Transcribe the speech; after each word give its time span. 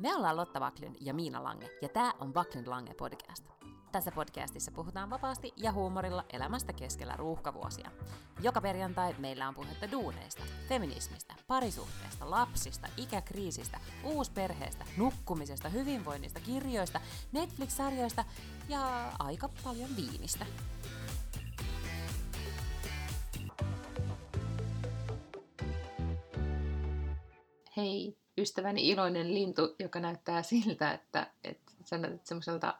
Me 0.00 0.14
ollaan 0.14 0.36
Lotta 0.36 0.60
Vaklin 0.60 0.96
ja 1.00 1.14
Miina 1.14 1.44
Lange, 1.44 1.70
ja 1.82 1.88
tämä 1.88 2.12
on 2.20 2.34
Vaklin 2.34 2.70
Lange 2.70 2.94
podcast. 2.94 3.44
Tässä 3.92 4.12
podcastissa 4.12 4.70
puhutaan 4.70 5.10
vapaasti 5.10 5.52
ja 5.56 5.72
huumorilla 5.72 6.24
elämästä 6.32 6.72
keskellä 6.72 7.16
ruuhkavuosia. 7.16 7.90
Joka 8.42 8.60
perjantai 8.60 9.14
meillä 9.18 9.48
on 9.48 9.54
puhetta 9.54 9.90
duuneista, 9.90 10.42
feminismistä, 10.68 11.34
parisuhteesta, 11.46 12.30
lapsista, 12.30 12.88
ikäkriisistä, 12.96 13.80
uusperheestä, 14.04 14.84
nukkumisesta, 14.96 15.68
hyvinvoinnista, 15.68 16.40
kirjoista, 16.40 17.00
Netflix-sarjoista 17.32 18.24
ja 18.68 19.12
aika 19.18 19.48
paljon 19.64 19.90
viinistä. 19.96 20.46
Hei, 27.76 28.19
ystäväni 28.40 28.88
iloinen 28.88 29.34
lintu, 29.34 29.74
joka 29.78 30.00
näyttää 30.00 30.42
siltä, 30.42 30.92
että, 30.92 31.26
että 31.44 31.72
sä 31.84 31.98
näytät 31.98 32.26
semmoiselta 32.26 32.74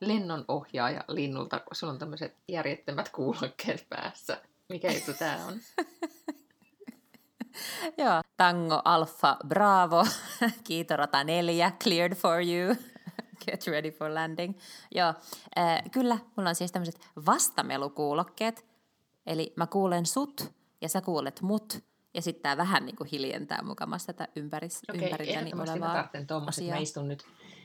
lennonohjaaja 0.00 1.04
linnulta, 1.08 1.60
kun 1.60 1.76
sulla 1.76 1.92
on 1.92 1.98
tämmöiset 1.98 2.36
järjettömät 2.48 3.08
kuulokkeet 3.08 3.86
päässä. 3.88 4.42
Mikä 4.68 4.92
juttu 4.92 5.12
tää 5.18 5.46
on? 5.46 5.60
Joo, 7.98 8.20
Tango 8.36 8.82
Alfa 8.84 9.36
Bravo, 9.48 10.06
kiitorata 10.66 11.24
neljä, 11.24 11.72
cleared 11.82 12.14
for 12.14 12.42
you, 12.42 12.76
get 13.46 13.66
ready 13.66 13.90
for 13.90 14.14
landing. 14.14 14.58
Joo, 14.94 15.14
äh, 15.58 15.82
kyllä, 15.90 16.18
mulla 16.36 16.48
on 16.48 16.54
siis 16.54 16.72
tämmöiset 16.72 17.00
vastamelukuulokkeet, 17.26 18.66
eli 19.26 19.52
mä 19.56 19.66
kuulen 19.66 20.06
sut 20.06 20.52
ja 20.80 20.88
sä 20.88 21.00
kuulet 21.00 21.40
mut, 21.40 21.84
ja 22.14 22.22
sitten 22.22 22.42
tämä 22.42 22.56
vähän 22.56 22.86
niin 22.86 22.96
kuin 22.96 23.08
hiljentää 23.12 23.62
mukamassa 23.62 24.12
tätä 24.12 24.28
ympäris, 24.36 24.82
Okei, 24.90 25.04
ympärilläni 25.04 25.50
mä 25.54 25.62
olevaa 25.62 25.94
tarvitsen 25.94 26.26
tuommoiset. 26.26 26.66
Mä 26.66 26.76
istun 26.76 27.08
nyt 27.08 27.24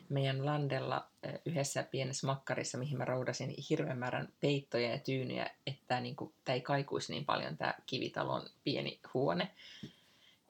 meidän 0.10 0.46
landella 0.46 1.08
yhdessä 1.46 1.84
pienessä 1.84 2.28
makkarissa, 2.28 2.78
mihin 2.78 2.98
mä 2.98 3.06
roudasin 3.06 3.56
hirveän 3.70 3.98
määrän 3.98 4.34
peittoja 4.40 4.90
ja 4.90 5.00
tyynyjä, 5.00 5.50
että 5.68 5.84
tämä 5.88 6.02
niinku, 6.02 6.34
tää 6.44 6.56
ei 6.56 6.62
kaikuisi 6.62 7.14
niin 7.14 7.26
paljon 7.26 7.58
tämä 7.58 7.74
kivitalon 7.86 8.42
pieni 8.64 9.00
huone. 9.14 9.52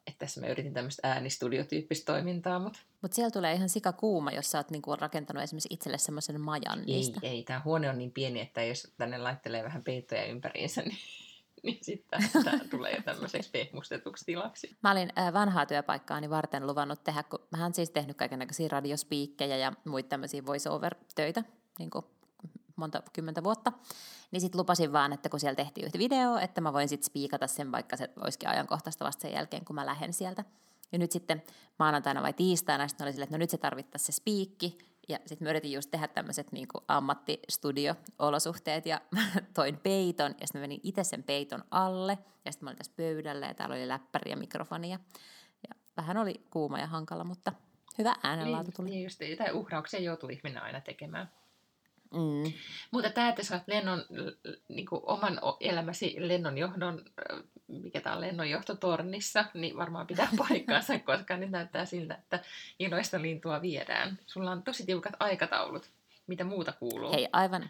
Että 0.07 0.19
tässä 0.19 0.41
mä 0.41 0.47
yritin 0.47 0.73
tämmöistä 0.73 1.07
äänistudiotyyppistä 1.07 2.13
toimintaa, 2.13 2.59
mutta 2.59 2.79
Mutta 3.01 3.15
siellä 3.15 3.31
tulee 3.31 3.53
ihan 3.53 3.69
sika 3.69 3.93
kuuma, 3.93 4.31
jos 4.31 4.51
sä 4.51 4.57
oot 4.57 4.71
niinku 4.71 4.95
rakentanut 4.95 5.43
esimerkiksi 5.43 5.73
itselle 5.73 5.97
semmoisen 5.97 6.41
majan 6.41 6.79
ei, 6.79 6.85
niistä. 6.85 7.19
ei. 7.23 7.43
Tämä 7.43 7.61
huone 7.65 7.89
on 7.89 7.97
niin 7.97 8.11
pieni, 8.11 8.41
että 8.41 8.63
jos 8.63 8.93
tänne 8.97 9.17
laittelee 9.17 9.63
vähän 9.63 9.83
peittoja 9.83 10.25
ympäriinsä, 10.25 10.81
niin, 10.81 10.97
niin 11.67 11.79
sitten 11.81 12.29
tämä 12.43 12.59
tulee 12.71 13.01
tämmöiseksi 13.01 13.49
pehmustetuksi 13.51 14.25
tilaksi. 14.25 14.77
Mä 14.83 14.91
olin 14.91 15.13
vanhaa 15.33 15.65
työpaikkaani 15.65 16.29
varten 16.29 16.67
luvannut 16.67 17.03
tehdä, 17.03 17.23
kun 17.23 17.39
mä 17.51 17.63
oon 17.63 17.73
siis 17.73 17.89
tehnyt 17.89 18.17
kaikenlaisia 18.17 18.67
radiospiikkejä 18.71 19.57
ja 19.57 19.73
muita 19.85 20.09
tämmöisiä 20.09 20.45
voice-over-töitä 20.45 21.43
niin 21.79 21.89
kuin 21.89 22.05
monta 22.75 23.03
kymmentä 23.13 23.43
vuotta. 23.43 23.71
Niin 24.31 24.41
sitten 24.41 24.59
lupasin 24.59 24.93
vaan, 24.93 25.13
että 25.13 25.29
kun 25.29 25.39
siellä 25.39 25.55
tehtiin 25.55 25.85
yhtä 25.85 25.99
video, 25.99 26.37
että 26.37 26.61
mä 26.61 26.73
voin 26.73 26.89
sitten 26.89 27.05
spiikata 27.05 27.47
sen, 27.47 27.71
vaikka 27.71 27.97
se 27.97 28.09
olisikin 28.21 28.49
ajankohtaista 28.49 29.05
vasta 29.05 29.21
sen 29.21 29.33
jälkeen, 29.33 29.65
kun 29.65 29.75
mä 29.75 29.85
lähden 29.85 30.13
sieltä. 30.13 30.43
Ja 30.91 30.99
nyt 30.99 31.11
sitten 31.11 31.43
maanantaina 31.79 32.21
vai 32.21 32.33
tiistaina 32.33 32.87
sitten 32.87 33.05
oli 33.05 33.11
silleen, 33.11 33.27
että 33.27 33.37
no 33.37 33.39
nyt 33.39 33.49
se 33.49 33.57
tarvittaisiin 33.57 34.05
se 34.05 34.11
spiikki. 34.15 34.77
Ja 35.09 35.19
sitten 35.25 35.45
mä 35.45 35.49
yritin 35.49 35.71
just 35.71 35.91
tehdä 35.91 36.07
tämmöiset 36.07 36.51
niin 36.51 36.67
ammattistudio-olosuhteet 36.87 38.85
ja 38.85 39.01
mä 39.15 39.21
toin 39.53 39.77
peiton 39.77 40.35
ja 40.41 40.47
sitten 40.47 40.61
menin 40.61 40.79
itse 40.83 41.03
sen 41.03 41.23
peiton 41.23 41.63
alle. 41.71 42.17
Ja 42.45 42.51
sitten 42.51 42.65
mä 42.65 42.69
olin 42.69 42.77
tässä 42.77 42.93
pöydällä 42.95 43.45
ja 43.45 43.53
täällä 43.53 43.75
oli 43.75 43.87
läppäri 43.87 44.31
ja 44.31 44.37
mikrofoni 44.37 44.91
ja, 44.91 44.99
vähän 45.97 46.17
oli 46.17 46.45
kuuma 46.49 46.79
ja 46.79 46.87
hankala, 46.87 47.23
mutta 47.23 47.53
hyvä 47.97 48.15
äänenlaatu 48.23 48.71
tuli. 48.71 48.89
Niin 48.89 49.03
just, 49.03 49.21
jotain 49.21 49.53
uhrauksia 49.53 49.99
joutuu 49.99 50.29
ihminen 50.29 50.63
aina 50.63 50.81
tekemään. 50.81 51.31
Mm. 52.11 52.53
Mutta 52.91 53.09
tämä, 53.09 53.29
että 53.29 53.43
sä 53.43 53.55
oot 53.55 53.67
lennon, 53.67 54.05
niin 54.67 54.85
kuin 54.85 55.01
oman 55.05 55.39
elämäsi 55.59 56.15
lennonjohdon, 56.17 57.05
mikä 57.67 58.01
tämä 58.01 58.15
on 58.15 58.21
lennonjohtotornissa, 58.21 59.45
niin 59.53 59.77
varmaan 59.77 60.07
pitää 60.07 60.29
paikkaansa, 60.47 60.99
koska 60.99 61.37
nyt 61.37 61.51
näyttää 61.51 61.85
siltä, 61.85 62.15
että 62.15 62.39
iloista 62.79 63.21
lintua 63.21 63.61
viedään. 63.61 64.19
Sulla 64.27 64.51
on 64.51 64.63
tosi 64.63 64.85
tiukat 64.85 65.13
aikataulut. 65.19 65.89
Mitä 66.27 66.43
muuta 66.43 66.73
kuuluu? 66.73 67.11
Hei, 67.13 67.27
aivan 67.31 67.69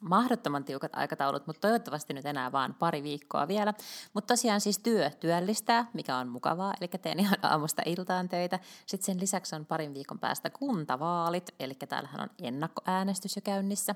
mahdottoman 0.00 0.64
tiukat 0.64 0.94
aikataulut, 0.94 1.46
mutta 1.46 1.60
toivottavasti 1.60 2.14
nyt 2.14 2.26
enää 2.26 2.52
vaan 2.52 2.74
pari 2.74 3.02
viikkoa 3.02 3.48
vielä. 3.48 3.74
Mutta 4.14 4.32
tosiaan 4.34 4.60
siis 4.60 4.78
työ 4.78 5.10
työllistää, 5.10 5.86
mikä 5.92 6.16
on 6.16 6.28
mukavaa, 6.28 6.74
eli 6.80 6.88
teen 6.88 7.20
ihan 7.20 7.38
aamusta 7.42 7.82
iltaan 7.86 8.28
töitä. 8.28 8.58
Sitten 8.86 9.06
sen 9.06 9.20
lisäksi 9.20 9.54
on 9.56 9.66
parin 9.66 9.94
viikon 9.94 10.18
päästä 10.18 10.50
kuntavaalit, 10.50 11.50
eli 11.60 11.74
täällähän 11.74 12.20
on 12.20 12.30
ennakkoäänestys 12.42 13.36
jo 13.36 13.42
käynnissä. 13.42 13.94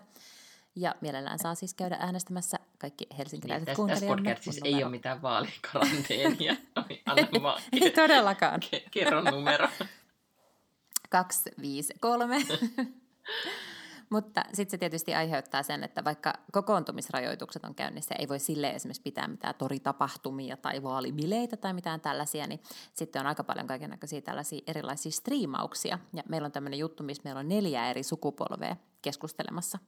Ja 0.77 0.95
mielellään 1.01 1.39
saa 1.39 1.55
siis 1.55 1.75
käydä 1.75 1.97
äänestämässä 2.01 2.57
kaikki 2.79 3.05
Niin, 3.05 3.17
helsinkiläiset 3.17 3.67
tässä, 3.67 3.73
tässä 3.87 4.07
kuuntelijamme. 4.07 4.17
podcastissa 4.23 4.61
Mun 4.67 4.75
ei 4.77 4.85
ole 4.85 4.91
mitään 4.91 5.23
vaalikaranteenia. 5.23 6.57
Anna 7.07 7.43
vaan 7.43 7.63
Ei 7.83 7.91
todellakaan. 7.91 8.61
ke- 8.63 8.89
kerro 8.91 9.21
numero. 9.21 9.69
253. 11.11 12.37
Mutta 14.11 14.45
sitten 14.53 14.71
se 14.71 14.79
tietysti 14.79 15.15
aiheuttaa 15.15 15.63
sen, 15.63 15.85
että 15.85 16.05
vaikka 16.05 16.35
kokoontumisrajoitukset 16.53 17.65
on 17.65 17.75
käynnissä, 17.75 18.15
ei 18.19 18.29
voi 18.29 18.39
sille 18.39 18.71
esimerkiksi 18.71 19.03
pitää 19.03 19.29
mitään 19.29 19.55
toritapahtumia 19.55 20.57
tai 20.57 20.83
vaalibileitä 20.83 21.57
tai 21.57 21.73
mitään 21.73 22.01
tällaisia, 22.01 22.47
niin 22.47 22.61
sitten 22.93 23.21
on 23.21 23.27
aika 23.27 23.45
paljon 23.45 23.67
kaikenlaisia 23.67 24.23
tällaisia 24.23 24.61
erilaisia 24.67 25.13
striimauksia. 25.13 25.99
Ja 26.13 26.23
meillä 26.29 26.47
on 26.47 26.53
tämmöinen 26.53 26.79
juttu, 26.79 27.03
missä 27.03 27.23
meillä 27.25 27.39
on 27.39 27.49
neljä 27.49 27.91
eri 27.91 28.03
sukupolvea 28.03 28.77
keskustelemassa 29.03 29.79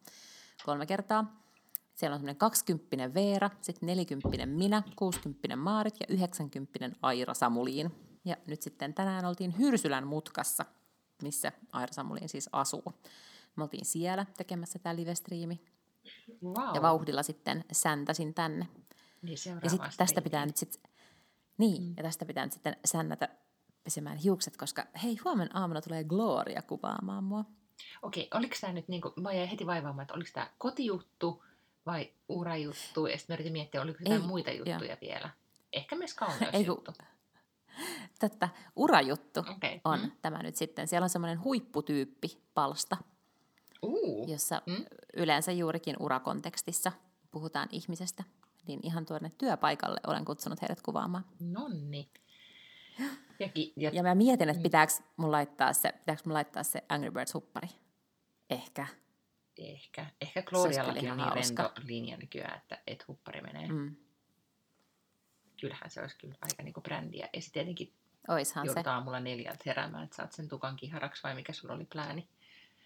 kolme 0.65 0.87
kertaa. 0.87 1.43
Siellä 1.95 2.15
on 2.15 2.21
semmoinen 2.21 2.37
20 2.37 3.15
Veera, 3.15 3.51
sitten 3.61 3.87
40 3.87 4.47
minä, 4.47 4.83
60 4.97 5.57
Maarit 5.57 5.95
ja 6.01 6.07
90 6.09 6.97
Aira 7.03 7.35
Samuliin. 7.35 8.19
Ja 8.25 8.37
nyt 8.47 8.63
sitten 8.63 8.95
tänään 8.95 9.25
oltiin 9.25 9.59
Hyrsylän 9.59 10.07
mutkassa, 10.07 10.65
missä 11.23 11.53
Aira 11.73 11.93
Samuliin 11.93 12.29
siis 12.29 12.49
asuu. 12.53 12.85
Me 13.57 13.63
oltiin 13.63 13.85
siellä 13.85 14.27
tekemässä 14.37 14.79
tämä 14.79 14.97
live-striimi 14.97 15.61
Wow. 16.45 16.75
ja 16.75 16.83
vauhdilla 16.83 17.23
sitten 17.23 17.65
säntäsin 17.73 18.35
tänne. 18.35 18.69
Niin 19.23 19.39
Ja 19.63 19.71
sitten 19.71 19.91
tästä 19.97 20.23
pitää 20.23 20.47
nyt 20.47 20.57
sitten, 20.57 20.93
niin, 21.59 21.83
mm. 21.83 21.95
ja 21.97 22.03
tästä 22.03 22.25
pitää 22.25 22.45
nyt 22.47 22.53
sitten 22.53 22.77
sännätä 22.85 23.29
pesemään 23.85 24.17
hiukset, 24.17 24.57
koska 24.57 24.87
hei, 25.03 25.17
huomenna 25.25 25.61
aamuna 25.61 25.81
tulee 25.81 26.05
Gloria 26.05 26.63
kuvaamaan 26.63 27.25
mua. 27.25 27.45
Okei, 28.03 28.29
oliko 28.35 28.55
tämä 28.61 28.73
nyt, 28.73 28.89
niinku, 28.89 29.13
mä 29.21 29.33
jäin 29.33 29.49
heti 29.49 29.67
vaivaamaan, 29.67 30.03
että 30.03 30.15
oliko 30.15 30.31
tämä 30.33 30.51
kotijuttu 30.59 31.45
vai 31.87 32.13
urajuttu, 32.29 33.07
ja 33.07 33.19
sitten 33.19 33.35
mä 33.35 33.37
yritin 33.37 33.53
miettiä, 33.53 33.83
oliko 33.83 33.99
jotain 34.01 34.21
Ei, 34.23 34.27
muita 34.27 34.51
juttuja 34.51 34.85
joo. 34.85 34.97
vielä. 35.01 35.31
Ehkä 35.73 35.97
myös 35.97 36.15
kauneusjuttu. 36.25 36.93
Tätä 38.19 38.49
urajuttu 38.77 39.41
Okei. 39.41 39.81
on 39.85 40.01
Mm. 40.01 40.13
tämä 40.23 40.43
nyt 40.43 40.57
sitten. 40.57 40.89
Siellä 40.89 41.05
on 41.05 41.11
semmoinen 41.11 41.45
huipputyyppi 41.45 42.43
palsta, 42.55 42.97
Uu, 43.83 44.27
jossa 44.29 44.63
Mm. 44.67 44.85
yleensä 45.17 45.53
juurikin 45.53 45.97
urakontekstissa 46.01 46.93
puhutaan 47.31 47.69
ihmisestä. 47.73 48.25
Niin 48.67 48.81
ihan 48.83 49.07
tuonne 49.07 49.33
työpaikalle 49.39 50.01
olen 50.07 50.25
kutsunut 50.25 50.63
heidät 50.63 50.83
kuvaamaan. 50.83 51.25
nonni. 51.41 52.11
Ja, 53.39 53.49
ki- 53.49 53.73
ja, 53.77 53.91
Ja 53.93 54.03
mä 54.03 54.15
mietin, 54.15 54.47
Mm. 54.49 54.51
että 54.51 54.63
pitääkö 54.63 54.93
mun 55.17 55.31
laittaa 55.33 55.73
se, 55.73 55.93
pitääkö 55.93 56.23
mun 56.25 56.35
laittaa 56.35 56.63
se 56.63 56.83
Angry 56.89 57.11
Birds-huppari. 57.11 57.69
Ehkä. 58.51 58.87
ehkä, 59.59 60.07
ehkä 60.21 60.43
Gloriallakin 60.43 61.11
on 61.11 61.17
niin 61.17 61.29
hauska. 61.29 61.63
rento 61.63 61.81
linja 61.87 62.17
nykyään, 62.17 62.59
että 62.59 62.79
et 62.87 63.09
huppari 63.09 63.41
menee. 63.41 63.69
Mm. 63.69 63.75
Mm. 63.75 63.97
Kyllähän 65.61 65.91
se 65.91 66.01
olisi 66.01 66.17
kyllä 66.19 66.35
aika 66.43 66.63
niinku 66.63 66.81
brändiä. 66.81 67.29
Ja 67.35 67.41
sitten 67.43 67.53
tietenkin 67.53 67.95
Oishan 68.29 68.67
se. 68.67 68.71
joudut 68.71 68.87
aamulla 68.87 69.21
neljältä 69.21 69.63
heräämään, 69.67 70.05
että 70.05 70.17
saat 70.17 70.33
sen 70.33 70.49
tukan 70.49 70.77
kiharaksi 70.77 71.23
vai 71.23 71.35
mikä 71.35 71.53
sulla 71.53 71.75
oli 71.75 71.85
plääni. 71.85 72.29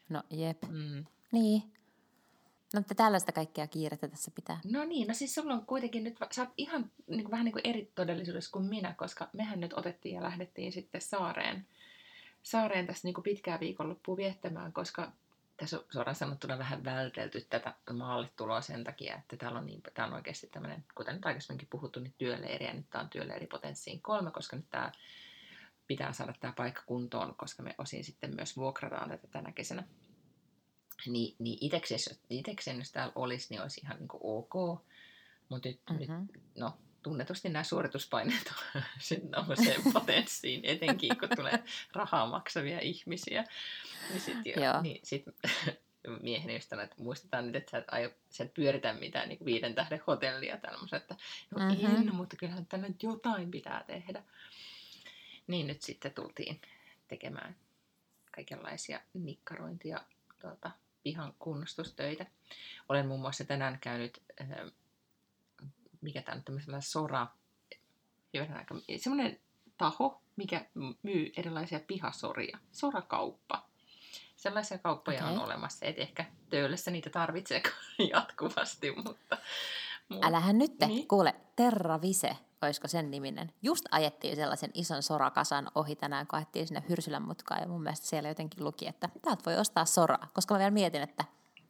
No 0.08 0.22
jep. 0.30 0.62
Mm. 0.62 1.04
Niin. 1.32 1.62
No 2.74 2.80
mutta 2.80 2.94
tällaista 2.94 3.32
kaikkea 3.32 3.66
kiirettä 3.66 4.08
tässä 4.08 4.30
pitää. 4.34 4.60
No 4.64 4.84
niin, 4.84 5.08
no 5.08 5.14
siis 5.14 5.34
sulla 5.34 5.54
on 5.54 5.66
kuitenkin 5.66 6.04
nyt, 6.04 6.16
sä 6.30 6.42
oot 6.42 6.50
ihan 6.56 6.90
niin 7.06 7.24
kuin, 7.24 7.30
vähän 7.30 7.44
niin 7.44 7.52
kuin 7.52 7.66
eri 7.66 7.92
todellisuudessa 7.94 8.50
kuin 8.50 8.64
minä, 8.64 8.94
koska 8.98 9.28
mehän 9.32 9.60
nyt 9.60 9.72
otettiin 9.72 10.14
ja 10.14 10.22
lähdettiin 10.22 10.72
sitten 10.72 11.00
saareen, 11.00 11.66
saareen 12.42 12.86
tässä 12.86 13.08
niin 13.08 13.14
kuin 13.14 13.22
pitkää 13.22 13.60
viikonloppua 13.60 14.16
viettämään, 14.16 14.72
koska 14.72 15.12
tässä 15.56 15.78
on 15.78 15.84
suoraan 15.90 16.14
sanottuna 16.14 16.58
vähän 16.58 16.84
vältelty 16.84 17.46
tätä 17.50 17.74
maalle 17.92 18.28
tuloa 18.36 18.60
sen 18.60 18.84
takia, 18.84 19.16
että 19.16 19.36
täällä 19.36 19.58
on, 19.58 19.66
niin, 19.66 19.82
tää 19.94 20.06
on 20.06 20.12
oikeasti 20.12 20.46
tämmöinen, 20.46 20.84
kuten 20.94 21.14
nyt 21.14 21.26
aikaisemminkin 21.26 21.68
puhuttu, 21.70 22.00
niin 22.00 22.14
työleiri, 22.18 22.66
ja 22.66 22.74
nyt 22.74 22.90
tämä 22.90 23.02
on 23.02 23.10
työleiri 23.10 23.46
potenssiin 23.46 24.02
kolme, 24.02 24.30
koska 24.30 24.56
nyt 24.56 24.70
tämä 24.70 24.92
pitää 25.86 26.12
saada 26.12 26.34
tämä 26.40 26.52
paikka 26.56 26.82
kuntoon, 26.86 27.34
koska 27.34 27.62
me 27.62 27.74
osin 27.78 28.04
sitten 28.04 28.34
myös 28.34 28.56
vuokrataan 28.56 29.08
tätä 29.08 29.28
tänä 29.28 29.52
kesänä. 29.52 29.84
Niin, 31.06 31.36
niin 31.38 31.58
itekseen, 31.60 32.00
jos, 32.08 32.20
itekseen, 32.30 32.78
jos 32.78 32.92
täällä 32.92 33.12
olisi, 33.14 33.46
niin 33.50 33.62
olisi 33.62 33.80
ihan 33.84 33.98
niin 33.98 34.08
kuin 34.08 34.20
ok. 34.22 34.82
Mutta 35.48 35.68
nyt, 35.68 35.80
mm-hmm. 35.90 36.20
nyt 36.20 36.42
no, 36.54 36.78
tunnetusti 37.02 37.48
nämä 37.48 37.62
suorituspaineet 37.62 38.52
nousee 39.28 39.76
potenssiin, 39.92 40.60
etenkin 40.64 41.18
kun 41.18 41.28
tulee 41.36 41.64
rahaa 41.92 42.26
maksavia 42.26 42.80
ihmisiä. 42.80 43.44
Niin 44.10 44.20
sitten 44.20 44.82
niin 44.82 45.00
sit 45.04 45.24
mieheni 46.22 46.60
sanoi, 46.60 46.84
että 46.84 47.02
muistetaan 47.02 47.46
nyt, 47.46 47.56
että 47.56 47.70
sä 47.70 47.78
et, 47.78 47.84
aio, 47.90 48.10
sä 48.30 48.44
et 48.44 48.54
pyöritä 48.54 48.92
mitään 48.92 49.28
niin 49.28 49.44
viiden 49.44 49.74
tähden 49.74 50.00
hotellia 50.06 50.56
tällaista, 50.56 50.96
että 50.96 51.16
no 51.50 51.58
mm-hmm. 51.58 51.96
en, 51.96 52.14
mutta 52.14 52.36
kyllähän 52.36 52.66
tänne 52.66 52.94
jotain 53.02 53.50
pitää 53.50 53.84
tehdä. 53.86 54.22
Niin 55.46 55.66
nyt 55.66 55.82
sitten 55.82 56.12
tultiin 56.12 56.60
tekemään 57.08 57.56
kaikenlaisia 58.34 59.00
nikkarointia 59.14 60.00
tuota, 60.40 60.70
pihan 61.02 61.34
kunnostustöitä. 61.38 62.26
Olen 62.88 63.06
muun 63.06 63.20
muassa 63.20 63.44
tänään 63.44 63.78
käynyt, 63.80 64.22
äh, 64.40 64.48
mikä 66.00 66.22
tämä 66.22 66.36
on 66.36 66.44
tämmöisellä 66.44 66.80
Sora, 66.80 67.26
semmoinen 68.96 69.40
taho, 69.78 70.22
mikä 70.36 70.66
myy 71.02 71.32
erilaisia 71.36 71.80
pihasoria, 71.80 72.58
Sora-kauppa. 72.72 73.66
Sellaisia 74.36 74.78
kauppoja 74.78 75.18
okay. 75.24 75.32
on 75.32 75.44
olemassa, 75.44 75.86
et 75.86 75.98
ehkä 75.98 76.24
töölössä 76.50 76.90
niitä 76.90 77.10
tarvitsee 77.10 77.62
jatkuvasti, 78.12 78.90
mutta... 78.90 79.38
mutta 80.08 80.26
Älähän 80.26 80.58
nyt, 80.58 80.72
niin. 80.86 81.08
kuule, 81.08 81.34
Terravise, 81.56 82.36
olisiko 82.62 82.88
sen 82.88 83.10
niminen. 83.10 83.52
Just 83.62 83.84
ajettiin 83.90 84.36
sellaisen 84.36 84.70
ison 84.74 85.02
sorakasan 85.02 85.70
ohi 85.74 85.96
tänään, 85.96 86.26
kun 86.26 86.36
ajettiin 86.36 86.66
sinne 86.66 86.82
Hyrsylän 86.88 87.22
mutkaan, 87.22 87.60
ja 87.60 87.68
mun 87.68 87.82
mielestä 87.82 88.06
siellä 88.06 88.28
jotenkin 88.28 88.64
luki, 88.64 88.86
että 88.86 89.08
täältä 89.22 89.42
voi 89.46 89.56
ostaa 89.56 89.84
soraa, 89.84 90.28
koska 90.32 90.54
mä 90.54 90.58
vielä 90.58 90.70
mietin, 90.70 91.02
että 91.02 91.24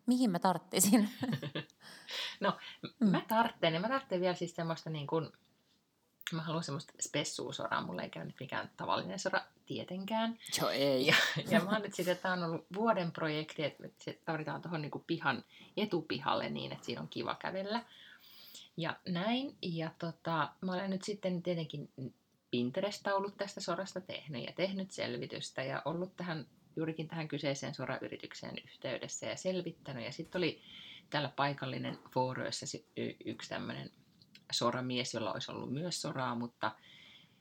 mihin 0.06 0.31
mä 0.31 0.38
tarttisin. 0.38 1.09
no, 2.41 2.53
mm. 3.00 3.11
mä 3.11 3.21
tartten, 3.29 3.75
ja 3.75 3.81
mä 3.81 3.88
tartten 3.88 4.21
vielä 4.21 4.35
siis 4.35 4.56
semmoista 4.56 4.91
niin 4.91 5.06
kuin, 5.06 5.31
Mä 6.33 6.43
haluan 6.43 6.65
semmoista 6.65 6.93
spessuusoraa, 7.00 7.83
mulla 7.83 8.03
ei 8.03 8.11
käynyt 8.11 8.37
mikään 8.41 8.71
tavallinen 8.77 9.19
sora 9.19 9.41
tietenkään. 9.67 10.38
Joo, 10.61 10.71
ei. 10.71 11.06
Ja, 11.06 11.15
ja 11.50 11.61
mä 11.61 11.71
oon 11.71 11.83
nyt 11.83 11.94
sitten, 11.94 12.12
että 12.12 12.23
tämä 12.23 12.35
on 12.35 12.50
ollut 12.50 12.67
vuoden 12.75 13.12
projekti, 13.12 13.65
että 13.65 13.88
se 13.99 14.21
tarvitaan 14.25 14.62
tuohon 14.62 14.83
niinku 14.83 15.05
pihan 15.06 15.44
etupihalle 15.77 16.49
niin, 16.49 16.73
että 16.73 16.85
siinä 16.85 17.00
on 17.00 17.09
kiva 17.09 17.35
kävellä. 17.35 17.83
Ja 18.76 18.96
näin. 19.08 19.56
Ja 19.62 19.90
tota, 19.99 20.52
mä 20.61 20.73
olen 20.73 20.90
nyt 20.90 21.05
sitten 21.05 21.43
tietenkin 21.43 21.90
Pinterest-taulut 22.50 23.37
tästä 23.37 23.61
sorasta 23.61 24.00
tehnyt 24.00 24.46
ja 24.46 24.52
tehnyt 24.52 24.90
selvitystä 24.90 25.62
ja 25.62 25.82
ollut 25.84 26.17
tähän, 26.17 26.46
juurikin 26.76 27.08
tähän 27.08 27.28
kyseiseen 27.28 27.75
sorayritykseen 27.75 28.58
yhteydessä 28.64 29.26
ja 29.26 29.37
selvittänyt. 29.37 30.05
Ja 30.05 30.12
sitten 30.12 30.38
oli 30.38 30.62
tällä 31.11 31.28
paikallinen 31.37 31.99
Fooroissa 32.14 32.67
yksi 33.25 33.49
tämmöinen 33.49 33.90
soramies, 34.52 35.14
jolla 35.14 35.32
olisi 35.32 35.52
ollut 35.52 35.73
myös 35.73 36.02
soraa, 36.02 36.34
mutta 36.34 36.73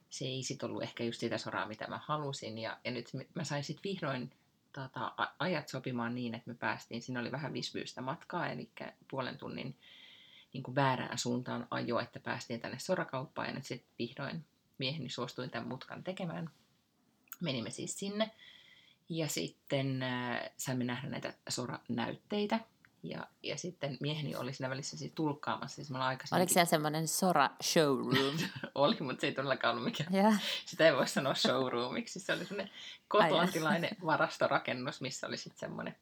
se 0.10 0.26
ei 0.26 0.44
sitten 0.44 0.70
ollut 0.70 0.84
ehkä 0.84 1.04
just 1.04 1.20
sitä 1.20 1.38
soraa, 1.38 1.68
mitä 1.68 1.88
mä 1.88 2.00
halusin. 2.04 2.58
Ja, 2.58 2.78
ja 2.84 2.92
nyt 2.92 3.10
mä 3.34 3.44
sain 3.44 3.64
sitten 3.64 3.84
vihdoin 3.84 4.32
tota, 4.74 5.16
ajat 5.40 5.68
sopimaan 5.68 6.16
niin, 6.16 6.36
että 6.36 6.50
me 6.50 6.56
päästiin, 6.56 7.02
siinä 7.02 7.20
oli 7.20 7.32
vähän 7.32 7.54
visvyystä 7.54 8.02
matkaa, 8.02 8.50
eli 8.50 8.70
puolen 9.12 9.38
tunnin 9.38 9.76
niin 10.56 10.64
kuin 10.64 10.76
väärään 10.76 11.18
suuntaan 11.18 11.68
ajo, 11.72 12.00
että 12.00 12.20
päästiin 12.20 12.60
tänne 12.60 12.80
sorakauppaan 12.80 13.48
ja 13.48 13.54
nyt 13.54 13.66
sitten 13.66 13.90
vihdoin 14.00 14.46
mieheni 14.78 15.10
suostui 15.10 15.50
tämän 15.50 15.68
mutkan 15.68 16.04
tekemään. 16.04 16.50
Menimme 17.40 17.70
siis 17.70 18.00
sinne 18.00 18.32
ja 19.10 19.28
sitten 19.28 20.04
äh, 20.04 20.50
saimme 20.58 20.84
nähdä 20.84 21.10
näitä 21.10 21.34
soranäytteitä, 21.50 22.60
ja, 23.04 23.28
ja 23.44 23.58
sitten 23.58 23.98
mieheni 24.00 24.36
oli 24.36 24.54
siinä 24.54 24.70
välissä 24.70 24.98
siis 24.98 25.12
tulkkaamassa. 25.16 25.76
Siis 25.76 25.92
aikaisemmin... 25.92 26.42
Oliko 26.42 26.54
siellä 26.54 26.70
semmoinen 26.70 27.08
Sora 27.08 27.50
showroom? 27.64 28.38
oli, 28.76 28.98
mutta 29.00 29.22
se 29.22 29.28
ei 29.28 29.34
todellakaan 29.34 29.72
ollut 29.72 29.86
mikään. 29.86 30.16
Yeah. 30.16 30.42
Sitä 30.66 30.86
ei 30.86 30.96
voi 30.96 31.08
sanoa 31.08 31.34
showroomiksi. 31.34 32.20
Se 32.20 32.34
oli 32.34 32.46
semmoinen 32.46 32.74
kotlantilainen 33.08 33.98
varastorakennus, 34.06 35.02
missä 35.02 35.28
oli 35.28 35.38
sitten 35.38 35.60
semmoinen 35.60 35.96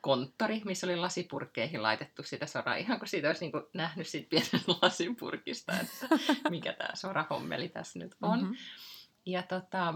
konttori, 0.00 0.62
missä 0.64 0.86
oli 0.86 0.96
lasipurkkeihin 0.96 1.82
laitettu 1.82 2.22
sitä 2.22 2.46
soraa, 2.46 2.76
ihan 2.76 2.98
kuin 2.98 3.08
siitä 3.08 3.28
olisi 3.28 3.40
niin 3.40 3.52
kuin 3.52 3.64
nähnyt 3.72 4.06
siitä 4.06 4.28
pienestä 4.28 4.58
lasipurkista, 4.82 5.72
että 5.80 6.08
mikä 6.50 6.72
tämä 6.72 6.90
sorahommeli 6.94 7.68
tässä 7.68 7.98
nyt 7.98 8.16
on. 8.22 8.40
Mm-hmm. 8.40 8.56
Ja 9.26 9.42
tota, 9.42 9.94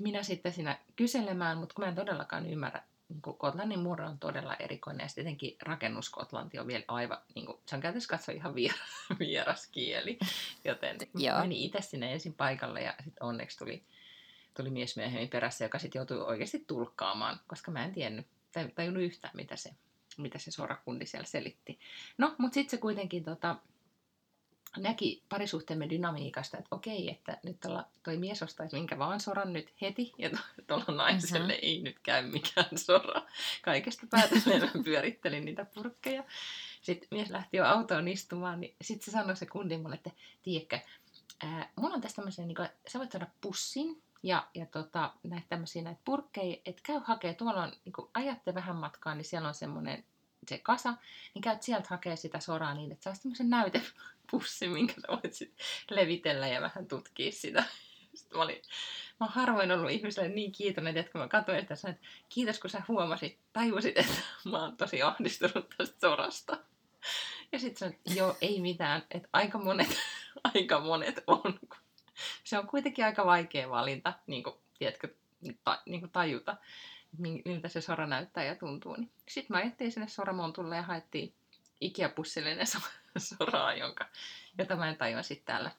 minä 0.00 0.22
sitten 0.22 0.52
siinä 0.52 0.78
kyselemään, 0.96 1.58
mutta 1.58 1.74
kun 1.74 1.84
mä 1.84 1.88
en 1.88 1.94
todellakaan 1.94 2.46
ymmärrä 2.46 2.82
niin 3.08 3.22
kuin 3.22 3.38
Kotlannin 3.38 3.78
murre 3.78 4.06
on 4.06 4.18
todella 4.18 4.54
erikoinen 4.54 5.04
ja 5.04 5.08
sitten 5.08 5.24
tietenkin 5.24 5.56
rakennuskotlanti 5.62 6.58
on 6.58 6.66
vielä 6.66 6.84
aivan, 6.88 7.18
niin 7.34 7.46
kuin, 7.46 7.58
se 7.66 7.76
on 7.76 7.82
käytössä 7.82 8.08
katsoa 8.08 8.34
ihan 8.34 8.54
vier, 8.54 8.74
vieras 9.18 9.66
kieli, 9.66 10.18
joten 10.64 10.96
Joo. 11.14 11.40
menin 11.40 11.58
itse 11.58 11.80
sinne 11.80 12.12
ensin 12.12 12.34
paikalle 12.34 12.82
ja 12.82 12.94
sitten 13.04 13.22
onneksi 13.22 13.58
tuli, 13.58 13.84
tuli 14.56 14.70
mies 14.70 14.96
myöhemmin 14.96 15.28
perässä, 15.28 15.64
joka 15.64 15.78
sitten 15.78 15.98
joutui 15.98 16.20
oikeasti 16.20 16.64
tulkkaamaan, 16.66 17.40
koska 17.46 17.70
mä 17.70 17.84
en 17.84 17.92
tiennyt, 17.92 18.26
tajunnut 18.74 19.02
yhtään, 19.02 19.36
mitä 19.36 19.56
se, 19.56 19.70
mitä 20.18 20.38
se 20.38 20.50
sorakundi 20.50 21.06
siellä 21.06 21.26
selitti. 21.26 21.78
No, 22.18 22.34
mutta 22.38 22.54
sitten 22.54 22.70
se 22.70 22.76
kuitenkin 22.80 23.24
tota, 23.24 23.56
näki 24.76 25.22
parisuhteemme 25.28 25.90
dynamiikasta, 25.90 26.58
että 26.58 26.74
okei, 26.74 27.10
että 27.10 27.38
nyt 27.42 27.60
tolla, 27.60 27.88
toi 28.02 28.16
mies 28.16 28.42
ostaisi 28.42 28.76
minkä 28.76 28.98
vaan 28.98 29.20
soran 29.20 29.52
nyt 29.52 29.72
heti, 29.80 30.12
ja 30.18 30.30
tuolla 30.66 30.94
naiselle 30.96 31.52
mm-hmm. 31.52 31.68
ei 31.68 31.82
nyt 31.82 31.98
käy 32.02 32.30
mikään 32.30 32.78
sora. 32.78 33.22
Kaikesta 33.62 34.06
päätellen 34.10 34.70
mä 34.74 34.82
pyörittelin 34.84 35.44
niitä 35.44 35.64
purkkeja. 35.64 36.24
Sitten 36.82 37.08
mies 37.10 37.30
lähti 37.30 37.56
jo 37.56 37.64
autoon 37.64 38.08
istumaan, 38.08 38.60
niin 38.60 38.76
sitten 38.82 39.04
se 39.04 39.10
sanoi 39.10 39.36
se 39.36 39.46
kundi 39.46 39.78
mulle, 39.78 39.94
että 39.94 40.10
tiedätkö, 40.42 40.78
ää, 41.42 41.70
mulla 41.76 41.94
on 41.94 42.00
tässä 42.00 42.16
tämmöisen, 42.16 42.48
niin 42.48 42.56
kuin, 42.56 42.68
sä 42.88 42.98
voit 42.98 43.12
saada 43.12 43.26
pussin, 43.40 44.02
ja, 44.24 44.46
ja 44.54 44.66
tota, 44.66 45.12
näitä 45.22 45.46
tämmöisiä 45.48 45.82
näitä 45.82 46.00
purkkeja, 46.04 46.56
että 46.66 46.82
käy 46.82 47.00
hakee, 47.04 47.34
tuolla 47.34 47.62
on, 47.62 47.72
niin 47.84 47.92
kun 47.92 48.10
ajatte 48.14 48.54
vähän 48.54 48.76
matkaa, 48.76 49.14
niin 49.14 49.24
siellä 49.24 49.48
on 49.48 49.54
semmoinen 49.54 50.04
se 50.48 50.58
kasa, 50.58 50.94
niin 51.34 51.42
käyt 51.42 51.62
sieltä 51.62 51.86
hakee 51.90 52.16
sitä 52.16 52.40
soraa 52.40 52.74
niin, 52.74 52.92
että 52.92 53.02
saa 53.04 53.22
tämmöisen 53.22 53.50
näytepussin, 53.50 54.70
minkä 54.70 54.94
sä 54.94 55.08
voit 55.08 55.34
sit 55.34 55.54
levitellä 55.90 56.48
ja 56.48 56.60
vähän 56.60 56.86
tutkia 56.86 57.32
sitä. 57.32 57.64
Sitten 58.14 58.38
mä 58.38 58.44
olin, 58.44 58.62
mä 59.20 59.26
harvoin 59.26 59.72
ollut 59.72 59.90
ihmiselle 59.90 60.28
niin 60.28 60.52
kiitollinen, 60.52 61.00
että 61.00 61.12
kun 61.12 61.20
mä 61.20 61.28
katsoin 61.28 61.60
sitä, 61.60 61.76
sanoin, 61.76 61.94
että 61.94 62.06
kiitos 62.28 62.58
kun 62.58 62.70
sä 62.70 62.82
huomasit, 62.88 63.38
tajusit, 63.52 63.98
että 63.98 64.14
mä 64.44 64.62
oon 64.62 64.76
tosi 64.76 65.02
ahdistunut 65.02 65.68
tästä 65.76 66.00
sorasta. 66.00 66.56
Ja 67.52 67.58
sitten 67.58 67.78
sanoin, 67.78 67.94
että 67.94 68.12
joo, 68.14 68.36
ei 68.40 68.60
mitään, 68.60 69.02
että 69.10 69.28
aika 69.32 69.58
monet, 69.58 69.96
aika 70.54 70.80
monet 70.80 71.24
on. 71.26 71.58
Se 72.44 72.58
on 72.58 72.66
kuitenkin 72.66 73.04
aika 73.04 73.26
vaikea 73.26 73.70
valinta, 73.70 74.12
niin 74.26 74.42
kuin, 74.42 74.56
tiedätkö, 74.78 75.08
ta, 75.64 75.82
niin 75.86 76.00
kuin 76.00 76.10
tajuta 76.10 76.56
miltä 77.18 77.68
se 77.68 77.80
sora 77.80 78.06
näyttää 78.06 78.44
ja 78.44 78.54
tuntuu. 78.54 78.96
Niin 78.96 79.10
sitten 79.28 79.54
mä 79.54 79.58
ajettiin 79.58 79.92
sinne 79.92 80.08
soramontulle 80.08 80.76
ja 80.76 80.82
haettiin 80.82 81.34
ikiapussillinen 81.80 82.66
soraa, 83.38 83.74
jonka, 83.74 84.06
jota 84.58 84.76
mä 84.76 84.88
en 84.88 84.96
tajua 84.96 85.22
sitten 85.22 85.46
täällä 85.46 85.70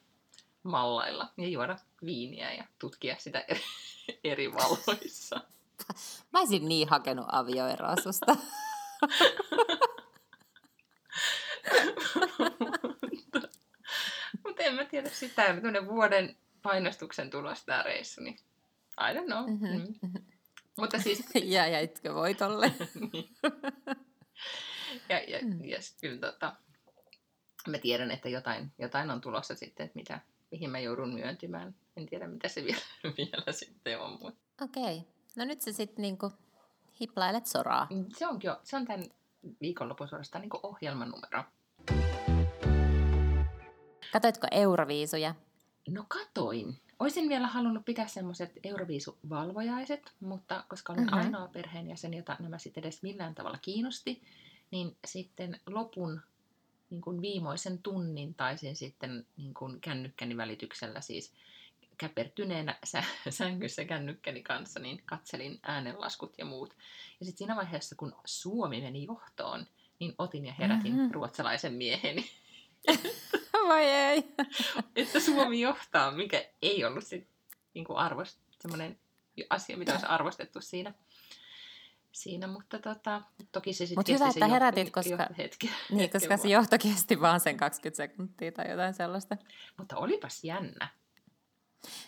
mallailla 0.62 1.32
ja 1.36 1.48
juoda 1.48 1.76
viiniä 2.04 2.52
ja 2.52 2.64
tutkia 2.78 3.16
sitä 3.18 3.44
eri, 3.48 3.60
eri 4.24 4.52
valoissa. 4.52 5.40
Mä 6.32 6.38
olisin 6.38 6.68
niin 6.68 6.88
hakenut 6.88 7.26
avioeroa 7.32 7.96
susta. 8.02 8.36
Mutta, 14.56 14.68
en 14.68 14.74
mä 14.74 14.84
tiedä 14.84 15.08
sitä, 15.08 15.56
vuoden 15.86 16.36
painostuksen 16.62 17.30
tulos 17.30 17.64
tämä 17.64 17.82
reissu, 17.82 18.20
niin 18.20 18.38
I 19.00 19.14
don't 19.14 19.26
know. 19.26 19.50
Mm-hmm. 19.50 19.94
Mm. 20.02 20.24
Mutta 20.78 20.98
siis... 20.98 21.24
ja 21.56 21.66
jäitkö 21.66 22.14
voitolle? 22.14 22.72
niin. 23.12 23.36
Ja, 25.08 25.18
ja, 25.18 25.38
mm. 25.42 25.64
ja 25.64 25.78
kyllä 26.00 26.32
tota, 26.32 26.56
mä 27.68 27.78
tiedän, 27.78 28.10
että 28.10 28.28
jotain, 28.28 28.72
jotain 28.78 29.10
on 29.10 29.20
tulossa 29.20 29.54
sitten, 29.54 29.86
että 29.86 29.98
mitä, 29.98 30.20
mihin 30.50 30.70
mä 30.70 30.78
joudun 30.78 31.14
myöntymään. 31.14 31.74
En 31.96 32.06
tiedä, 32.06 32.28
mitä 32.28 32.48
se 32.48 32.64
vielä, 32.64 32.80
vielä 33.16 33.52
sitten 33.52 34.00
on. 34.00 34.10
Mutta... 34.10 34.64
Okei. 34.64 34.82
Okay. 34.82 35.00
No 35.36 35.44
nyt 35.44 35.62
sä 35.62 35.72
sitten 35.72 36.02
niinku 36.02 36.32
hiplailet 37.00 37.46
soraa. 37.46 37.88
Se 38.16 38.26
on 38.26 38.40
jo, 38.42 38.60
se 38.62 38.76
on 38.76 38.86
tämän 38.86 39.04
viikonlopun 39.60 40.08
suorastaan 40.08 40.42
niinku 40.42 40.60
ohjelmanumero. 40.62 41.44
Katoitko 44.12 44.46
Euroviisuja? 44.50 45.34
No 45.88 46.04
katoin. 46.08 46.80
Olisin 46.98 47.28
vielä 47.28 47.46
halunnut 47.46 47.84
pitää 47.84 48.06
semmoiset 48.06 48.52
Euroviisu-valvojaiset, 48.64 50.12
mutta 50.20 50.64
koska 50.68 50.92
olen 50.92 51.04
mm-hmm. 51.04 51.18
ainoa 51.18 51.48
perheenjäsen, 51.48 52.14
jota 52.14 52.36
nämä 52.38 52.58
sitten 52.58 52.84
edes 52.84 53.02
millään 53.02 53.34
tavalla 53.34 53.58
kiinnosti, 53.58 54.22
niin 54.70 54.96
sitten 55.06 55.60
lopun 55.66 56.20
niin 56.90 57.00
kuin 57.00 57.22
viimeisen 57.22 57.78
tunnin 57.82 58.34
taisin 58.34 58.76
sitten 58.76 59.26
niin 59.36 59.54
kuin 59.54 59.80
kännykkäni 59.80 60.36
välityksellä 60.36 61.00
siis 61.00 61.32
käpertyneenä 61.98 62.78
sängyssä 63.28 63.84
kännykkäni 63.84 64.42
kanssa, 64.42 64.80
niin 64.80 65.02
katselin 65.04 65.58
äänenlaskut 65.62 66.34
ja 66.38 66.44
muut. 66.44 66.74
Ja 67.20 67.26
sitten 67.26 67.38
siinä 67.38 67.56
vaiheessa, 67.56 67.96
kun 67.96 68.14
Suomi 68.24 68.80
meni 68.80 69.04
johtoon, 69.04 69.66
niin 70.00 70.14
otin 70.18 70.46
ja 70.46 70.52
herätin 70.52 70.92
mm-hmm. 70.92 71.12
ruotsalaisen 71.12 71.72
mieheni. 71.72 72.30
Vai 73.68 73.84
ei. 73.84 74.34
että 74.96 75.20
Suomi 75.20 75.60
johtaa, 75.60 76.10
mikä 76.10 76.44
ei 76.62 76.84
ollut 76.84 77.04
sit, 77.04 77.28
niin 77.74 77.86
arvost, 77.96 78.38
semmoinen 78.60 78.98
asia, 79.50 79.76
mitä 79.76 79.92
olisi 79.92 80.06
arvostettu 80.06 80.60
siinä. 80.60 80.94
siinä 82.12 82.46
mutta 82.46 82.78
tota, 82.78 83.22
toki 83.52 83.72
se 83.72 83.86
sitten 83.86 83.98
Mut 83.98 84.08
hyvä, 84.08 84.28
että 84.28 84.46
herätit, 84.46 84.90
koska, 84.90 85.28
hetki, 85.38 85.70
niin, 85.90 86.10
koska 86.10 86.36
se 86.36 86.48
johto 86.48 86.78
kesti 86.78 87.20
vaan 87.20 87.40
sen 87.40 87.56
20 87.56 87.96
sekuntia 87.96 88.52
tai 88.52 88.70
jotain 88.70 88.94
sellaista. 88.94 89.36
Mutta 89.78 89.96
olipas 89.96 90.44
jännä. 90.44 90.88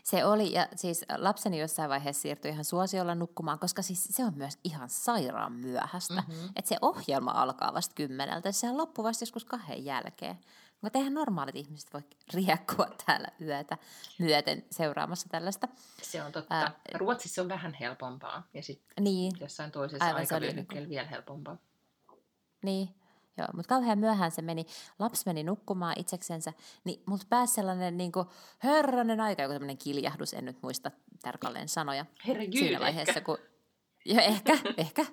Se 0.03 0.25
oli, 0.25 0.53
ja 0.53 0.69
siis 0.77 1.05
lapseni 1.17 1.61
jossain 1.61 1.91
vaiheessa 1.91 2.23
siirtyi 2.23 2.51
ihan 2.51 2.65
suosiolla 2.65 3.15
nukkumaan, 3.15 3.59
koska 3.59 3.83
siis 3.83 4.05
se 4.05 4.25
on 4.25 4.33
myös 4.37 4.59
ihan 4.65 4.89
sairaan 4.89 5.53
myöhäistä. 5.53 6.15
Mm-hmm. 6.29 6.49
Että 6.57 6.69
se 6.69 6.77
ohjelma 6.83 7.31
alkaa 7.31 7.75
vasta 7.75 7.95
kymmeneltä, 7.95 8.53
sehän 8.53 8.79
loppuu 8.79 9.05
vasta 9.05 9.23
joskus 9.23 9.45
kahden 9.45 9.85
jälkeen. 9.85 10.39
Mutta 10.81 10.99
eihän 10.99 11.15
normaalit 11.15 11.57
ihmiset 11.57 11.93
voi 11.95 12.03
riekkua 12.35 12.87
täällä 13.07 13.29
yötä 13.41 13.79
myöten 14.19 14.65
seuraamassa 14.71 15.29
tällaista. 15.29 15.69
Se 16.03 16.23
on 16.23 16.33
totta. 16.33 16.55
Ää, 16.55 16.81
Ruotsissa 16.95 17.43
on 17.43 17.49
vähän 17.49 17.75
helpompaa 17.75 18.49
ja 18.55 18.63
sitten 18.63 19.05
niin, 19.05 19.33
jossain 19.41 19.71
toisessa 19.71 20.05
aikavyöhykkeellä 20.05 20.81
niin 20.81 20.91
vielä 20.91 21.09
helpompaa. 21.09 21.57
Niin, 22.63 22.89
Joo, 23.39 23.49
mutta 23.53 23.69
kauhean 23.69 23.99
myöhään 23.99 24.31
se 24.31 24.43
meni. 24.43 24.67
Lapsi 24.99 25.23
meni 25.27 25.43
nukkumaan 25.43 25.95
itseksensä, 25.99 26.53
niin 26.85 27.03
multa 27.07 27.27
pääsi 27.29 27.55
sellainen 27.55 27.97
niin 27.97 28.13
kuin, 28.13 28.27
herranen 28.63 29.21
aika, 29.21 29.43
joku 29.43 29.53
tämmöinen 29.53 29.79
kiljahdus, 29.79 30.35
en 30.35 30.45
nyt 30.45 30.63
muista 30.63 30.91
tarkalleen 31.23 31.69
sanoja. 31.69 32.07
Herra 32.27 32.43
Siinä 32.53 32.81
vaiheessa, 32.81 33.11
ehkä. 33.11 33.21
kun... 33.21 33.39
Jo, 34.05 34.21
ehkä, 34.21 34.59
ehkä. 34.77 35.07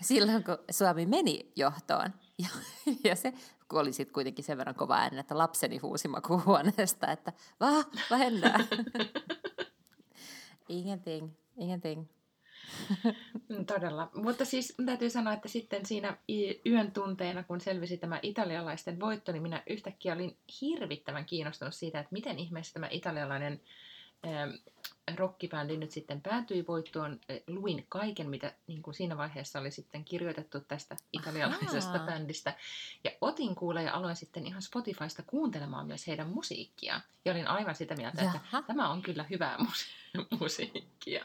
Silloin, 0.00 0.44
kun 0.44 0.58
Suomi 0.70 1.06
meni 1.06 1.52
johtoon. 1.56 2.12
Ja, 2.42 2.48
ja 3.10 3.16
se 3.16 3.32
kun 3.68 3.80
oli 3.80 3.92
sitten 3.92 4.14
kuitenkin 4.14 4.44
sen 4.44 4.58
verran 4.58 4.74
kova 4.74 4.96
ääni, 4.96 5.18
että 5.18 5.38
lapseni 5.38 5.78
huusi 5.78 6.08
makuuhuoneesta, 6.08 7.12
että 7.12 7.32
va, 7.60 7.84
vähennää. 8.10 8.58
ingenting, 10.68 11.30
ingenting. 11.56 12.04
Mm, 13.48 13.66
todella. 13.66 14.10
Mutta 14.14 14.44
siis 14.44 14.74
täytyy 14.86 15.10
sanoa, 15.10 15.32
että 15.32 15.48
sitten 15.48 15.86
siinä 15.86 16.16
yön 16.66 16.92
tunteina, 16.92 17.42
kun 17.42 17.60
selvisi 17.60 17.98
tämä 17.98 18.18
italialaisten 18.22 19.00
voitto, 19.00 19.32
niin 19.32 19.42
minä 19.42 19.62
yhtäkkiä 19.66 20.14
olin 20.14 20.36
hirvittävän 20.60 21.24
kiinnostunut 21.24 21.74
siitä, 21.74 22.00
että 22.00 22.12
miten 22.12 22.38
ihmeessä 22.38 22.72
tämä 22.72 22.88
italialainen 22.90 23.60
rockibändi 25.18 25.76
nyt 25.76 25.90
sitten 25.90 26.20
päätyi 26.20 26.66
voittoon. 26.66 27.20
Luin 27.46 27.86
kaiken, 27.88 28.30
mitä 28.30 28.52
niin 28.66 28.82
kuin 28.82 28.94
siinä 28.94 29.16
vaiheessa 29.16 29.60
oli 29.60 29.70
sitten 29.70 30.04
kirjoitettu 30.04 30.60
tästä 30.60 30.96
italialaisesta 31.12 31.92
Ahaa. 31.92 32.06
bändistä. 32.06 32.54
Ja 33.04 33.10
otin 33.20 33.54
kuulee 33.54 33.82
ja 33.82 33.94
aloin 33.94 34.16
sitten 34.16 34.46
ihan 34.46 34.62
Spotifysta 34.62 35.22
kuuntelemaan 35.26 35.86
myös 35.86 36.06
heidän 36.06 36.28
musiikkia. 36.28 37.00
Ja 37.24 37.32
olin 37.32 37.46
aivan 37.46 37.74
sitä 37.74 37.94
mieltä, 37.96 38.22
Jaha. 38.22 38.36
että 38.36 38.62
tämä 38.66 38.90
on 38.90 39.02
kyllä 39.02 39.24
hyvää 39.30 39.56
musiikkia. 40.40 41.24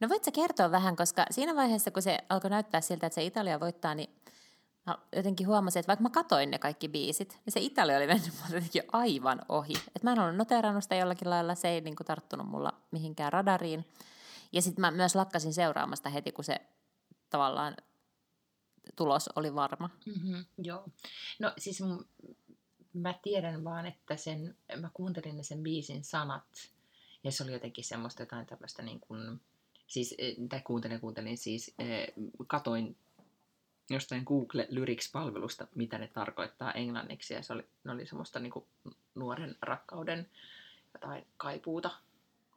No 0.00 0.08
voit 0.08 0.24
sä 0.24 0.30
kertoa 0.30 0.70
vähän, 0.70 0.96
koska 0.96 1.26
siinä 1.30 1.54
vaiheessa, 1.54 1.90
kun 1.90 2.02
se 2.02 2.18
alkoi 2.28 2.50
näyttää 2.50 2.80
siltä, 2.80 3.06
että 3.06 3.14
se 3.14 3.24
Italia 3.24 3.60
voittaa, 3.60 3.94
niin 3.94 4.10
mä 4.88 4.98
jotenkin 5.16 5.46
huomasin, 5.46 5.80
että 5.80 5.88
vaikka 5.88 6.02
mä 6.02 6.10
katoin 6.10 6.50
ne 6.50 6.58
kaikki 6.58 6.88
biisit, 6.88 7.38
niin 7.44 7.52
se 7.52 7.60
Italia 7.60 7.96
oli 7.96 8.06
mennyt 8.06 8.32
jotenkin 8.52 8.82
aivan 8.92 9.42
ohi. 9.48 9.72
Et 9.96 10.02
mä 10.02 10.12
en 10.12 10.18
ollut 10.18 10.36
noterannut 10.36 10.82
sitä 10.82 10.94
jollakin 10.94 11.30
lailla, 11.30 11.54
se 11.54 11.68
ei 11.68 11.80
niin 11.80 11.96
kuin, 11.96 12.06
tarttunut 12.06 12.48
mulla 12.48 12.72
mihinkään 12.90 13.32
radariin. 13.32 13.84
Ja 14.52 14.62
sitten 14.62 14.80
mä 14.80 14.90
myös 14.90 15.14
lakkasin 15.14 15.54
seuraamasta 15.54 16.10
heti, 16.10 16.32
kun 16.32 16.44
se 16.44 16.60
tavallaan 17.30 17.76
tulos 18.96 19.30
oli 19.36 19.54
varma. 19.54 19.90
Mm-hmm, 20.06 20.44
joo. 20.58 20.88
No 21.38 21.52
siis 21.58 21.82
mä 22.92 23.14
tiedän 23.22 23.64
vaan, 23.64 23.86
että 23.86 24.16
sen, 24.16 24.56
mä 24.80 24.90
kuuntelin 24.94 25.44
sen 25.44 25.62
biisin 25.62 26.04
sanat, 26.04 26.70
ja 27.24 27.32
se 27.32 27.42
oli 27.42 27.52
jotenkin 27.52 27.84
semmoista 27.84 28.22
jotain 28.22 28.46
tämmöistä 28.46 28.82
niin 28.82 29.00
kuin, 29.00 29.40
siis, 29.86 30.14
eh, 30.18 30.36
tai 30.48 30.60
kuuntelin, 30.60 31.00
kuuntelin 31.00 31.38
siis, 31.38 31.74
eh, 31.78 32.12
katoin 32.46 32.96
jostain 33.90 34.22
Google 34.26 34.66
Lyrics-palvelusta, 34.70 35.66
mitä 35.74 35.98
ne 35.98 36.08
tarkoittaa 36.08 36.72
englanniksi, 36.72 37.34
ja 37.34 37.42
se 37.42 37.52
oli, 37.52 37.68
ne 37.84 37.92
oli 37.92 38.06
semmoista 38.06 38.40
niin 38.40 38.52
nuoren 39.14 39.56
rakkauden 39.62 40.30
jotain 40.94 41.26
kaipuuta. 41.36 41.90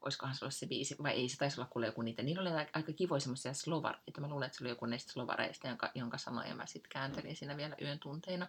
Olisikohan 0.01 0.35
se 0.35 0.45
ollut 0.45 0.55
se 0.55 0.65
biisi, 0.65 0.95
vai 1.03 1.11
ei 1.11 1.29
se 1.29 1.37
taisi 1.37 1.61
olla 1.61 1.69
kuule 1.69 1.85
joku 1.85 2.01
niitä. 2.01 2.23
Niillä 2.23 2.41
oli 2.41 2.67
aika 2.73 2.93
kivoja 2.93 3.19
semmoisia 3.19 3.53
slovar, 3.53 3.97
että 4.07 4.21
mä 4.21 4.27
luulen, 4.27 4.45
että 4.45 4.57
se 4.57 4.63
oli 4.63 4.69
joku 4.69 4.85
näistä 4.85 5.11
slovareista, 5.11 5.67
jonka, 5.67 5.91
jonka 5.95 6.17
sanoja 6.17 6.55
mä 6.55 6.65
sitten 6.65 6.89
kääntelin 6.89 7.35
siinä 7.35 7.57
vielä 7.57 7.75
yön 7.81 7.99
tunteina. 7.99 8.47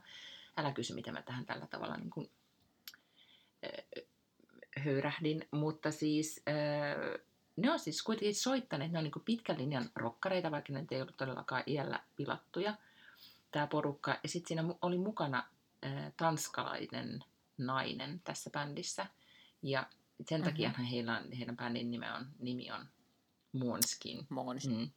Älä 0.56 0.72
kysy, 0.72 0.94
mitä 0.94 1.12
mä 1.12 1.22
tähän 1.22 1.46
tällä 1.46 1.66
tavalla 1.66 1.96
niin 1.96 2.10
kuin, 2.10 2.30
äh, 3.64 4.04
höyrähdin, 4.84 5.48
mutta 5.50 5.90
siis 5.90 6.42
äh, 6.48 7.26
ne 7.56 7.70
on 7.70 7.78
siis 7.78 8.02
kuitenkin 8.02 8.34
soittaneet, 8.34 8.92
ne 8.92 8.98
on 8.98 9.04
niin 9.04 9.24
pitkän 9.24 9.58
linjan 9.58 9.90
rokkareita, 9.94 10.50
vaikka 10.50 10.72
ne 10.72 10.86
ei 10.90 11.02
ollut 11.02 11.16
todellakaan 11.16 11.62
iällä 11.66 12.00
pilattuja, 12.16 12.74
tämä 13.50 13.66
porukka. 13.66 14.18
Ja 14.22 14.28
sitten 14.28 14.48
siinä 14.48 14.74
oli 14.82 14.98
mukana 14.98 15.44
äh, 15.86 16.12
tanskalainen 16.16 17.24
nainen 17.58 18.20
tässä 18.24 18.50
bändissä. 18.50 19.06
Ja 19.62 19.86
sen 20.28 20.40
mm-hmm. 20.40 20.50
takia 20.50 20.70
heillä, 20.70 21.22
heidän 21.38 21.56
bändin 21.56 21.90
nimi 21.90 22.06
on, 22.10 22.26
nimi 22.38 22.70
on 22.70 22.86
Månskin. 23.52 24.26
Månskin. 24.28 24.78
Mm. 24.78 24.90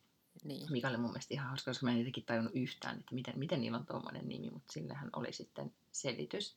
Niin. 0.44 0.72
Mikä 0.72 0.90
oli 0.90 0.98
mun 0.98 1.12
mielestä 1.12 1.34
ihan 1.34 1.48
hauska, 1.48 1.72
koska 1.72 1.86
mä 1.86 1.92
en 1.92 1.98
jotenkin 1.98 2.26
tajunnut 2.26 2.56
yhtään, 2.56 3.00
että 3.00 3.16
miten, 3.16 3.40
miten 3.40 3.62
niillä 3.62 3.78
on 3.78 3.86
tuommoinen 3.86 4.30
nimi, 4.30 4.50
mutta 4.50 4.74
sillähän 4.74 5.10
oli 5.16 5.34
sitten 5.34 5.74
selitys. 5.92 6.56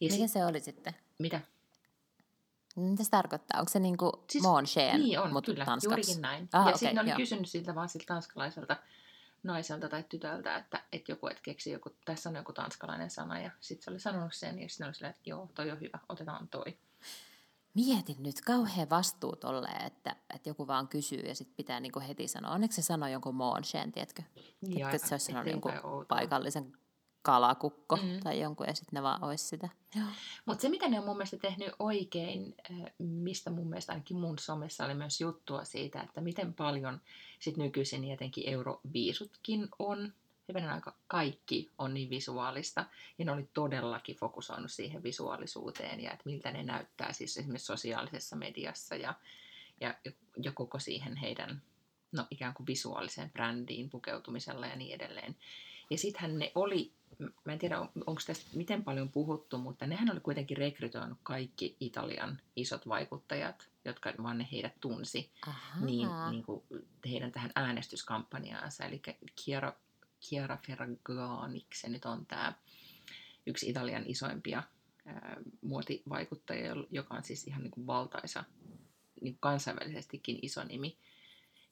Ja 0.00 0.12
Mikä 0.12 0.26
sit, 0.26 0.32
se 0.32 0.44
oli 0.44 0.60
sitten? 0.60 0.94
Mitä? 1.18 1.40
Mitä 2.76 3.04
se 3.04 3.10
tarkoittaa? 3.10 3.60
Onko 3.60 3.72
se 3.72 3.78
niin 3.78 3.96
kuin 3.96 4.12
siis, 4.30 4.44
Monsheen, 4.44 5.00
Niin 5.00 5.20
on, 5.20 5.32
mutta 5.32 5.52
kyllä, 5.52 5.64
tanskaksi? 5.64 5.86
juurikin 5.86 6.22
näin. 6.22 6.48
Ah, 6.52 6.60
ja 6.60 6.68
okay, 6.68 6.78
sitten 6.78 6.98
oli 6.98 7.08
joo. 7.08 7.16
kysynyt 7.16 7.48
siltä 7.48 7.74
vaan 7.74 7.88
siltä 7.88 8.06
tanskalaiselta 8.06 8.76
naiselta 9.42 9.88
tai 9.88 10.04
tytöltä, 10.08 10.56
että, 10.56 10.82
että 10.92 11.12
joku 11.12 11.26
et 11.26 11.40
keksi 11.40 11.70
joku, 11.70 11.90
tässä 12.04 12.28
on 12.28 12.36
joku 12.36 12.52
tanskalainen 12.52 13.10
sana, 13.10 13.40
ja 13.40 13.50
sitten 13.60 13.84
se 13.84 13.90
oli 13.90 14.00
sanonut 14.00 14.34
sen, 14.34 14.58
ja 14.58 14.68
sitten 14.68 14.86
oli 14.86 14.94
silleen, 14.94 15.10
että 15.10 15.30
joo, 15.30 15.50
toi 15.54 15.70
on 15.70 15.80
hyvä, 15.80 15.98
otetaan 16.08 16.48
toi. 16.48 16.78
Mietin 17.74 18.22
nyt, 18.22 18.40
kauhean 18.40 18.90
vastuu 18.90 19.36
tolle, 19.36 19.68
että, 19.68 20.16
että 20.34 20.48
joku 20.48 20.66
vaan 20.66 20.88
kysyy 20.88 21.20
ja 21.20 21.34
sitten 21.34 21.56
pitää 21.56 21.80
niinku 21.80 22.00
heti 22.00 22.28
sanoa. 22.28 22.52
Onneksi 22.52 22.82
se 22.82 22.86
sanoo 22.86 23.08
jonkun 23.08 23.34
Monsheen, 23.34 23.92
tiedätkö? 23.92 24.22
Niin, 24.60 24.86
että 24.86 25.08
se 25.08 25.14
olisi 25.14 25.26
sanonut 25.26 25.50
jonkun 25.50 25.72
paikallisen 26.08 26.72
kalakukko 27.24 27.96
mm. 27.96 28.20
tai 28.22 28.40
jonkun, 28.40 28.66
ja 28.66 28.74
sitten 28.74 28.96
ne 28.96 29.02
vaan 29.02 29.24
olisi 29.24 29.44
sitä. 29.44 29.68
Mutta 30.44 30.62
se, 30.62 30.68
mitä 30.68 30.88
ne 30.88 30.98
on 30.98 31.04
mun 31.04 31.16
mielestä 31.16 31.36
tehnyt 31.36 31.72
oikein, 31.78 32.54
mistä 32.98 33.50
mun 33.50 33.68
mielestä 33.68 33.92
ainakin 33.92 34.16
mun 34.16 34.38
somessa 34.38 34.84
oli 34.84 34.94
myös 34.94 35.20
juttua 35.20 35.64
siitä, 35.64 36.00
että 36.00 36.20
miten 36.20 36.54
paljon 36.54 37.00
sit 37.38 37.56
nykyisin 37.56 38.10
jotenkin 38.10 38.48
euroviisutkin 38.48 39.68
on. 39.78 40.12
Hyvänen 40.48 40.70
aika 40.70 40.94
kaikki 41.06 41.70
on 41.78 41.94
niin 41.94 42.10
visuaalista, 42.10 42.84
ja 43.18 43.24
ne 43.24 43.32
oli 43.32 43.48
todellakin 43.54 44.16
fokusoinut 44.16 44.70
siihen 44.70 45.02
visuaalisuuteen, 45.02 46.00
ja 46.00 46.12
että 46.12 46.22
miltä 46.26 46.50
ne 46.50 46.62
näyttää 46.62 47.12
siis 47.12 47.36
esimerkiksi 47.36 47.66
sosiaalisessa 47.66 48.36
mediassa, 48.36 48.96
ja, 48.96 49.14
ja, 49.80 49.94
ja 50.42 50.52
koko 50.52 50.78
siihen 50.78 51.16
heidän 51.16 51.62
no, 52.12 52.26
ikään 52.30 52.54
kuin 52.54 52.66
visuaaliseen 52.66 53.30
brändiin 53.30 53.90
pukeutumisella 53.90 54.66
ja 54.66 54.76
niin 54.76 54.94
edelleen. 54.94 55.36
Ja 55.90 55.98
sittenhän 55.98 56.38
ne 56.38 56.52
oli 56.54 56.92
mä 57.18 57.52
en 57.52 57.58
tiedä 57.58 57.80
onko 57.80 58.20
tästä 58.26 58.46
miten 58.54 58.84
paljon 58.84 59.08
puhuttu, 59.08 59.58
mutta 59.58 59.86
nehän 59.86 60.10
oli 60.10 60.20
kuitenkin 60.20 60.56
rekrytoinut 60.56 61.18
kaikki 61.22 61.76
Italian 61.80 62.40
isot 62.56 62.88
vaikuttajat, 62.88 63.68
jotka 63.84 64.12
vaan 64.22 64.38
ne 64.38 64.48
heidät 64.52 64.80
tunsi, 64.80 65.30
niin, 65.80 66.08
niin 66.30 66.44
kuin 66.44 66.62
heidän 67.10 67.32
tähän 67.32 67.50
äänestyskampanjaansa. 67.54 68.84
Eli 68.84 69.02
Chiara, 69.40 69.72
Chiara 70.22 70.58
Ferragani, 70.66 71.66
se 71.74 71.88
nyt 71.88 72.04
on 72.04 72.26
tämä 72.26 72.52
yksi 73.46 73.70
Italian 73.70 74.06
isoimpia 74.06 74.62
ää, 75.06 75.36
muotivaikuttajia, 75.60 76.74
joka 76.90 77.14
on 77.14 77.24
siis 77.24 77.46
ihan 77.46 77.62
niin 77.62 77.70
kuin 77.70 77.86
valtaisa, 77.86 78.44
niin 79.20 79.34
kuin 79.34 79.40
kansainvälisestikin 79.40 80.38
iso 80.42 80.64
nimi, 80.64 80.98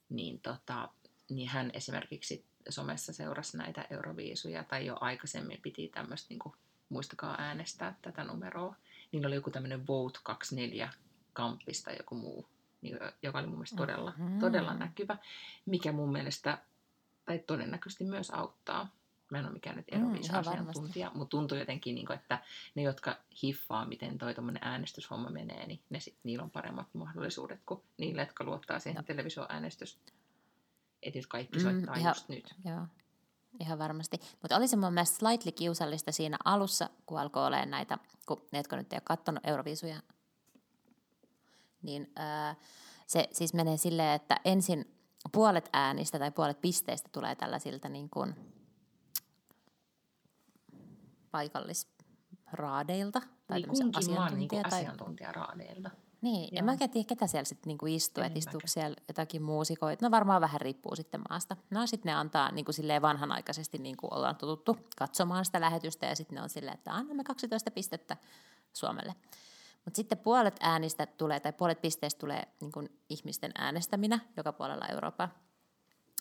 niin, 0.09 0.39
tota, 0.39 0.89
niin 1.29 1.49
hän 1.49 1.71
esimerkiksi 1.73 2.45
somessa 2.69 3.13
seurasi 3.13 3.57
näitä 3.57 3.85
Euroviisuja 3.89 4.63
tai 4.63 4.85
jo 4.85 4.97
aikaisemmin 5.01 5.59
piti 5.61 5.87
tämmöistä, 5.87 6.27
niin 6.29 6.39
kuin, 6.39 6.55
muistakaa 6.93 7.35
äänestää 7.39 7.95
tätä 8.01 8.23
numeroa. 8.23 8.75
Niillä 9.11 9.27
oli 9.27 9.35
joku 9.35 9.51
tämmöinen 9.51 9.87
Vote 9.87 10.19
24 10.23 10.89
kampista 11.33 11.91
joku 11.91 12.15
muu, 12.15 12.49
niin, 12.81 12.99
joka 13.23 13.39
oli 13.39 13.47
mun 13.47 13.55
mielestä 13.55 13.75
todella, 13.75 14.13
mm-hmm. 14.17 14.39
todella 14.39 14.73
näkyvä, 14.73 15.17
mikä 15.65 15.91
mun 15.91 16.11
mielestä, 16.11 16.57
tai 17.25 17.39
todennäköisesti 17.39 18.03
myös 18.03 18.29
auttaa. 18.29 18.87
Mä 19.31 19.39
en 19.39 19.45
ole 19.45 19.53
mikään 19.53 19.75
nyt 19.75 19.85
Euroviisa-asiantuntija, 19.91 21.09
mm, 21.09 21.17
mutta 21.17 21.29
tuntuu 21.29 21.57
jotenkin, 21.57 21.95
niin 21.95 22.07
kuin, 22.07 22.19
että 22.19 22.39
ne, 22.75 22.81
jotka 22.81 23.17
hiffaa, 23.43 23.85
miten 23.85 24.17
toi 24.17 24.35
äänestyshomma 24.61 25.29
menee, 25.29 25.67
niin 25.67 25.79
ne 25.89 25.99
sit, 25.99 26.17
niillä 26.23 26.43
on 26.43 26.51
paremmat 26.51 26.87
mahdollisuudet 26.93 27.59
kuin 27.65 27.81
niille, 27.97 28.21
jotka 28.21 28.43
luottaa 28.43 28.79
siihen 28.79 29.01
no. 29.01 29.03
televisioäänestys 29.03 29.99
että 31.05 31.17
jos 31.17 31.27
kaikki 31.27 31.57
mm, 31.57 31.63
soittaa 31.63 31.95
mm, 31.95 32.07
just 32.07 32.29
nyt. 32.29 32.55
Joo. 32.65 32.87
ihan 33.59 33.79
varmasti. 33.79 34.19
Mutta 34.41 34.57
oli 34.57 34.67
se 34.67 34.75
mun 34.75 34.93
mielestä 34.93 35.17
slightly 35.17 35.51
kiusallista 35.51 36.11
siinä 36.11 36.37
alussa, 36.45 36.89
kun 37.05 37.19
alkoi 37.19 37.47
olemaan 37.47 37.69
näitä, 37.69 37.97
kun 38.27 38.47
ne, 38.51 38.59
jotka 38.59 38.75
nyt 38.75 38.93
ei 38.93 38.97
ole 38.97 39.03
katsonut 39.05 39.47
Euroviisuja, 39.47 40.01
niin 41.81 42.11
ää, 42.15 42.55
se 43.07 43.27
siis 43.31 43.53
menee 43.53 43.77
silleen, 43.77 44.15
että 44.15 44.39
ensin 44.45 44.95
puolet 45.31 45.69
äänistä 45.73 46.19
tai 46.19 46.31
puolet 46.31 46.61
pisteistä 46.61 47.09
tulee 47.11 47.35
tällaisilta 47.35 47.89
niin 47.89 48.09
kuin 48.09 48.35
paikallisraadeilta. 51.31 53.21
Tai 53.47 53.59
Niin 53.59 53.69
kunkin 53.69 54.11
maan 54.11 54.37
niin 54.37 54.65
asiantuntijaraadeilta. 54.65 55.89
Niin, 56.23 56.55
ja 56.55 56.63
mä 56.63 56.71
en 56.71 56.89
tiedä, 56.89 57.07
ketä 57.07 57.27
siellä 57.27 57.45
sitten 57.45 57.67
niinku 57.67 57.85
istuu, 57.85 58.23
että 58.23 58.39
istuuko 58.39 58.67
siellä 58.67 58.95
jotakin 59.07 59.41
muusikoita. 59.41 60.05
No 60.05 60.11
varmaan 60.11 60.41
vähän 60.41 60.61
riippuu 60.61 60.95
sitten 60.95 61.21
maasta. 61.29 61.57
No 61.69 61.87
sitten 61.87 62.09
ne 62.09 62.13
antaa 62.13 62.51
niinku 62.51 62.71
silleen 62.71 63.01
vanhanaikaisesti, 63.01 63.77
niin 63.77 63.97
kuin 63.97 64.13
ollaan 64.13 64.35
totuttu 64.35 64.77
katsomaan 64.97 65.45
sitä 65.45 65.61
lähetystä, 65.61 66.05
ja 66.05 66.15
sitten 66.15 66.35
ne 66.35 66.41
on 66.41 66.49
silleen, 66.49 66.77
että 66.77 66.93
annamme 66.93 67.23
12 67.23 67.71
pistettä 67.71 68.17
Suomelle. 68.73 69.15
Mutta 69.85 69.95
sitten 69.95 70.17
puolet 70.17 70.55
äänistä 70.59 71.05
tulee, 71.05 71.39
tai 71.39 71.53
puolet 71.53 71.81
pisteistä 71.81 72.19
tulee 72.19 72.47
niin 72.61 72.99
ihmisten 73.09 73.51
äänestäminä 73.57 74.19
joka 74.37 74.53
puolella 74.53 74.87
Eurooppaa. 74.87 75.29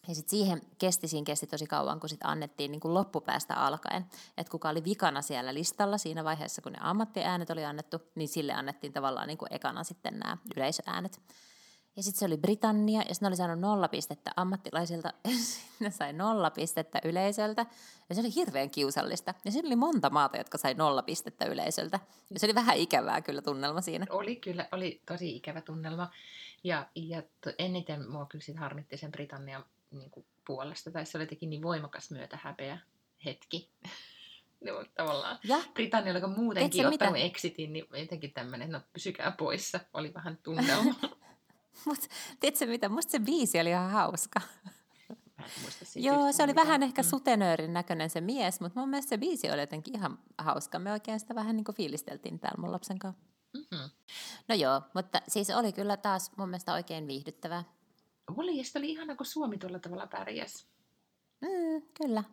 Ja 0.09 0.15
sitten 0.15 0.31
siihen 0.31 0.63
kesti, 0.79 1.09
siinä 1.09 1.25
kesti 1.25 1.47
tosi 1.47 1.67
kauan, 1.67 2.01
kun 2.01 2.09
sitten 2.09 2.29
annettiin 2.29 2.73
niin 2.73 2.81
kuin 2.81 2.95
loppupäästä 2.95 3.55
alkaen, 3.55 4.07
että 4.37 4.51
kuka 4.51 4.69
oli 4.69 4.85
vikana 4.85 5.23
siellä 5.23 5.55
listalla 5.55 5.99
siinä 5.99 6.25
vaiheessa, 6.25 6.63
kun 6.63 6.73
ne 6.73 6.79
ammattiäänet 6.81 7.51
oli 7.51 7.65
annettu, 7.65 7.99
niin 8.15 8.29
sille 8.29 8.53
annettiin 8.53 8.93
tavallaan 8.93 9.29
niin 9.29 9.39
kuin 9.39 9.53
ekana 9.53 9.85
sitten 9.85 10.19
nämä 10.19 10.37
yleisöäänet. 10.57 11.21
Ja 11.97 12.03
sitten 12.03 12.19
se 12.19 12.25
oli 12.25 12.37
Britannia, 12.37 13.03
ja 13.09 13.15
sitten 13.15 13.27
ne 13.27 13.29
oli 13.29 13.37
saanut 13.37 13.61
nolla 13.61 13.89
pistettä 13.89 14.31
ammattilaisilta, 14.37 15.09
ja 15.25 15.31
sitten 15.31 15.93
sai 15.93 16.13
nolla 16.13 16.51
pistettä 16.51 17.01
yleisöltä, 17.05 17.67
ja 18.09 18.15
se 18.15 18.21
oli 18.21 18.35
hirveän 18.35 18.71
kiusallista. 18.71 19.35
Ja 19.45 19.51
siinä 19.51 19.67
oli 19.67 19.77
monta 19.77 20.11
maata, 20.11 20.37
jotka 20.37 20.59
sai 20.59 20.75
nolla 20.75 21.03
pistettä 21.03 21.45
yleisöltä, 21.45 22.01
ja 22.31 22.41
se 22.41 22.47
oli 22.47 22.55
vähän 22.55 22.77
ikävää 22.77 23.21
kyllä 23.21 23.43
tunnelma 23.43 23.81
siinä. 23.81 24.07
Oli 24.11 24.37
kyllä, 24.37 24.69
oli 24.73 25.03
tosi 25.07 25.37
ikävä 25.37 25.61
tunnelma. 25.61 26.11
Ja, 26.65 26.87
ja 26.95 27.23
eniten 27.59 28.11
mua 28.11 28.27
kyllä 28.27 28.45
sit 28.45 28.57
harmitti 28.57 28.97
sen 28.97 29.13
Britannian 29.13 29.65
niin 29.93 30.11
kuin 30.11 30.27
puolesta, 30.47 30.91
tai 30.91 31.07
se 31.07 31.19
oli 31.19 31.23
jotenkin 31.23 31.51
niin 31.51 31.63
voimakas 31.63 32.11
myötä 32.11 32.39
häpeä 32.43 32.79
hetki. 33.25 33.71
no, 34.65 34.85
tavallaan 34.95 35.39
ja? 35.45 35.59
Britannia, 35.75 36.13
joka 36.13 36.29
muutenkin 36.29 36.87
ottanut 36.87 37.15
mitä? 37.15 37.27
exitin, 37.27 37.73
niin 37.73 37.87
jotenkin 37.97 38.33
tämmöinen, 38.33 38.71
no 38.71 38.81
pysykää 38.93 39.31
poissa, 39.31 39.81
oli 39.93 40.15
vähän 40.15 40.39
tunnelma. 40.43 40.95
Mutta 41.87 42.07
tiedätkö 42.41 42.67
mitä, 42.67 42.89
musta 42.89 43.11
se 43.11 43.19
biisi 43.19 43.61
oli 43.61 43.71
ihan 43.71 43.91
hauska. 43.91 44.41
Joo, 45.97 46.33
se 46.33 46.43
oli 46.43 46.55
vähän 46.55 46.81
mm. 46.81 46.85
ehkä 46.85 47.03
sutenöörin 47.03 47.73
näköinen 47.73 48.11
se 48.11 48.21
mies, 48.21 48.61
mutta 48.61 48.81
mun 48.81 48.89
mielestä 48.89 49.09
se 49.09 49.19
biisi 49.19 49.51
oli 49.51 49.61
jotenkin 49.61 49.97
ihan 49.97 50.19
hauska. 50.39 50.79
Me 50.79 50.93
oikein 50.93 51.21
sitä 51.21 51.35
vähän 51.35 51.57
niin 51.57 51.65
kuin 51.65 51.77
fiilisteltiin 51.77 52.39
täällä 52.39 52.61
mun 52.61 52.73
lapsen 52.73 52.99
kanssa. 52.99 53.23
Mm-hmm. 53.55 53.91
No 54.49 54.55
joo, 54.55 54.83
mutta 54.95 55.23
siis 55.29 55.51
oli 55.51 55.73
kyllä 55.73 55.97
taas 55.97 56.33
mun 56.37 56.49
mielestä 56.49 56.73
oikein 56.73 57.07
viihdyttävää. 57.07 57.65
Oli, 58.37 58.57
ja 58.57 58.65
oli 58.77 58.91
ihana, 58.91 59.17
kun 59.17 59.27
Suomi 59.27 59.59
tuolla 59.59 59.79
tavalla 59.79 60.07
pärjäs. 60.07 60.67
Mm, 61.41 61.83
kyllä. 61.95 62.25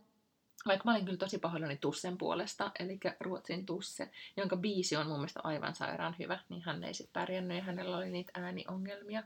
Vaikka 0.66 0.86
mä 0.86 0.92
olin 0.92 1.06
kyllä 1.06 1.18
tosi 1.18 1.38
pahoillani 1.38 1.78
Tussen 1.78 2.18
puolesta, 2.18 2.72
eli 2.80 3.00
Ruotsin 3.20 3.66
Tusse, 3.66 4.12
jonka 4.38 4.58
biisi 4.58 4.96
on 4.96 5.08
mun 5.08 5.18
mielestä 5.18 5.40
aivan 5.44 5.76
sairaan 5.76 6.16
hyvä, 6.20 6.40
niin 6.50 6.62
hän 6.62 6.84
ei 6.84 6.94
sitten 6.94 7.22
pärjännyt 7.22 7.58
ja 7.58 7.64
hänellä 7.64 7.98
oli 7.98 8.10
niitä 8.10 8.32
ääniongelmia 8.34 9.24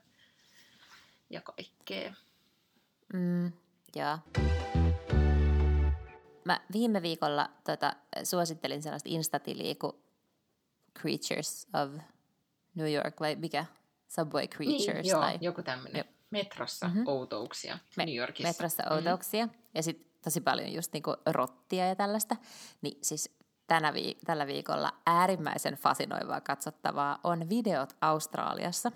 ja 1.29 1.41
kaikkea. 1.41 2.13
Mm, 3.13 3.51
joo. 3.95 4.17
Mä 6.45 6.61
viime 6.73 7.01
viikolla 7.01 7.49
tota, 7.63 7.93
suosittelin 8.23 8.83
sellaista 8.83 9.09
instatiliä 9.09 9.75
kuin 9.75 9.93
Creatures 10.99 11.67
of 11.73 12.01
New 12.75 12.93
York, 12.93 13.19
vai 13.19 13.35
mikä? 13.35 13.65
Subway 14.07 14.47
Creatures. 14.47 14.87
Niin, 14.87 15.09
joo, 15.09 15.21
tai... 15.21 15.37
joku 15.41 15.63
tämmöinen. 15.63 16.05
Metrossa 16.33 16.87
mm-hmm. 16.87 17.07
outouksia 17.07 17.79
Me- 17.97 18.05
New 18.05 18.15
Yorkissa. 18.15 18.49
Metrossa 18.49 18.83
mm-hmm. 18.83 18.95
outouksia. 18.95 19.45
Mm-hmm. 19.45 19.61
Ja 19.75 19.83
sitten 19.83 20.13
tosi 20.23 20.41
paljon 20.41 20.73
just 20.73 20.93
niinku 20.93 21.15
rottia 21.25 21.87
ja 21.87 21.95
tällaista. 21.95 22.35
Niin 22.81 22.97
siis 23.01 23.37
tänä 23.67 23.91
viik- 23.91 24.19
tällä 24.25 24.47
viikolla 24.47 24.91
äärimmäisen 25.05 25.73
fasinoivaa 25.73 26.41
katsottavaa 26.41 27.19
on 27.23 27.49
videot 27.49 27.93
Australiassa. 28.01 28.91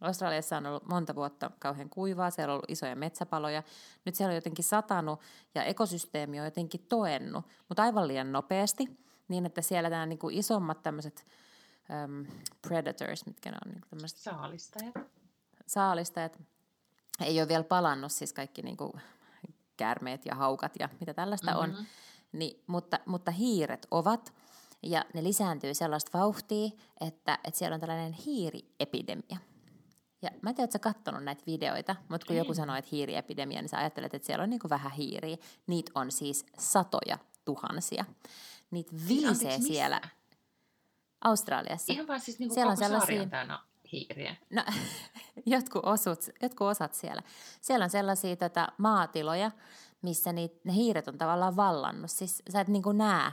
Australiassa 0.00 0.56
on 0.56 0.66
ollut 0.66 0.88
monta 0.88 1.14
vuotta 1.14 1.50
kauhean 1.58 1.90
kuivaa, 1.90 2.30
siellä 2.30 2.52
on 2.52 2.54
ollut 2.54 2.70
isoja 2.70 2.96
metsäpaloja. 2.96 3.62
Nyt 4.04 4.14
siellä 4.14 4.30
on 4.30 4.34
jotenkin 4.34 4.64
satanut 4.64 5.20
ja 5.54 5.64
ekosysteemi 5.64 6.40
on 6.40 6.44
jotenkin 6.44 6.86
toennut, 6.88 7.44
mutta 7.68 7.82
aivan 7.82 8.08
liian 8.08 8.32
nopeasti, 8.32 8.88
niin 9.28 9.46
että 9.46 9.62
siellä 9.62 9.90
nämä 9.90 10.06
niinku 10.06 10.28
isommat 10.28 10.82
tämmöiset 10.82 11.26
um, 12.04 12.26
predators, 12.68 13.26
mitkä 13.26 13.50
ne 13.50 13.56
on 13.66 13.72
niinku 13.72 13.88
tämmöiset... 13.90 14.18
Saalistajat. 14.18 14.94
Saalistajat, 15.66 16.38
ei 17.20 17.40
ole 17.40 17.48
vielä 17.48 17.64
palannut 17.64 18.12
siis 18.12 18.32
kaikki 18.32 18.62
niin 18.62 18.76
kuin 18.76 18.92
käärmeet 19.76 20.26
ja 20.26 20.34
haukat 20.34 20.72
ja 20.78 20.88
mitä 21.00 21.14
tällaista 21.14 21.50
mm-hmm. 21.50 21.78
on, 21.78 21.86
niin, 22.32 22.62
mutta, 22.66 22.98
mutta 23.06 23.30
hiiret 23.30 23.86
ovat 23.90 24.32
ja 24.82 25.04
ne 25.14 25.22
lisääntyy 25.22 25.74
sellaista 25.74 26.18
vauhtia, 26.18 26.70
että, 27.00 27.38
että 27.44 27.58
siellä 27.58 27.74
on 27.74 27.80
tällainen 27.80 28.12
hiiriepidemia. 28.12 29.36
Ja 30.22 30.30
mä 30.42 30.50
en 30.50 30.56
tiedä, 30.56 30.64
että 30.64 30.72
sä 30.72 30.78
katsonut 30.78 31.24
näitä 31.24 31.42
videoita, 31.46 31.96
mutta 32.08 32.26
kun 32.26 32.36
Ei. 32.36 32.38
joku 32.38 32.54
sanoo, 32.54 32.76
että 32.76 32.88
hiiriepidemia, 32.92 33.60
niin 33.60 33.68
sä 33.68 33.78
ajattelet, 33.78 34.14
että 34.14 34.26
siellä 34.26 34.42
on 34.42 34.50
niin 34.50 34.60
kuin 34.60 34.70
vähän 34.70 34.92
hiiriä. 34.92 35.36
Niitä 35.66 35.92
on 35.94 36.12
siis 36.12 36.46
satoja 36.58 37.18
tuhansia. 37.44 38.04
Niitä 38.70 38.92
vilisee 39.08 39.60
siellä 39.60 40.00
Australiassa. 41.24 41.92
Ihan 41.92 42.06
vaan 42.06 42.20
siis 42.20 42.38
niin 42.38 42.48
kuin 42.48 42.54
siellä 42.54 42.72
koko 42.72 42.84
on 42.84 42.90
sellaisia... 42.90 43.26
täynnä 43.26 43.58
hiiriä? 43.92 44.36
No, 44.50 44.64
jotkut, 45.46 45.84
osut, 45.84 46.18
jotkut 46.42 46.66
osat 46.66 46.94
siellä. 46.94 47.22
Siellä 47.60 47.84
on 47.84 47.90
sellaisia 47.90 48.36
tota, 48.36 48.68
maatiloja, 48.78 49.50
missä 50.02 50.32
niitä, 50.32 50.60
ne 50.64 50.74
hiiret 50.74 51.08
on 51.08 51.18
tavallaan 51.18 51.56
vallannut. 51.56 52.10
Siis 52.10 52.42
sä 52.50 52.60
et 52.60 52.68
niin 52.68 52.82
näe, 52.94 53.32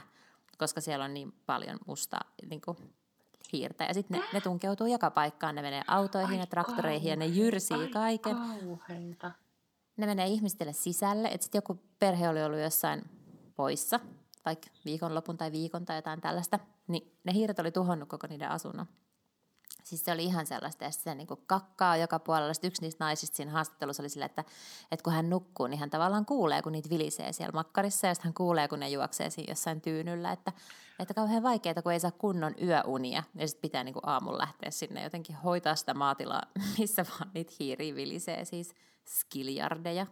koska 0.58 0.82
siellä 0.82 1.06
on 1.06 1.14
niin 1.14 1.34
paljon 1.46 1.80
musta 1.88 2.20
niin 2.50 2.62
kuin, 2.62 2.78
hiirtä. 3.54 3.84
Ja 3.84 3.94
sitten 3.94 4.20
ne, 4.20 4.26
ne 4.34 4.42
tunkeutuu 4.42 4.88
joka 4.88 5.12
paikkaan. 5.12 5.56
Ne 5.56 5.62
menee 5.62 5.84
autoihin 5.88 6.36
Ai 6.36 6.40
ja 6.40 6.46
traktoreihin 6.46 7.02
kauheita. 7.02 7.24
ja 7.24 7.30
ne 7.30 7.36
jyrsii 7.36 7.78
Ai 7.78 7.88
kaiken. 7.88 8.36
Kauheita. 8.36 9.32
Ne 9.98 10.06
menee 10.06 10.28
ihmistelle 10.28 10.74
sisälle. 10.74 11.28
Että 11.28 11.44
sitten 11.44 11.58
joku 11.58 11.80
perhe 12.00 12.30
oli 12.30 12.44
ollut 12.44 12.60
jossain 12.60 13.02
poissa, 13.56 14.00
vaikka 14.46 14.68
viikonlopun 14.86 15.38
tai 15.38 15.52
viikon 15.52 15.86
tai 15.86 15.98
jotain 15.98 16.22
tällaista, 16.22 16.60
niin 16.88 17.14
ne 17.24 17.34
hiiret 17.34 17.60
oli 17.60 17.72
tuhonnut 17.72 18.10
koko 18.10 18.28
niiden 18.28 18.50
asunnon. 18.50 18.86
Siis 19.84 20.06
se 20.06 20.12
oli 20.12 20.24
ihan 20.24 20.46
sellaista, 20.46 20.84
ja 20.84 20.92
se 20.92 21.16
niin 21.16 21.28
kuin 21.28 21.40
kakkaa 21.48 21.98
joka 21.98 22.20
puolella. 22.20 22.54
Sitten 22.54 22.68
yksi 22.68 22.82
niistä 22.82 23.06
naisista 23.06 23.36
siinä 23.36 23.52
haastattelussa 23.52 24.04
oli 24.04 24.10
sille, 24.10 24.26
että, 24.26 24.44
että 24.92 25.04
kun 25.04 25.14
hän 25.14 25.30
nukkuu, 25.30 25.68
niin 25.68 25.80
hän 25.80 25.90
tavallaan 25.90 26.26
kuulee, 26.26 26.62
kun 26.62 26.72
niitä 26.72 26.90
vilisee 26.90 27.34
siellä 27.34 27.52
makkarissa, 27.52 28.08
ja 28.08 28.14
sitten 28.14 28.30
hän 28.30 28.34
kuulee, 28.34 28.68
kun 28.68 28.80
ne 28.80 28.90
juoksee 28.90 29.30
siinä 29.30 29.52
jossain 29.52 29.82
tyynyllä, 29.82 30.32
että, 30.32 30.54
että 31.00 31.14
kauhean 31.14 31.44
vaikeaa, 31.44 31.82
kun 31.82 31.94
ei 31.94 32.00
saa 32.00 32.12
kunnon 32.12 32.56
yöunia, 32.62 33.24
ja 33.36 33.48
sitten 33.48 33.62
pitää 33.62 33.84
niin 33.84 33.94
kuin 33.94 34.08
aamulla 34.08 34.38
lähteä 34.38 34.72
sinne 34.72 35.04
jotenkin 35.04 35.36
hoitaa 35.36 35.76
sitä 35.76 35.94
maatilaa, 35.94 36.42
missä 36.78 37.06
vaan 37.10 37.32
niitä 37.34 37.54
hiiriä 37.60 37.96
vilisee, 37.96 38.46
siis 38.46 38.76
skiljardeja. 39.08 40.08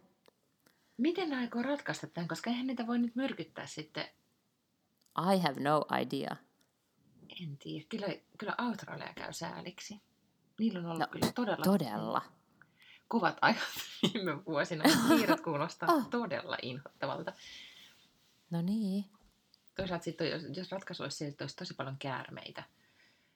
Miten 0.98 1.30
ne 1.30 1.38
aikoo 1.38 1.62
ratkaista 1.62 2.08
tämän, 2.08 2.28
koska 2.28 2.50
eihän 2.50 2.68
niitä 2.68 2.88
voi 2.88 3.00
nyt 3.00 3.16
myrkyttää 3.16 3.66
sitten? 3.66 4.06
I 5.34 5.40
have 5.40 5.60
no 5.60 5.86
idea. 6.02 6.36
En 7.42 7.58
tiedä. 7.58 7.86
Kyllä, 7.90 8.08
kyllä 8.38 8.56
Australia 8.58 9.14
käy 9.16 9.34
sääliksi. 9.34 10.02
Niillä 10.60 10.80
on 10.80 10.86
ollut 10.86 11.00
no, 11.00 11.08
kyllä 11.08 11.32
todella... 11.36 11.64
Todella. 11.64 12.22
Kovat 13.08 13.38
ajat 13.42 13.58
viime 14.14 14.46
vuosina. 14.46 14.84
Hiiret 15.18 15.42
kuulostaa 15.42 15.90
oh. 15.90 16.10
todella 16.10 16.58
inhottavalta. 16.62 17.34
No 18.50 18.62
niin. 18.62 19.06
Toisaalta 19.76 20.04
sitten, 20.04 20.32
jos, 20.32 20.42
jos 20.58 20.72
ratkaisu 20.72 21.04
olisi 21.04 21.18
se, 21.18 21.28
että 21.28 21.44
olisi 21.44 21.56
tosi 21.56 21.74
paljon 21.74 21.98
käärmeitä, 22.00 22.64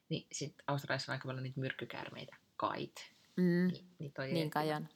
niin 0.08 0.26
sitten 0.32 0.64
Australiassa 0.66 1.12
on 1.12 1.14
aika 1.14 1.26
paljon 1.26 1.42
niitä 1.42 1.60
myrkkykäärmeitä, 1.60 2.36
kait. 2.56 3.12
Mm. 3.36 3.68
Niin, 3.72 3.86
niin, 3.98 4.12
toi 4.12 4.32
niin 4.32 4.50
kai 4.50 4.72
on. 4.72 4.88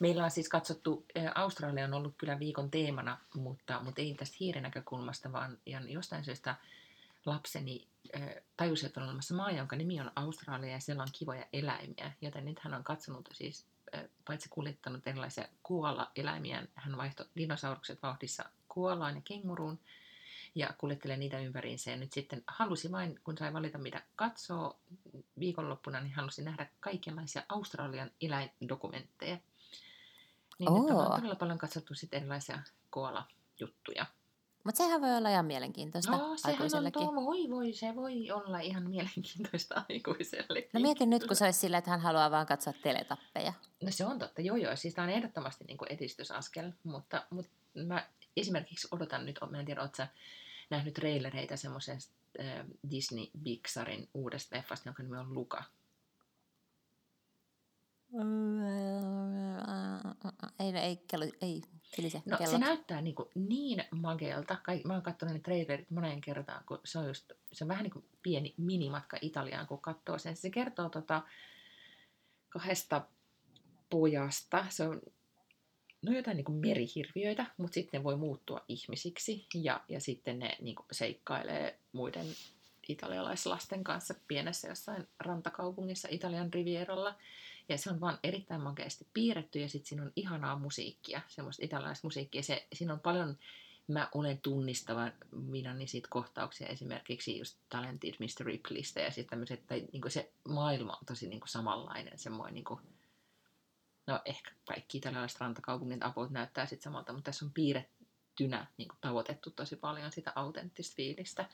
Meillä 0.00 0.24
on 0.24 0.30
siis 0.30 0.48
katsottu, 0.48 1.06
Australia 1.34 1.84
on 1.84 1.94
ollut 1.94 2.14
kyllä 2.18 2.38
viikon 2.38 2.70
teemana, 2.70 3.18
mutta, 3.34 3.80
mutta 3.82 4.00
ei 4.00 4.14
tästä 4.14 4.36
hiiren 4.40 4.62
näkökulmasta, 4.62 5.32
vaan 5.32 5.58
jostain 5.88 6.24
syystä 6.24 6.56
lapseni 7.28 7.88
tajusi, 8.56 8.86
että 8.86 9.00
on 9.00 9.06
olemassa 9.06 9.34
maa, 9.34 9.50
jonka 9.50 9.76
nimi 9.76 10.00
on 10.00 10.12
Australia 10.16 10.70
ja 10.70 10.80
siellä 10.80 11.02
on 11.02 11.08
kivoja 11.12 11.46
eläimiä. 11.52 12.12
Joten 12.20 12.44
nyt 12.44 12.58
hän 12.58 12.74
on 12.74 12.84
katsonut 12.84 13.28
siis, 13.32 13.66
paitsi 14.24 14.48
kuljettanut 14.48 15.06
erilaisia 15.06 15.48
kuola-eläimiä, 15.62 16.66
hän 16.74 16.96
vaihtoi 16.96 17.26
dinosaurukset 17.36 18.02
vauhdissa 18.02 18.44
kuolaan 18.68 19.14
ja 19.14 19.22
kenguruun 19.24 19.78
ja 20.54 20.74
kuljettelee 20.78 21.16
niitä 21.16 21.38
ympäriinsä. 21.38 21.90
Ja 21.90 21.96
nyt 21.96 22.12
sitten 22.12 22.44
halusi 22.46 22.92
vain, 22.92 23.20
kun 23.24 23.38
sai 23.38 23.52
valita 23.52 23.78
mitä 23.78 24.02
katsoo 24.16 24.78
viikonloppuna, 25.38 26.00
niin 26.00 26.14
halusi 26.14 26.42
nähdä 26.42 26.70
kaikenlaisia 26.80 27.42
Australian 27.48 28.10
eläindokumentteja. 28.20 29.38
Niin 30.58 30.70
oh. 30.70 30.80
nyt 30.80 30.90
on 30.90 31.16
todella 31.16 31.34
paljon 31.34 31.58
katsottu 31.58 31.94
sitten 31.94 32.20
erilaisia 32.20 32.62
koala 32.90 33.28
juttuja. 33.60 34.06
Mutta 34.68 34.84
sehän 34.84 35.00
voi 35.00 35.16
olla 35.16 35.28
ihan 35.28 35.46
mielenkiintoista 35.46 36.10
No, 36.10 36.18
sehän 36.18 36.54
on 36.54 36.54
aikuisellekin. 36.54 37.02
tuo, 37.02 37.14
voi 37.14 37.50
voi, 37.50 37.72
se 37.72 37.96
voi 37.96 38.30
olla 38.30 38.60
ihan 38.60 38.90
mielenkiintoista 38.90 39.82
aikuisellekin. 39.88 40.70
No 40.72 40.80
mietin 40.80 41.10
nyt, 41.10 41.26
kun 41.26 41.36
se 41.36 41.44
olisi 41.44 41.58
silleen, 41.58 41.78
että 41.78 41.90
hän 41.90 42.00
haluaa 42.00 42.30
vaan 42.30 42.46
katsoa 42.46 42.72
teletappeja. 42.82 43.52
No 43.82 43.90
se 43.90 44.06
on 44.06 44.18
totta, 44.18 44.40
joo 44.40 44.56
joo. 44.56 44.76
Siis 44.76 44.94
tämä 44.94 45.04
on 45.08 45.12
ehdottomasti 45.12 45.64
niin 45.64 45.78
kuin 45.78 45.92
edistysaskel, 45.92 46.72
mutta, 46.82 47.26
mutta 47.30 47.50
mä 47.86 48.08
esimerkiksi 48.36 48.88
odotan 48.90 49.26
nyt, 49.26 49.38
mä 49.50 49.60
en 49.60 49.66
tiedä, 49.66 49.82
ootko 49.82 50.02
nähnyt 50.70 50.94
trailereita 50.94 51.56
semmoisesta 51.56 52.14
äh, 52.40 52.66
Disney 52.90 53.26
Pixarin 53.44 54.08
uudesta 54.14 54.56
leffasta, 54.56 54.88
jonka 54.88 55.02
nimi 55.02 55.16
on 55.16 55.34
Luka. 55.34 55.64
Ei, 60.60 60.76
ei, 60.76 60.96
kello, 60.96 61.24
ei 61.40 61.62
kilise 61.90 62.22
No 62.26 62.36
kellot. 62.36 62.50
se 62.52 62.58
näyttää 62.58 63.00
niin, 63.00 63.14
kuin 63.14 63.28
niin 63.34 63.84
mageelta. 63.90 64.56
Kaik, 64.62 64.84
mä 64.84 64.92
oon 64.92 65.02
katsonut 65.02 65.34
ne 65.34 65.40
trailerit 65.40 65.90
moneen 65.90 66.20
kertaan, 66.20 66.64
kun 66.64 66.80
se 66.84 66.98
on, 66.98 67.06
just, 67.06 67.32
se 67.52 67.64
on 67.64 67.68
vähän 67.68 67.82
niin 67.82 67.92
kuin 67.92 68.04
pieni 68.22 68.54
minimatka 68.56 69.18
Italiaan, 69.20 69.66
kun 69.66 69.80
katsoo 69.80 70.18
sen. 70.18 70.36
Se 70.36 70.50
kertoo 70.50 70.88
tota, 70.88 71.22
kahdesta 72.48 73.06
pojasta. 73.90 74.66
Se 74.68 74.82
on 74.88 75.02
no 76.02 76.12
jotain 76.12 76.36
niin 76.36 76.44
kuin 76.44 76.58
merihirviöitä, 76.58 77.46
mutta 77.56 77.74
sitten 77.74 77.98
ne 77.98 78.04
voi 78.04 78.16
muuttua 78.16 78.64
ihmisiksi 78.68 79.46
ja, 79.54 79.80
ja 79.88 80.00
sitten 80.00 80.38
ne 80.38 80.56
niin 80.60 80.76
kuin 80.76 80.86
seikkailee 80.92 81.78
muiden 81.92 82.26
italialaislasten 82.88 83.84
kanssa 83.84 84.14
pienessä 84.28 84.68
jossain 84.68 85.08
rantakaupungissa 85.20 86.08
Italian 86.10 86.52
rivieralla. 86.52 87.14
Ja 87.68 87.78
se 87.78 87.90
on 87.90 88.00
vaan 88.00 88.18
erittäin 88.22 88.60
makeasti 88.60 89.06
piirretty 89.14 89.60
ja 89.60 89.68
sitten 89.68 89.88
siinä 89.88 90.02
on 90.02 90.12
ihanaa 90.16 90.58
musiikkia, 90.58 91.20
semmoista 91.28 91.64
italialaista 91.64 92.06
musiikkia. 92.06 92.42
Se, 92.42 92.66
siinä 92.72 92.92
on 92.92 93.00
paljon, 93.00 93.38
mä 93.88 94.08
olen 94.14 94.38
tunnistava 94.40 95.10
minä 95.32 95.74
niin 95.74 95.88
siitä 95.88 96.08
kohtauksia 96.10 96.66
esimerkiksi 96.66 97.38
just 97.38 97.58
Talented 97.68 98.14
Mr. 98.18 98.46
Ripleystä 98.46 99.00
ja 99.00 99.10
sitten 99.10 99.30
tämmöiset, 99.30 99.66
tai 99.66 99.88
niin 99.92 100.10
se 100.10 100.32
maailma 100.48 100.92
on 100.92 101.06
tosi 101.06 101.28
niin 101.28 101.40
samanlainen, 101.46 102.18
semmoinen 102.18 102.54
niin 102.54 102.64
kuin, 102.64 102.80
no 104.06 104.20
ehkä 104.24 104.50
kaikki 104.68 104.98
italialaiset 104.98 105.40
rantakaupungin 105.40 106.04
apot 106.04 106.30
näyttää 106.30 106.66
sitten 106.66 106.84
samalta, 106.84 107.12
mutta 107.12 107.28
tässä 107.28 107.44
on 107.44 107.52
piirrettynä 107.52 108.66
niin 108.76 108.88
kuin 108.88 108.98
tavoitettu 109.00 109.50
tosi 109.50 109.76
paljon 109.76 110.12
sitä 110.12 110.32
autenttista 110.34 110.96
fiilistä. 110.96 111.48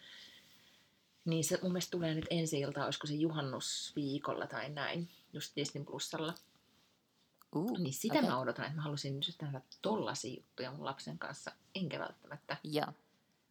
Niin 1.25 1.45
se 1.45 1.59
mun 1.63 1.73
mielestä 1.73 1.91
tulee 1.91 2.15
nyt 2.15 2.27
ensi 2.31 2.61
ilta, 2.61 2.85
olisiko 2.85 3.07
se 3.07 3.15
juhannusviikolla 3.15 4.47
tai 4.47 4.69
näin, 4.69 5.09
just 5.35 5.57
Disney 5.57 5.85
Plusalla. 5.85 6.35
Uh, 7.57 7.79
Niin 7.79 7.95
sitä 7.95 8.19
okei. 8.19 8.29
mä 8.31 8.39
odotan, 8.39 8.65
että 8.65 8.77
mä 8.77 8.83
halusin 8.83 9.15
just 9.27 9.43
nähdä 9.43 9.61
tollasia 9.83 10.35
juttuja 10.37 10.71
mun 10.71 10.85
lapsen 10.85 11.19
kanssa, 11.19 11.53
enkä 11.75 11.99
välttämättä 11.99 12.57
Joo. 12.65 12.93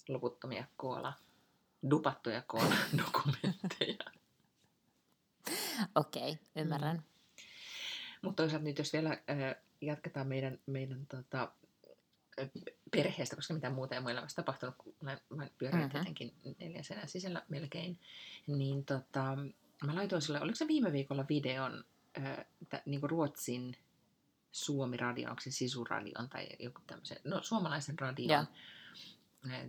loputtomia 0.09 0.65
koola, 0.77 1.13
dupattuja 1.89 2.41
koola 2.41 2.75
dokumentteja. 3.05 3.97
Okei, 5.95 6.37
ymmärrän. 6.55 6.95
Mm. 6.97 7.03
Mutta 8.21 8.43
toisaalta 8.43 8.63
nyt 8.63 8.77
jos 8.77 8.93
vielä 8.93 9.09
äh, 9.09 9.55
jatketaan 9.81 10.27
meidän, 10.27 10.59
meidän 10.65 11.07
tota, 11.07 11.51
perheestä, 12.91 13.35
koska 13.35 13.53
mitään 13.53 13.73
muuta 13.73 13.95
ei 13.95 14.01
mun 14.01 14.11
elämässä 14.11 14.35
tapahtunut, 14.35 14.75
kun 14.77 14.95
mä, 15.01 15.17
mä 15.29 15.47
pyörin 15.57 15.79
Mhm. 15.79 15.85
mm-hmm. 15.87 15.91
tietenkin 15.91 16.55
neljän 16.59 16.83
sisällä 17.05 17.43
melkein, 17.49 17.99
niin 18.47 18.85
tota, 18.85 19.37
mä 19.85 19.95
laitoin 19.95 20.21
sulle, 20.21 20.41
oliko 20.41 20.55
se 20.55 20.67
viime 20.67 20.91
viikolla 20.91 21.25
videon 21.29 21.83
äh, 22.17 22.45
niin 22.85 23.03
Ruotsin 23.03 23.77
Suomi-radion, 24.51 25.29
onko 25.29 25.41
se 25.41 25.51
Sisuradion 25.51 26.29
tai 26.29 26.47
joku 26.59 26.81
tämmöisen, 26.87 27.17
no 27.23 27.41
suomalaisen 27.43 27.99
radion 27.99 28.47
äh, 29.51 29.61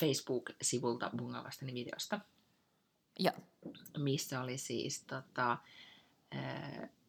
Facebook-sivulta 0.00 1.10
bungavastani 1.16 1.74
videosta, 1.74 2.20
Joo. 3.18 3.34
missä 3.98 4.40
oli 4.40 4.58
siis 4.58 5.02
tota, 5.02 5.58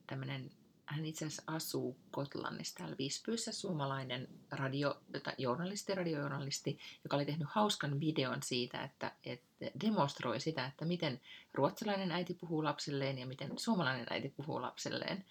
tämmöinen, 0.08 0.52
hän 0.86 1.06
itse 1.06 1.26
asiassa 1.26 1.44
asuu 1.48 1.98
Kotlannissa 2.12 2.76
täällä 2.76 2.96
Visbyssä, 2.98 3.52
suomalainen 3.52 4.28
radio, 4.52 5.02
tai 5.24 5.34
journalisti, 5.38 5.96
radiojournalisti, 5.96 6.80
joka 7.04 7.16
oli 7.16 7.26
tehnyt 7.26 7.48
hauskan 7.52 8.00
videon 8.00 8.44
siitä, 8.44 8.84
että, 8.84 9.12
että 9.24 9.49
demonstroi 9.82 10.40
sitä, 10.40 10.66
että 10.66 10.86
miten 10.86 11.22
ruotsalainen 11.54 12.12
äiti 12.12 12.34
puhuu 12.34 12.64
lapselleen 12.64 13.18
ja 13.18 13.28
miten 13.28 13.60
suomalainen 13.60 14.08
äiti 14.10 14.30
puhuu 14.30 14.62
lapselleen. 14.62 15.26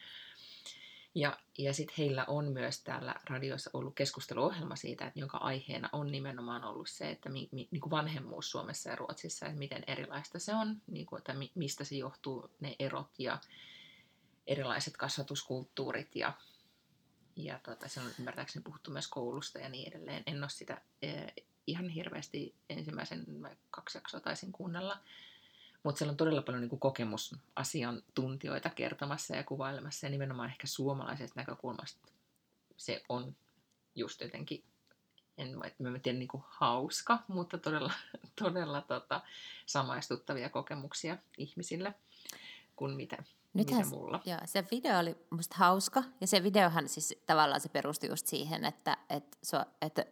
Ja, 1.15 1.39
ja 1.59 1.75
sitten 1.75 1.95
heillä 1.99 2.25
on 2.25 2.53
myös 2.53 2.83
täällä 2.83 3.15
radiossa 3.31 3.71
ollut 3.73 3.95
keskusteluohjelma 3.95 4.77
siitä, 4.77 5.07
että 5.07 5.21
jonka 5.21 5.39
aiheena 5.39 5.89
on 5.93 6.13
nimenomaan 6.13 6.65
ollut 6.65 6.89
se, 6.89 7.11
että 7.11 7.29
mi, 7.29 7.49
mi, 7.53 7.69
niin 7.71 7.81
kuin 7.81 7.91
vanhemmuus 7.91 8.51
Suomessa 8.51 8.91
ja 8.91 8.97
Ruotsissa, 8.97 9.47
että 9.47 9.59
miten 9.59 9.85
erilaista 9.87 10.39
se 10.39 10.55
on, 10.55 10.83
niin 10.87 11.07
kuin, 11.07 11.19
että 11.19 11.35
mi, 11.35 11.53
mistä 11.55 11.85
se 11.85 11.95
johtuu 11.95 12.51
ne 12.61 12.77
erot 12.79 13.11
ja 13.19 13.39
erilaiset 14.47 14.97
kasvatuskulttuurit 14.97 16.17
ja, 16.17 16.33
ja 17.37 17.61
tota, 17.63 17.89
se 17.89 18.01
on 18.01 18.11
ymmärtääkseni 18.19 18.63
puhuttu 18.63 18.91
myös 18.91 19.09
koulusta 19.09 19.59
ja 19.59 19.69
niin 19.69 19.89
edelleen. 19.89 20.23
En 20.27 20.43
ole 20.43 20.49
sitä 20.49 20.81
eh, 21.03 21.33
ihan 21.71 21.89
hirveästi 21.89 22.55
ensimmäisen 22.71 23.25
mä 23.29 23.51
kaksi 23.71 23.99
jaksoa 23.99 24.21
taisin 24.21 24.53
kuunnella, 24.53 24.99
mutta 25.83 25.99
siellä 25.99 26.11
on 26.11 26.17
todella 26.17 26.43
paljon 26.43 26.61
niin 26.61 26.71
kuin 26.71 26.81
kokemusasiantuntijoita 26.81 28.71
kertomassa 28.71 29.37
ja 29.37 29.45
kuvailemassa 29.45 30.07
ja 30.07 30.11
nimenomaan 30.11 30.49
ehkä 30.51 30.67
suomalaisesta 30.67 31.41
näkökulmasta 31.41 32.09
se 32.79 33.03
on 33.09 33.37
just 33.95 34.21
jotenkin, 34.21 34.65
en 35.39 35.59
mä 35.79 35.99
tiedä, 35.99 36.19
niin 36.19 36.29
kuin 36.29 36.43
hauska, 36.47 37.19
mutta 37.29 37.59
todella, 37.59 37.93
todella 38.43 38.81
tota, 38.81 39.21
samaistuttavia 39.67 40.49
kokemuksia 40.49 41.19
ihmisille 41.39 41.95
kuin 42.77 42.97
mitä, 42.97 43.17
Nythän, 43.55 43.79
mitä 43.79 43.97
mulla. 43.97 44.21
joo, 44.25 44.39
se 44.45 44.65
video 44.71 44.99
oli 44.99 45.17
musta 45.31 45.57
hauska, 45.59 46.03
ja 46.21 46.27
se 46.27 46.43
videohan 46.43 46.89
siis 46.89 47.15
tavallaan 47.27 47.61
se 47.61 47.69
perustui 47.69 48.09
just 48.09 48.27
siihen, 48.27 48.65
että, 48.65 48.97
että, 49.11 49.37
su, 49.43 49.57
että 49.83 50.05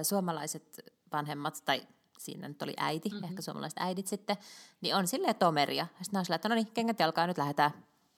ö, 0.00 0.04
suomalaiset 0.04 0.80
vanhemmat, 1.12 1.62
tai 1.64 1.86
siinä 2.18 2.48
nyt 2.48 2.62
oli 2.62 2.74
äiti, 2.76 3.08
Mhm. 3.08 3.16
mm-hmm. 3.16 3.28
ehkä 3.30 3.42
suomalaiset 3.42 3.78
äidit 3.78 4.06
sitten, 4.06 4.36
niin 4.80 4.94
on 4.96 5.06
silleen 5.06 5.34
tomeria. 5.36 5.86
Ja 5.98 6.04
sitten 6.04 6.18
on 6.18 6.24
silleen, 6.24 6.36
että 6.36 6.48
no 6.48 6.54
niin, 6.54 6.70
kengät 6.74 7.00
jalkaa, 7.00 7.26
nyt 7.26 7.38
lähdetään, 7.38 7.70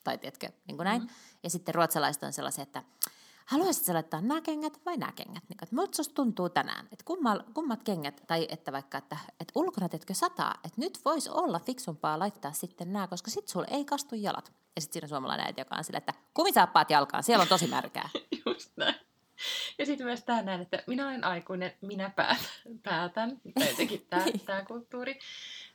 tai 0.04 0.18
tiedätkö, 0.18 0.48
niin 0.66 0.76
kuin 0.76 0.84
näin. 0.84 1.02
Mhm. 1.02 1.10
Mm-hmm. 1.10 1.38
Ja 1.42 1.50
sitten 1.50 1.74
ruotsalaiset 1.74 2.22
on 2.22 2.32
sellaisia, 2.32 2.62
että 2.62 2.82
haluaisitko 3.46 3.86
sä 3.86 3.94
laittaa 3.94 4.20
nämä 4.20 4.40
kengät 4.40 4.80
vai 4.86 4.96
nämä 4.96 5.12
kengät? 5.12 5.42
Niin, 5.48 5.58
että 5.62 5.74
miltä 5.76 6.02
tuntuu 6.14 6.48
tänään? 6.48 6.88
Että 6.92 7.04
kummal, 7.04 7.40
kummat 7.54 7.82
kengät, 7.82 8.22
tai 8.26 8.46
että 8.50 8.72
vaikka, 8.72 8.98
että, 8.98 9.16
että 9.40 9.52
ulkona 9.54 9.88
teetkö 9.88 10.14
sataa, 10.14 10.54
että 10.64 10.80
nyt 10.80 11.00
voisi 11.04 11.30
olla 11.30 11.58
fiksumpaa 11.58 12.18
laittaa 12.18 12.52
sitten 12.52 12.92
nämä, 12.92 13.08
koska 13.08 13.30
sitten 13.30 13.52
sulle 13.52 13.66
ei 13.70 13.84
kastu 13.84 14.14
jalat. 14.14 14.52
Ja 14.76 14.80
sitten 14.82 14.92
siinä 14.92 15.04
on 15.04 15.08
suomalainen 15.08 15.46
äiti, 15.46 15.60
joka 15.60 15.74
on 15.76 15.84
sillä, 15.84 15.98
että 15.98 16.14
kumisaappaat 16.34 16.90
jalkaan, 16.90 17.22
siellä 17.22 17.42
on 17.42 17.48
tosi 17.48 17.66
märkää. 17.66 18.08
Just 18.46 18.70
näin. 18.76 18.94
Ja 19.78 19.86
sitten 19.86 20.06
myös 20.06 20.24
tämä 20.24 20.42
näin, 20.42 20.60
että 20.60 20.82
minä 20.86 21.06
olen 21.08 21.24
aikuinen, 21.24 21.72
minä 21.80 22.10
päätän, 22.10 22.78
päätän 22.82 23.40
tai 23.54 23.68
jotenkin 23.68 24.06
tämä, 24.10 24.24
tämä 24.46 24.64
kulttuuri. 24.64 25.18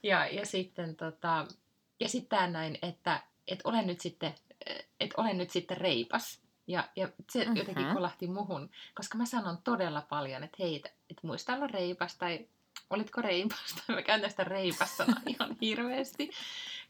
Ja, 0.04 0.28
ja 0.28 0.46
sitten 0.46 0.96
tota, 0.96 1.48
ja 2.00 2.10
sit 2.10 2.30
tämä 2.30 2.48
näin, 2.48 2.78
että 2.82 3.22
et 3.48 3.60
olen, 3.64 3.88
nyt 3.88 4.02
sitten, 4.02 4.36
et 5.00 5.14
olen 5.18 5.38
nyt 5.38 5.50
sitten 5.50 5.78
reipas. 5.78 6.42
Ja, 6.68 6.90
ja 6.96 7.08
se 7.08 7.40
Mhm. 7.40 7.48
mm-hmm. 7.48 7.58
jotenkin 7.58 7.94
kolahti 7.94 8.28
muhun, 8.28 8.70
koska 8.96 9.18
mä 9.18 9.26
sanon 9.26 9.58
todella 9.64 10.02
paljon, 10.02 10.44
että 10.44 10.58
hei, 10.60 10.76
että 11.10 11.22
muista 11.28 11.54
olla 11.56 11.68
reipas 11.68 12.16
tai 12.18 12.48
olitko 12.90 13.22
reipas, 13.22 13.76
tai 13.88 13.96
mä 13.96 14.02
käytän 14.02 14.30
sitä 14.30 14.44
reipas-sanaa 14.44 15.22
ihan 15.40 15.58
hirveästi. 15.62 16.30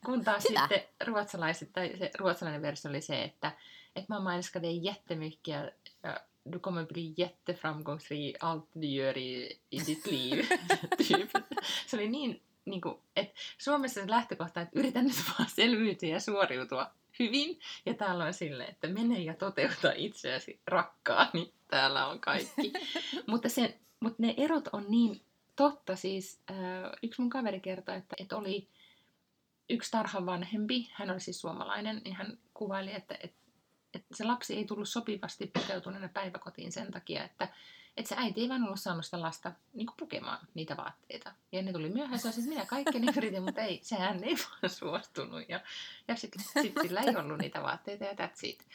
Kun 0.05 0.23
taas 0.23 0.49
Hyvä. 0.49 0.59
sitten 0.59 0.81
ruotsalaiset, 1.07 1.73
tai 1.73 1.93
se 1.99 2.11
ruotsalainen 2.17 2.61
versio 2.61 2.89
oli 2.89 3.01
se, 3.01 3.23
että, 3.23 3.51
että 3.95 4.13
man 4.13 4.35
älskar 4.35 4.61
dig 4.61 4.83
jättemycket, 4.83 5.73
du 6.51 6.59
kommer 6.59 6.85
bli 6.85 7.13
jätteframgångsrik 7.17 8.35
allt 8.39 8.69
du 8.73 8.87
gör 8.87 9.17
i, 9.17 9.59
i 9.69 9.79
ditt 9.79 10.05
liv. 10.05 10.45
typ. 11.07 11.31
Se 11.87 11.95
oli 11.95 12.07
niin, 12.07 12.41
niin 12.65 12.81
kuin, 12.81 12.95
että 13.15 13.39
Suomessa 13.57 14.01
se 14.01 14.09
lähtökohta, 14.09 14.61
että 14.61 14.79
yritän 14.79 15.05
nyt 15.05 15.23
vaan 15.39 15.49
selviytyä 15.49 16.09
ja 16.09 16.19
hyvin. 17.19 17.59
Ja 17.85 17.93
täällä 17.93 18.23
on 18.23 18.33
silleen, 18.33 18.69
että 18.69 18.87
mene 18.87 19.19
ja 19.19 19.33
toteuta 19.33 19.91
itseäsi 19.95 20.59
rakkaani. 20.67 21.53
Täällä 21.67 22.07
on 22.07 22.19
kaikki. 22.19 22.73
mutta, 23.27 23.49
se, 23.49 23.79
mutta 23.99 24.23
ne 24.23 24.33
erot 24.37 24.67
on 24.73 24.85
niin 24.89 25.21
totta. 25.55 25.95
Siis 25.95 26.39
äh, 26.51 26.57
yksi 27.03 27.21
mun 27.21 27.29
kaveri 27.29 27.59
kertoi, 27.59 27.97
että, 27.97 28.15
että 28.19 28.37
oli 28.37 28.67
yksi 29.69 29.91
tarhan 29.91 30.25
vanhempi, 30.25 30.89
hän 30.93 31.09
oli 31.09 31.19
siis 31.19 31.41
suomalainen, 31.41 32.01
niin 32.05 32.15
hän 32.15 32.37
kuvaili, 32.53 32.93
että, 32.93 33.17
että, 33.23 33.37
että 33.93 34.15
se 34.15 34.23
lapsi 34.23 34.55
ei 34.55 34.65
tullut 34.65 34.89
sopivasti 34.89 35.51
pukeutuneena 35.53 36.09
päiväkotiin 36.09 36.71
sen 36.71 36.91
takia, 36.91 37.23
että, 37.23 37.47
että 37.97 38.09
se 38.09 38.15
äiti 38.17 38.41
ei 38.41 38.49
vaan 38.49 38.63
ollut 38.63 38.79
saanut 38.79 39.05
sitä 39.05 39.21
lasta 39.21 39.51
niin 39.73 39.87
pukemaan 39.99 40.47
niitä 40.53 40.77
vaatteita. 40.77 41.31
Ja 41.51 41.61
ne 41.61 41.73
tuli 41.73 41.89
myöhässä, 41.89 42.31
siis 42.31 42.47
minä 42.47 42.65
kaikkeni 42.65 43.07
yritin, 43.17 43.43
mutta 43.43 43.61
ei, 43.61 43.79
sehän 43.83 44.23
ei 44.23 44.35
vaan 44.43 44.69
suostunut. 44.69 45.49
Ja, 45.49 45.59
ja 46.07 46.15
sitten 46.15 46.45
sit 46.63 46.73
sillä 46.81 47.01
ei 47.01 47.15
ollut 47.15 47.37
niitä 47.37 47.63
vaatteita 47.63 48.03
ja 48.03 48.13
that's 48.13 48.39
it. 48.43 48.67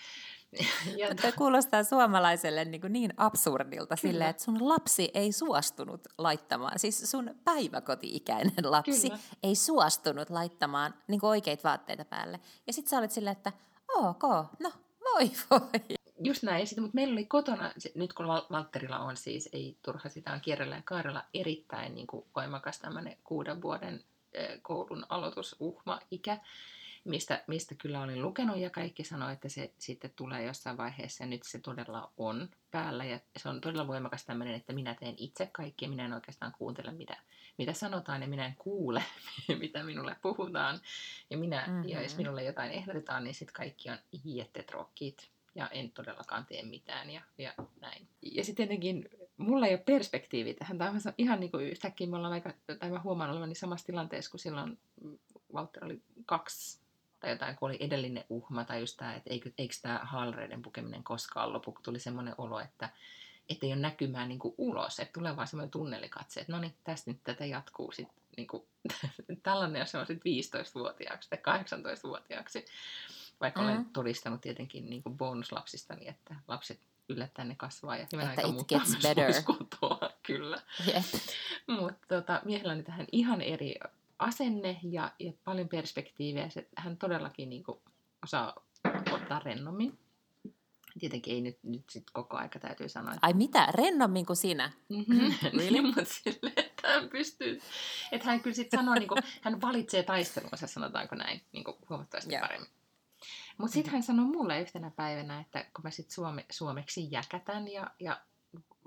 Ja 0.97 1.15
Tämä 1.15 1.33
kuulostaa 1.33 1.85
suomalaiselle 1.85 2.65
niin, 2.65 2.81
kuin 2.81 2.93
niin 2.93 3.15
absurdilta 3.17 3.97
sille, 3.97 4.29
että 4.29 4.45
sun 4.45 4.69
lapsi 4.69 5.11
ei 5.15 5.33
suostunut 5.33 6.01
laittamaan, 6.19 6.79
siis 6.79 7.11
sun 7.11 7.35
päiväkoti-ikäinen 7.45 8.71
lapsi 8.71 9.11
Kyllä. 9.11 9.23
ei 9.43 9.55
suostunut 9.55 10.31
laittamaan 10.31 10.95
niin 11.09 11.21
kuin 11.21 11.31
oikeita 11.31 11.69
vaatteita 11.69 12.05
päälle. 12.05 12.41
Ja 12.67 12.73
sitten 12.73 12.91
sä 12.91 12.99
olet 12.99 13.11
silleen, 13.11 13.37
että 13.37 13.53
ok, 13.95 14.23
no 14.59 14.73
voi 15.15 15.31
voi. 15.51 15.99
Just 16.25 16.43
näin, 16.43 16.67
sitten, 16.67 16.83
mutta 16.83 16.95
meillä 16.95 17.13
oli 17.13 17.25
kotona, 17.25 17.73
nyt 17.95 18.13
kun 18.13 18.27
Valtterilla 18.27 18.99
on 18.99 19.17
siis, 19.17 19.49
ei 19.53 19.77
turha 19.83 20.09
sitä 20.09 20.33
on 20.33 20.41
kierrellä 20.41 20.77
ja 20.77 20.83
kaarella, 20.85 21.25
erittäin 21.35 21.95
niin 21.95 22.07
kuin 22.07 22.27
voimakas 22.37 22.79
tämmöinen 22.79 23.17
kuuden 23.25 23.63
vuoden 23.63 24.05
koulun 24.63 25.07
aloitusuhma-ikä, 25.09 26.41
mistä, 27.05 27.45
mistä 27.47 27.75
kyllä 27.75 28.03
olin 28.03 28.23
lukenut 28.23 28.57
ja 28.57 28.71
kaikki 28.71 29.05
sanoi, 29.05 29.33
että 29.33 29.49
se 29.49 29.73
sitten 29.79 30.13
tulee 30.17 30.45
jossain 30.45 30.77
vaiheessa 30.77 31.25
ja 31.25 31.29
nyt 31.29 31.43
se 31.43 31.59
todella 31.59 32.13
on 32.17 32.49
päällä 32.71 33.05
ja 33.05 33.21
se 33.37 33.49
on 33.49 33.61
todella 33.61 33.87
voimakas 33.87 34.25
tämmöinen, 34.25 34.55
että 34.55 34.73
minä 34.73 34.95
teen 34.95 35.15
itse 35.19 35.47
kaikki 35.53 35.85
ja 35.85 35.89
minä 35.89 36.05
en 36.05 36.13
oikeastaan 36.13 36.53
kuuntele 36.59 36.93
mitä, 36.93 37.17
mitä 37.59 37.73
sanotaan 37.73 38.23
ja 38.23 38.29
minä 38.29 38.47
en 38.47 38.57
kuule 38.59 39.05
mitä 39.59 39.83
minulle 39.83 40.17
puhutaan 40.23 40.81
ja, 41.31 41.39
minä, 41.39 41.65
mm-hmm. 41.67 41.89
ja 41.89 42.03
jos 42.03 42.17
minulle 42.17 42.45
jotain 42.45 42.71
ehdotetaan, 42.71 43.25
niin 43.25 43.35
sitten 43.35 43.55
kaikki 43.55 43.91
on 43.91 43.99
jättetråkit 44.25 45.31
ja 45.55 45.69
en 45.69 45.91
todellakaan 45.91 46.47
tee 46.47 46.63
mitään 46.63 47.11
ja, 47.11 47.23
ja 47.39 47.53
näin. 47.81 48.09
Ja 48.23 48.45
sitten 48.45 48.69
tietenkin 48.69 49.09
mulla 49.37 49.67
ei 49.67 49.75
ole 49.75 49.83
perspektiivi 49.87 50.55
tähän. 50.55 50.79
Tämä 50.79 50.91
on 50.91 51.13
ihan 51.19 51.41
niin 51.41 51.51
kuin 51.51 51.67
yhtäkkiä 51.67 52.07
me 52.07 52.17
ollaan 52.17 52.33
aika, 52.33 52.55
tai 52.79 52.91
mä 52.91 53.01
huomaan 53.01 53.31
olevani 53.31 53.55
samassa 53.55 53.87
tilanteessa, 53.87 54.31
kun 54.31 54.41
silloin 54.41 54.79
Walter 55.55 55.85
oli 55.85 56.03
kaksi 56.27 56.83
tai 57.21 57.31
jotain, 57.31 57.57
kun 57.57 57.69
oli 57.69 57.77
edellinen 57.81 58.25
uhma, 58.29 58.65
tai 58.65 58.81
just 58.81 58.97
tämä, 58.97 59.15
että 59.15 59.31
eikö, 59.31 59.51
eikö 59.59 59.75
tämä 59.83 60.01
haalreiden 60.03 60.63
pukeminen 60.63 61.05
koskaan 61.05 61.53
lopu, 61.53 61.79
tuli 61.83 61.99
semmoinen 61.99 62.35
olo, 62.39 62.61
että 62.61 62.91
että 63.49 63.67
ei 63.67 63.73
ole 63.73 63.81
näkymään 63.81 64.29
niin 64.29 64.39
kuin 64.39 64.55
ulos, 64.59 65.01
että 65.01 65.13
tulee 65.13 65.37
vaan 65.37 65.47
semmoinen 65.47 65.71
tunnelikatse, 65.71 66.41
että 66.41 66.53
no 66.53 66.61
niin, 66.61 66.75
tästä 66.85 67.11
nyt 67.11 67.21
tätä 67.25 67.47
jatkuu 67.47 67.93
sitten, 67.93 68.23
niin 68.37 68.47
kuin, 68.47 68.63
tällainen, 69.43 69.81
jos 69.81 69.95
on 69.95 70.07
sitten 70.07 70.33
15-vuotiaaksi 70.33 71.31
tai 71.31 71.39
18-vuotiaaksi, 71.39 72.65
vaikka 73.41 73.61
mm-hmm. 73.61 73.75
olen 73.75 73.87
todistanut 73.93 74.41
tietenkin 74.41 74.91
niin 74.91 75.03
kuin 75.03 75.17
bonuslapsistani, 75.17 76.09
että 76.09 76.35
lapset 76.49 76.81
yllättäen 77.09 77.49
ne 77.49 77.55
kasvaa 77.55 77.97
ja 77.97 78.07
hyvän 78.13 78.29
aika 78.29 78.43
gets 78.69 78.97
better. 79.03 79.33
kyllä. 80.23 80.63
Yeah. 80.89 81.05
Mutta 81.67 82.07
tota, 82.09 82.43
miehellä 82.45 82.73
on 82.73 82.85
tähän 82.85 83.07
ihan 83.13 83.41
eri 83.41 83.75
asenne 84.19 84.81
ja, 84.83 85.13
ja 85.19 85.33
paljon 85.45 85.69
perspektiiviä. 85.69 86.49
Se, 86.49 86.69
hän 86.77 86.97
todellakin 86.97 87.51
niin 87.51 87.65
kuin, 87.65 87.81
osaa 88.25 88.55
ottaa 89.13 89.39
rennommin. 89.39 89.99
Tietenkin 91.03 91.35
ei 91.35 91.41
nyt, 91.41 91.59
nyt 91.63 91.91
sit 91.91 92.11
koko 92.13 92.37
aika 92.37 92.59
täytyy 92.59 92.89
sanoa. 92.89 93.15
Että... 93.15 93.27
Ai 93.27 93.33
mitä? 93.33 93.67
Rennommin 93.71 94.27
kuin 94.27 94.37
sinä? 94.37 94.73
Mm-hmm. 94.89 95.35
really? 95.59 95.81
mutta 95.81 96.05
sille, 96.05 96.53
että 96.57 96.89
hän 96.89 97.09
pystyy, 97.09 97.61
että 98.13 98.27
hän 98.27 98.41
kyllä 98.41 98.55
sitten 98.55 98.81
sanoo, 98.81 98.95
niin 98.95 99.09
kuin, 99.09 99.23
hän 99.41 99.61
valitsee 99.61 100.03
taistelunsa, 100.03 100.67
sanotaanko 100.67 101.15
näin, 101.15 101.43
niin 101.53 101.65
kuin 101.65 101.77
huomattavasti 101.89 102.33
yeah. 102.33 102.43
paremmin. 102.43 102.71
Mutta 103.59 103.75
sitten 103.75 103.93
hän 103.93 104.03
sanoi 104.03 104.25
mulle 104.25 104.61
yhtenä 104.61 104.91
päivänä, 104.91 105.41
että 105.41 105.65
kun 105.75 105.85
mä 105.85 105.91
sitten 105.91 106.15
suome, 106.15 106.47
suomeksi 106.51 107.09
jäkätän 107.11 107.69
ja, 107.69 107.91
ja 108.01 108.21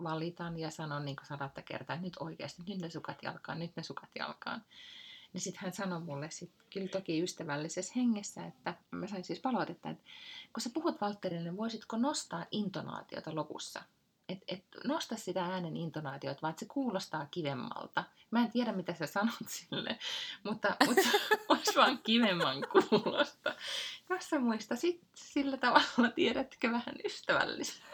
valitan 0.03 0.59
ja 0.59 0.69
sanon 0.71 1.05
niin 1.05 1.15
kuin 1.15 1.27
sadatta 1.27 1.61
kertaa, 1.61 1.93
että 1.93 2.05
nyt 2.05 2.17
oikeasti, 2.19 2.63
nyt 2.67 2.81
ne 2.81 2.89
sukat 2.89 3.23
jalkaan, 3.23 3.59
nyt 3.59 3.75
ne 3.75 3.83
sukat 3.83 4.09
jalkaan. 4.19 4.65
Niin 5.35 5.41
sitten 5.41 5.61
hän 5.61 5.73
sanoi 5.73 6.01
mulle 6.01 6.29
sit, 6.31 6.51
kyllä 6.73 6.87
toki 6.87 7.23
ystävällisessä 7.23 7.93
hengessä, 7.95 8.45
että 8.45 8.73
mä 8.91 9.07
sain 9.07 9.23
siis 9.23 9.39
palautetta, 9.39 9.89
että 9.89 10.03
kun 10.53 10.61
sä 10.61 10.69
puhut 10.73 11.01
Valtterille, 11.01 11.43
niin 11.43 11.57
voisitko 11.57 11.97
nostaa 11.97 12.45
intonaatiota 12.51 13.35
lopussa? 13.35 13.83
Et, 14.29 14.39
et 14.47 14.63
nosta 14.83 15.15
sitä 15.15 15.45
äänen 15.45 15.77
intonaatiota, 15.77 16.41
vaan 16.41 16.53
se 16.57 16.65
kuulostaa 16.65 17.27
kivemmalta. 17.31 18.03
Mä 18.31 18.39
en 18.39 18.51
tiedä, 18.51 18.71
mitä 18.71 18.93
sä 18.93 19.05
sanot 19.05 19.33
sille, 19.47 19.99
mutta, 20.43 20.75
mutta 20.87 21.01
olisi 21.49 21.75
vaan 21.75 21.99
kivemman 22.03 22.63
kuulosta. 22.71 23.55
Jos 24.09 24.29
sä 24.29 24.39
muistasit 24.39 25.01
sillä 25.15 25.57
tavalla, 25.57 26.11
tiedätkö 26.15 26.71
vähän 26.71 26.95
ystävällistä. 27.05 27.85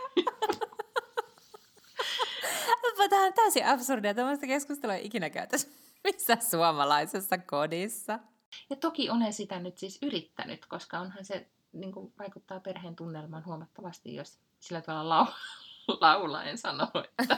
Tämä 3.10 3.26
on 3.26 3.34
täysin 3.34 3.66
absurdia. 3.66 4.14
Tällaista 4.14 4.48
keskustelua 4.48 4.96
ei 4.96 5.06
ikinä 5.06 5.30
käytäisi 5.30 5.91
missä 6.12 6.38
suomalaisessa 6.50 7.38
kodissa. 7.38 8.20
Ja 8.70 8.76
toki 8.76 9.10
olen 9.10 9.34
sitä 9.34 9.60
nyt 9.60 9.78
siis 9.78 10.00
yrittänyt, 10.02 10.66
koska 10.66 11.00
onhan 11.00 11.26
se 11.26 11.48
niin 11.74 11.92
kuin, 11.92 12.14
vaikuttaa 12.20 12.60
perheen 12.60 12.96
tunnelmaan 12.96 13.46
huomattavasti, 13.46 14.16
jos 14.16 14.40
sillä 14.60 14.82
tavalla 14.82 15.26
lau- 15.26 15.34
laulaen 16.02 16.58
sanoo, 16.58 16.92
että 17.20 17.38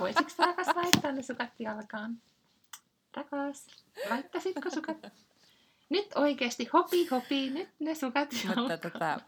voisitko 0.00 0.32
rakas 0.38 0.66
laittaa 0.76 1.12
ne 1.12 1.22
sukat 1.22 1.60
jalkaan? 1.60 2.18
Rakas, 3.16 3.66
laittaisitko 4.10 4.70
sukat? 4.70 4.96
Nyt 5.88 6.06
oikeasti, 6.14 6.68
hopi 6.72 7.06
hopi, 7.06 7.50
nyt 7.50 7.68
ne 7.78 7.94
sukat 7.94 8.28
jalkaan. 8.32 8.58
Mutta, 8.58 8.90
tota, 8.90 9.20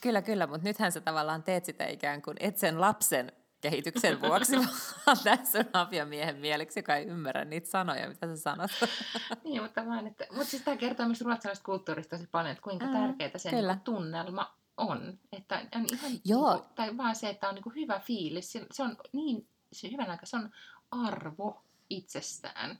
kyllä, 0.00 0.22
kyllä, 0.22 0.46
mutta 0.46 0.68
nythän 0.68 0.92
sä 0.92 1.00
tavallaan 1.00 1.42
teet 1.42 1.64
sitä 1.64 1.86
ikään 1.86 2.22
kuin 2.22 2.36
et 2.40 2.58
sen 2.58 2.80
lapsen 2.80 3.32
kehityksen 3.70 4.20
vuoksi, 4.20 4.56
vaan 5.06 5.16
tässä 5.24 5.58
on 5.58 5.64
aviomiehen 5.72 6.36
mieleksi, 6.36 6.78
joka 6.78 6.96
ei 6.96 7.06
ymmärrä 7.06 7.44
niitä 7.44 7.70
sanoja, 7.70 8.08
mitä 8.08 8.26
sä 8.26 8.36
sanot. 8.36 8.70
niin, 9.44 9.62
mutta, 9.62 9.86
vaan, 9.86 10.06
että, 10.06 10.26
mutta 10.30 10.44
siis 10.44 10.62
tämä 10.62 10.76
kertoo 10.76 11.06
myös 11.06 11.20
ruotsalaisesta 11.20 11.64
kulttuurista 11.64 12.16
tosi 12.16 12.28
paljon, 12.32 12.50
että 12.50 12.62
kuinka 12.62 12.86
mm, 12.86 12.92
tärkeää 12.92 13.38
se 13.38 13.50
niin 13.50 13.80
tunnelma 13.80 14.54
on. 14.76 15.18
Että 15.32 15.66
on 15.74 15.86
ihan, 15.92 16.12
Joo. 16.24 16.52
Niin 16.52 16.62
kuin, 16.62 16.74
tai 16.74 16.96
vaan 16.96 17.16
se, 17.16 17.28
että 17.28 17.48
on 17.48 17.54
niin 17.54 17.62
kuin 17.62 17.74
hyvä 17.74 17.98
fiilis, 17.98 18.52
se, 18.52 18.66
se 18.72 18.82
on 18.82 18.96
niin, 19.12 19.48
se 19.72 19.90
hyvän 19.90 20.10
aika, 20.10 20.26
se 20.26 20.36
on 20.36 20.50
arvo 20.90 21.64
itsestään. 21.90 22.78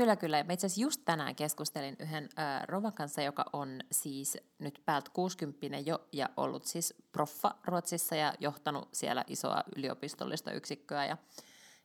Kyllä, 0.00 0.16
kyllä. 0.16 0.44
Mä 0.44 0.52
itse 0.52 0.66
asiassa 0.66 0.80
just 0.80 1.02
tänään 1.04 1.36
keskustelin 1.36 1.96
yhden 1.98 2.28
äh, 2.38 2.62
rovan 2.68 2.92
kanssa, 2.92 3.22
joka 3.22 3.44
on 3.52 3.80
siis 3.92 4.38
nyt 4.58 4.82
päältä 4.84 5.10
60 5.12 5.78
jo 5.78 6.08
ja 6.12 6.28
ollut 6.36 6.64
siis 6.64 6.94
proffa 7.12 7.54
Ruotsissa 7.64 8.16
ja 8.16 8.34
johtanut 8.38 8.88
siellä 8.92 9.24
isoa 9.26 9.64
yliopistollista 9.76 10.52
yksikköä. 10.52 11.06
Ja, 11.06 11.16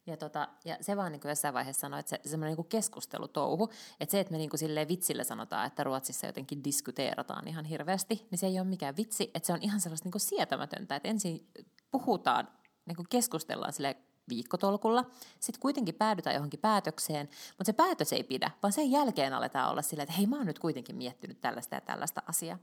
ja, 0.07 0.17
tota, 0.17 0.47
ja 0.65 0.77
se 0.81 0.97
vaan 0.97 1.11
niin 1.11 1.19
kuin 1.19 1.29
jossain 1.29 1.53
vaiheessa 1.53 1.79
sanoi, 1.79 1.99
että 1.99 2.09
se 2.09 2.29
semmoinen 2.29 2.57
niin 2.57 2.67
keskustelutouhu, 2.67 3.69
että 3.99 4.11
se, 4.11 4.19
että 4.19 4.31
me 4.31 4.37
niin 4.37 4.49
kuin 4.49 4.59
silleen 4.59 4.87
vitsille 4.87 5.23
sanotaan, 5.23 5.67
että 5.67 5.83
Ruotsissa 5.83 6.25
jotenkin 6.25 6.63
diskuteerataan 6.63 7.47
ihan 7.47 7.65
hirveästi, 7.65 8.27
niin 8.31 8.39
se 8.39 8.47
ei 8.47 8.59
ole 8.59 8.67
mikään 8.67 8.97
vitsi, 8.97 9.31
että 9.33 9.47
se 9.47 9.53
on 9.53 9.61
ihan 9.61 9.79
sellaista 9.79 10.05
niin 10.05 10.11
kuin 10.11 10.21
sietämätöntä, 10.21 10.95
että 10.95 11.09
ensin 11.09 11.47
puhutaan, 11.91 12.47
niin 12.85 12.95
kuin 12.95 13.09
keskustellaan 13.09 13.73
viikkotolkulla. 14.29 15.05
Sitten 15.39 15.61
kuitenkin 15.61 15.95
päädytään 15.95 16.35
johonkin 16.35 16.59
päätökseen, 16.59 17.29
mutta 17.49 17.63
se 17.63 17.73
päätös 17.73 18.13
ei 18.13 18.23
pidä, 18.23 18.51
vaan 18.63 18.73
sen 18.73 18.91
jälkeen 18.91 19.33
aletaan 19.33 19.71
olla 19.71 19.81
silleen, 19.81 20.03
että 20.03 20.17
hei 20.17 20.27
mä 20.27 20.37
oon 20.37 20.45
nyt 20.45 20.59
kuitenkin 20.59 20.95
miettinyt 20.95 21.41
tällaista 21.41 21.75
ja 21.75 21.81
tällaista 21.81 22.23
asiaa. 22.27 22.57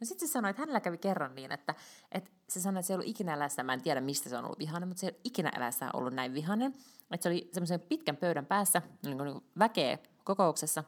No 0.00 0.06
sitten 0.06 0.28
se 0.28 0.32
sanoi, 0.32 0.50
että 0.50 0.62
hänellä 0.62 0.80
kävi 0.80 0.98
kerran 0.98 1.34
niin, 1.34 1.52
että, 1.52 1.74
että 2.12 2.30
se 2.48 2.60
sanoi, 2.60 2.80
että 2.80 2.86
se 2.86 2.92
ei 2.92 2.94
ollut 2.94 3.08
ikinä 3.08 3.34
elässä, 3.34 3.62
mä 3.62 3.72
en 3.72 3.82
tiedä 3.82 4.00
mistä 4.00 4.28
se 4.28 4.36
on 4.36 4.44
ollut 4.44 4.58
vihainen, 4.58 4.88
mutta 4.88 5.00
se 5.00 5.06
ei 5.06 5.10
ole 5.10 5.20
ikinä 5.24 5.52
elässä 5.56 5.90
ollut 5.92 6.14
näin 6.14 6.34
vihainen. 6.34 6.74
Että 7.10 7.22
se 7.22 7.28
oli 7.28 7.50
semmoisen 7.52 7.80
pitkän 7.80 8.16
pöydän 8.16 8.46
päässä, 8.46 8.82
niin 9.02 9.18
kuin, 9.18 9.40
väkeä 9.58 9.98
kokouksessa, 10.24 10.84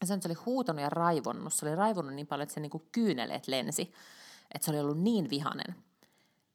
ja 0.00 0.06
se 0.06 0.14
oli 0.26 0.34
huutonut 0.34 0.82
ja 0.82 0.90
raivonnut. 0.90 1.52
Se 1.52 1.66
oli 1.66 1.74
raivonnut 1.74 2.14
niin 2.14 2.26
paljon, 2.26 2.42
että 2.42 2.54
se 2.54 2.60
niin 2.60 2.70
kuin 2.70 2.88
kyyneleet 2.92 3.48
lensi. 3.48 3.92
Että 4.54 4.64
se 4.64 4.70
oli 4.70 4.80
ollut 4.80 4.98
niin 4.98 5.30
vihanen. 5.30 5.76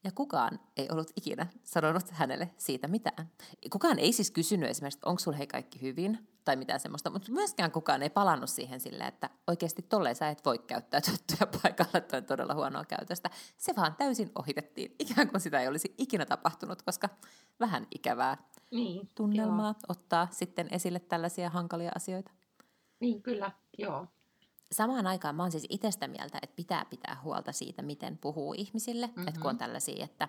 Ja 0.03 0.11
kukaan 0.11 0.59
ei 0.77 0.87
ollut 0.91 1.11
ikinä 1.15 1.47
sanonut 1.63 2.09
hänelle 2.09 2.49
siitä 2.57 2.87
mitään. 2.87 3.29
Kukaan 3.71 3.99
ei 3.99 4.13
siis 4.13 4.31
kysynyt 4.31 4.69
esimerkiksi, 4.69 4.99
onko 5.05 5.19
sulla 5.19 5.37
hei 5.37 5.47
kaikki 5.47 5.81
hyvin 5.81 6.27
tai 6.45 6.55
mitään 6.55 6.79
semmoista, 6.79 7.09
mutta 7.09 7.31
myöskään 7.31 7.71
kukaan 7.71 8.03
ei 8.03 8.09
palannut 8.09 8.49
siihen 8.49 8.79
silleen, 8.79 9.07
että 9.07 9.29
oikeasti 9.47 9.81
tolleen 9.81 10.15
sä 10.15 10.29
et 10.29 10.45
voi 10.45 10.59
käyttää 10.59 11.01
paikalla, 11.63 11.97
että 11.97 12.17
on 12.17 12.25
todella 12.25 12.53
huonoa 12.53 12.85
käytöstä. 12.85 13.29
Se 13.57 13.75
vaan 13.75 13.95
täysin 13.95 14.31
ohitettiin, 14.35 14.95
ikään 14.99 15.29
kuin 15.29 15.41
sitä 15.41 15.61
ei 15.61 15.67
olisi 15.67 15.93
ikinä 15.97 16.25
tapahtunut, 16.25 16.81
koska 16.81 17.09
vähän 17.59 17.87
ikävää 17.95 18.37
niin, 18.71 19.09
tunnelmaa 19.15 19.65
joo. 19.65 19.85
ottaa 19.87 20.27
sitten 20.31 20.67
esille 20.71 20.99
tällaisia 20.99 21.49
hankalia 21.49 21.91
asioita. 21.95 22.31
Niin, 22.99 23.21
kyllä, 23.21 23.51
joo 23.77 24.07
samaan 24.73 25.07
aikaan 25.07 25.35
mä 25.35 25.43
oon 25.43 25.51
siis 25.51 25.65
itsestä 25.69 26.07
mieltä, 26.07 26.39
että 26.41 26.55
pitää 26.55 26.85
pitää 26.85 27.17
huolta 27.23 27.51
siitä, 27.51 27.81
miten 27.81 28.17
puhuu 28.17 28.53
ihmisille. 28.57 29.07
Mm-hmm. 29.07 29.27
Että 29.27 29.41
kun 29.41 29.49
on 29.49 29.57
tällaisia, 29.57 30.03
että 30.03 30.27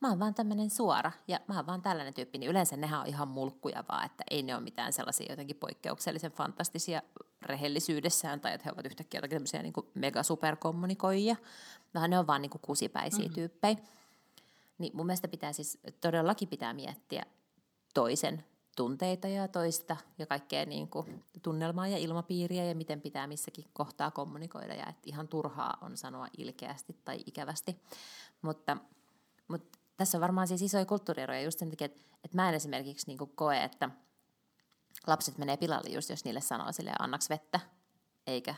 mä 0.00 0.08
oon 0.08 0.18
vaan 0.18 0.34
tämmöinen 0.34 0.70
suora 0.70 1.12
ja 1.28 1.40
mä 1.48 1.56
oon 1.56 1.66
vaan 1.66 1.82
tällainen 1.82 2.14
tyyppi, 2.14 2.38
niin 2.38 2.50
yleensä 2.50 2.76
nehän 2.76 3.00
on 3.00 3.06
ihan 3.06 3.28
mulkkuja 3.28 3.84
vaan, 3.88 4.06
että 4.06 4.24
ei 4.30 4.42
ne 4.42 4.54
ole 4.54 4.62
mitään 4.62 4.92
sellaisia 4.92 5.32
jotenkin 5.32 5.56
poikkeuksellisen 5.56 6.32
fantastisia 6.32 7.02
rehellisyydessään 7.42 8.40
tai 8.40 8.54
että 8.54 8.64
he 8.64 8.72
ovat 8.72 8.86
yhtäkkiä 8.86 9.18
jotakin 9.18 9.36
tämmöisiä 9.36 9.62
niin 9.62 9.72
megasuperkommunikoijia, 9.94 11.36
vaan 11.94 12.10
ne 12.10 12.18
on 12.18 12.26
vaan 12.26 12.42
niin 12.42 12.50
kuin 12.50 12.62
kusipäisiä 12.62 13.18
mm-hmm. 13.18 13.34
tyyppejä. 13.34 13.76
Niin 14.78 14.96
mun 14.96 15.06
mielestä 15.06 15.28
pitää 15.28 15.52
siis 15.52 15.78
todellakin 16.00 16.48
pitää 16.48 16.74
miettiä 16.74 17.26
toisen 17.94 18.44
tunteita 18.78 19.28
ja 19.28 19.48
toista 19.48 19.96
ja 20.18 20.26
kaikkea 20.26 20.66
niin 20.66 20.88
kuin 20.88 21.24
tunnelmaa 21.42 21.88
ja 21.88 21.98
ilmapiiriä 21.98 22.64
ja 22.64 22.74
miten 22.74 23.00
pitää 23.00 23.26
missäkin 23.26 23.64
kohtaa 23.72 24.10
kommunikoida 24.10 24.74
ja 24.74 24.86
että 24.86 25.02
ihan 25.06 25.28
turhaa 25.28 25.78
on 25.80 25.96
sanoa 25.96 26.26
ilkeästi 26.38 26.96
tai 27.04 27.18
ikävästi. 27.26 27.76
Mutta, 28.42 28.76
mutta 29.48 29.78
tässä 29.96 30.18
on 30.18 30.22
varmaan 30.22 30.48
siis 30.48 30.62
isoja 30.62 30.86
kulttuurieroja 30.86 31.42
just 31.42 31.58
sen 31.58 31.70
takia, 31.70 31.84
että, 31.84 32.00
että 32.24 32.36
mä 32.36 32.48
en 32.48 32.54
esimerkiksi 32.54 33.06
niin 33.06 33.18
kuin 33.18 33.30
koe, 33.34 33.64
että 33.64 33.90
lapset 35.06 35.38
menee 35.38 35.56
pilalle 35.56 35.90
just 35.90 36.10
jos 36.10 36.24
niille 36.24 36.40
sanoo 36.40 36.72
sille 36.72 36.92
annaks 36.98 37.30
vettä, 37.30 37.60
eikä 38.26 38.54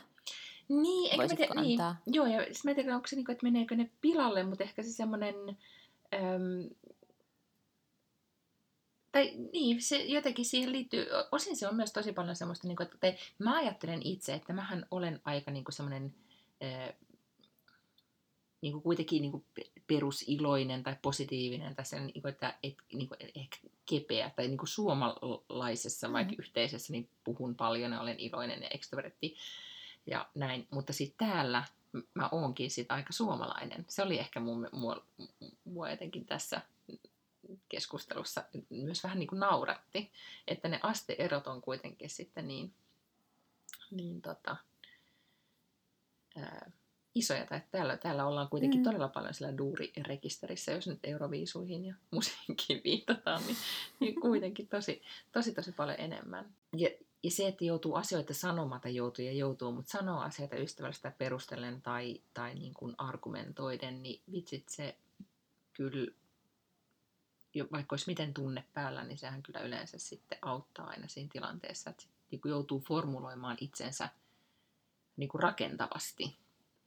niin, 0.69 1.11
eikä 1.11 1.23
mä 1.23 1.35
tiedä, 1.35 1.61
niin, 1.61 1.79
joo, 2.05 2.25
ja 2.25 2.37
mä 2.63 2.71
en 2.71 2.75
tiedä, 2.75 2.95
onko 2.95 3.07
se 3.07 3.15
niin 3.15 3.25
kuin, 3.25 3.33
että 3.33 3.45
meneekö 3.45 3.75
ne 3.75 3.89
pilalle, 4.01 4.43
mutta 4.43 4.63
ehkä 4.63 4.83
se 4.83 4.89
semmoinen, 4.89 5.35
tai 9.11 9.33
niin, 9.53 9.81
se 9.81 9.97
jotenkin 9.97 10.45
siihen 10.45 10.71
liittyy, 10.71 11.05
osin 11.31 11.55
se 11.55 11.67
on 11.67 11.75
myös 11.75 11.93
tosi 11.93 12.13
paljon 12.13 12.35
semmoista, 12.35 12.67
niin 12.67 12.75
kuin, 12.75 12.85
että 12.85 12.97
tai 12.97 13.15
mä 13.39 13.57
ajattelen 13.57 14.01
itse, 14.03 14.33
että 14.33 14.53
mähän 14.53 14.85
olen 14.91 15.21
aika 15.25 15.51
niin 15.51 15.63
kuin 15.63 15.73
semmoinen 15.73 16.13
niin 18.61 18.73
kuin 18.73 18.81
kuitenkin 18.81 19.21
niin 19.21 19.31
kuin 19.31 19.45
perusiloinen 19.87 20.83
tai 20.83 20.95
positiivinen 21.01 21.75
tai 21.75 21.85
sellainen, 21.85 22.13
niin 22.13 22.21
kuin, 22.21 22.31
että 22.31 22.57
et, 22.63 22.75
niin 22.93 23.07
kuin, 23.07 23.17
ehkä 23.35 23.57
kepeä 23.89 24.31
tai 24.35 24.47
niin 24.47 24.57
kuin 24.57 24.67
suomalaisessa 24.67 26.07
mm. 26.07 26.13
vaikka 26.13 26.33
yhteisössä 26.39 26.93
niin 26.93 27.09
puhun 27.23 27.55
paljon 27.55 27.91
ja 27.91 28.01
olen 28.01 28.19
iloinen 28.19 28.61
ja 28.61 28.69
ekstrovertti 28.71 29.35
ja 30.05 30.29
näin, 30.35 30.67
mutta 30.71 30.93
sitten 30.93 31.27
täällä 31.27 31.63
mä 32.13 32.29
oonkin 32.31 32.71
sit 32.71 32.91
aika 32.91 33.13
suomalainen. 33.13 33.85
Se 33.89 34.03
oli 34.03 34.19
ehkä 34.19 34.39
mun, 34.39 34.69
mua, 34.71 35.05
mua 35.63 35.89
jotenkin 35.89 36.25
tässä 36.25 36.61
keskustelussa 37.69 38.43
myös 38.69 39.03
vähän 39.03 39.19
niin 39.19 39.27
kuin 39.27 39.39
nauratti, 39.39 40.11
että 40.47 40.67
ne 40.67 40.79
asteerot 40.83 41.47
on 41.47 41.61
kuitenkin 41.61 42.09
sitten 42.09 42.47
niin, 42.47 42.73
niin 43.91 44.21
tota, 44.21 44.57
ää, 46.37 46.71
isoja. 47.15 47.45
Tai 47.45 47.61
täällä, 47.71 47.97
täällä 47.97 48.25
ollaan 48.25 48.49
kuitenkin 48.49 48.79
mm. 48.79 48.83
todella 48.83 49.07
paljon 49.07 49.33
siellä 49.33 49.57
duurirekisterissä, 49.57 50.71
jos 50.71 50.87
nyt 50.87 50.99
euroviisuihin 51.03 51.85
ja 51.85 51.95
musiikkiin 52.11 52.81
viitataan, 52.83 53.41
niin, 53.47 53.57
niin 53.99 54.21
kuitenkin 54.21 54.67
tosi, 54.67 55.01
tosi, 55.31 55.53
tosi 55.53 55.71
paljon 55.71 55.99
enemmän. 55.99 56.53
Ja, 56.77 56.89
ja 57.23 57.31
se, 57.31 57.47
että 57.47 57.65
joutuu 57.65 57.95
asioita 57.95 58.33
sanomaan 58.33 58.81
tai 58.81 58.95
joutuu 58.95 59.25
ja 59.25 59.33
joutuu, 59.33 59.71
mutta 59.71 59.91
sanoo 59.91 60.19
asioita 60.19 60.55
ystävällistä 60.55 61.11
perustellen 61.17 61.81
tai, 61.81 62.21
tai 62.33 62.55
niin 62.55 62.73
kuin 62.73 62.95
argumentoiden, 62.97 64.03
niin 64.03 64.21
vitsit 64.31 64.69
se 64.69 64.97
kyllä 65.73 66.11
vaikka 67.71 67.93
olisi 67.93 68.09
miten 68.09 68.33
tunne 68.33 68.63
päällä, 68.73 69.03
niin 69.03 69.17
sehän 69.17 69.43
kyllä 69.43 69.59
yleensä 69.59 69.97
sitten 69.97 70.37
auttaa 70.41 70.85
aina 70.87 71.07
siinä 71.07 71.29
tilanteessa, 71.31 71.89
että 71.89 72.03
niin 72.31 72.41
joutuu 72.45 72.79
formuloimaan 72.79 73.57
itsensä 73.61 74.09
niin 75.17 75.29
kuin 75.29 75.43
rakentavasti, 75.43 76.37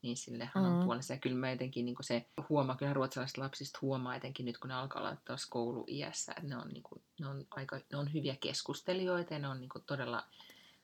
niin 0.02 0.16
sille 0.16 0.50
mm. 0.54 0.64
on 0.64 0.84
puolensa. 0.84 1.12
Ja 1.12 1.18
kyllä 1.18 1.36
mä 1.36 1.50
jotenkin 1.50 1.84
niin 1.84 1.94
kuin 1.94 2.06
se 2.06 2.26
huomaa, 2.48 2.76
kyllä 2.76 2.92
ruotsalaiset 2.92 3.38
lapsista 3.38 3.78
huomaa 3.82 4.16
etenkin 4.16 4.46
nyt, 4.46 4.58
kun 4.58 4.68
ne 4.68 4.74
alkaa 4.74 5.02
olla 5.02 5.16
taas 5.24 5.46
kouluiässä, 5.46 6.32
että 6.36 6.48
ne 6.48 6.56
on, 6.56 6.68
niin 6.68 6.82
kuin, 6.82 7.02
ne 7.20 7.26
on, 7.26 7.46
aika, 7.50 7.80
ne 7.92 7.98
on 7.98 8.12
hyviä 8.12 8.36
keskustelijoita 8.36 9.34
ja 9.34 9.40
ne 9.40 9.48
on 9.48 9.60
niin 9.60 9.68
kuin 9.68 9.84
todella 9.86 10.24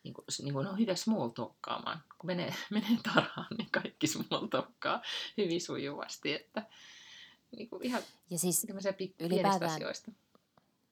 niin 0.02 0.14
kuin, 0.14 0.24
niin 0.42 0.52
kuin 0.52 0.64
ne 0.64 0.70
on 0.70 0.78
hyviä 0.78 0.96
small 0.96 1.28
talkkaamaan. 1.28 2.02
Kun 2.18 2.26
menee, 2.26 2.54
menee 2.70 2.98
tarhaan, 3.02 3.46
niin 3.58 3.70
kaikki 3.70 4.06
small 4.06 4.46
talkkaa 4.46 5.02
hyvin 5.36 5.60
sujuvasti, 5.60 6.32
että 6.32 6.62
niin 7.56 7.70
kuin 7.70 7.82
ihan 7.82 8.02
ja 8.30 8.38
siis 8.38 8.66
ylipäätään, 9.20 9.70
asioista. 9.70 10.12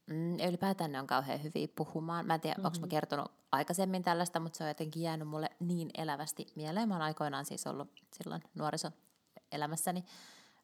Mm, 0.07 0.35
ylipäätään 0.49 0.93
ne 0.93 1.01
on 1.01 1.07
kauhean 1.07 1.43
hyviä 1.43 1.69
puhumaan. 1.77 2.27
Mä 2.27 2.35
en 2.35 2.41
tiedä, 2.41 2.55
mm-hmm. 2.55 2.67
onko 2.67 2.79
mä 2.81 2.87
kertonut 2.87 3.33
aikaisemmin 3.53 4.03
tällaista, 4.03 4.41
mutta 4.41 4.57
se 4.57 4.65
on 4.65 4.71
jotenkin 4.71 5.03
jäänyt 5.03 5.29
mulle 5.29 5.51
niin 5.61 5.91
elävästi 5.99 6.47
mieleen. 6.55 6.89
Mä 6.89 6.95
oon 6.95 7.03
aikoinaan 7.03 7.45
siis 7.45 7.67
ollut 7.67 7.89
silloin 8.13 8.43
nuorisoelämässäni 8.55 10.05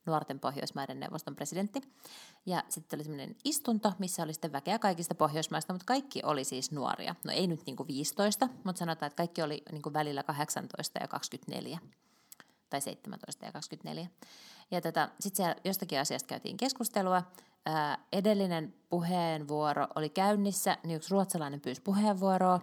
nuorten 0.07 0.41
Pohjoismaiden 0.41 1.01
neuvoston 1.01 1.37
presidentti. 1.37 1.81
Ja 2.47 2.65
sitten 2.69 2.97
oli 2.97 3.05
semmoinen 3.05 3.37
istunto, 3.45 3.93
missä 3.99 4.23
oli 4.23 4.33
sitten 4.33 4.53
väkeä 4.53 4.79
kaikista 4.79 5.15
Pohjoismaista, 5.15 5.73
mutta 5.73 5.87
kaikki 5.87 6.21
oli 6.25 6.45
siis 6.45 6.73
nuoria. 6.73 7.15
No 7.25 7.33
ei 7.33 7.47
nyt 7.47 7.67
niin 7.67 7.77
kuin 7.77 7.87
15, 7.87 8.49
mutta 8.65 8.79
sanotaan, 8.79 9.07
että 9.07 9.17
kaikki 9.17 9.43
oli 9.43 9.63
niin 9.73 9.83
kuin 9.83 9.93
välillä 9.93 10.23
18 10.23 10.99
ja 11.01 11.09
24 11.09 11.79
tai 12.75 12.81
17 12.81 13.47
ja 13.47 13.53
24. 13.53 14.09
Ja 14.71 14.81
tota, 14.81 15.09
sitten 15.21 15.37
siellä 15.37 15.61
jostakin 15.65 16.01
asiasta 16.01 16.27
käytiin 16.27 16.57
keskustelua. 16.57 17.23
Ää, 17.67 17.99
edellinen 18.13 18.75
puheenvuoro 18.89 19.87
oli 19.97 20.09
käynnissä, 20.09 20.79
niin 20.83 20.97
yksi 20.97 21.11
ruotsalainen 21.11 21.61
pyysi 21.61 21.83
puheenvuoroa. 21.83 22.61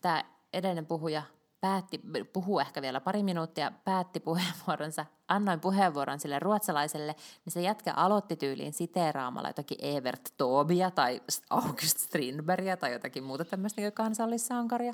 Tämä 0.00 0.24
edellinen 0.52 0.86
puhuja 0.86 1.22
päätti, 1.60 2.00
puhuu 2.32 2.60
ehkä 2.60 2.82
vielä 2.82 3.00
pari 3.00 3.22
minuuttia, 3.22 3.72
päätti 3.84 4.20
puheenvuoronsa, 4.20 5.06
annoin 5.28 5.60
puheenvuoron 5.60 6.20
sille 6.20 6.38
ruotsalaiselle, 6.38 7.14
niin 7.44 7.52
se 7.52 7.62
jätkä 7.62 7.92
aloitti 7.92 8.36
tyyliin 8.36 8.72
siteeraamalla 8.72 9.48
jotakin 9.48 9.84
Evert 9.84 10.34
Tobia 10.36 10.90
tai 10.90 11.22
August 11.50 11.98
Strindbergia 11.98 12.76
tai 12.76 12.92
jotakin 12.92 13.24
muuta 13.24 13.44
tämmöistä 13.44 13.90
kansallissankaria. 13.90 14.92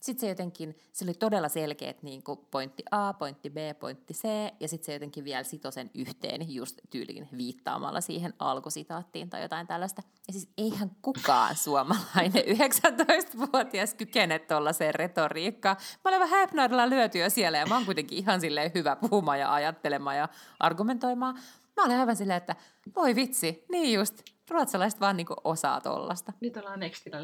Sitten 0.00 0.20
se 0.20 0.28
jotenkin, 0.28 0.78
se 0.92 1.04
oli 1.04 1.14
todella 1.14 1.48
selkeät 1.48 2.02
niin 2.02 2.22
kuin 2.22 2.38
pointti 2.50 2.82
A, 2.90 3.12
pointti 3.12 3.50
B, 3.50 3.56
pointti 3.80 4.14
C, 4.14 4.22
ja 4.60 4.68
sitten 4.68 4.86
se 4.86 4.92
jotenkin 4.92 5.24
vielä 5.24 5.42
sitoi 5.42 5.72
sen 5.72 5.90
yhteen 5.94 6.54
just 6.54 6.78
tyyliin 6.90 7.28
viittaamalla 7.36 8.00
siihen 8.00 8.34
alkusitaattiin 8.38 9.30
tai 9.30 9.42
jotain 9.42 9.66
tällaista. 9.66 10.02
Ja 10.26 10.32
siis 10.32 10.48
eihän 10.58 10.90
kukaan 11.02 11.56
suomalainen 11.56 12.44
19-vuotias 12.58 13.94
kykene 13.94 14.38
tuollaiseen 14.38 14.94
retoriikkaan. 14.94 15.76
Mä 16.04 16.08
olen 16.08 16.20
vähän 16.20 16.40
häpnäydellä 16.40 16.90
lyötyä 16.90 17.28
siellä, 17.28 17.58
ja 17.58 17.66
mä 17.66 17.74
oon 17.74 17.84
kuitenkin 17.84 18.18
ihan 18.18 18.40
silleen 18.40 18.70
hyvä 18.74 18.96
puhumaan 18.96 19.40
ja 19.40 19.54
ajattelemaan 19.54 20.16
ja 20.16 20.28
argumentoimaan. 20.58 21.34
Mä 21.76 21.84
olen 21.84 22.00
aivan 22.00 22.16
silleen, 22.16 22.36
että 22.36 22.56
voi 22.96 23.14
vitsi, 23.14 23.64
niin 23.72 23.92
just, 23.92 24.22
ruotsalaiset 24.50 25.00
vaan 25.00 25.16
niinku 25.16 25.34
osaa 25.44 25.80
tollasta. 25.80 26.32
Nyt 26.40 26.56
ollaan 26.56 26.80
nextillä 26.80 27.18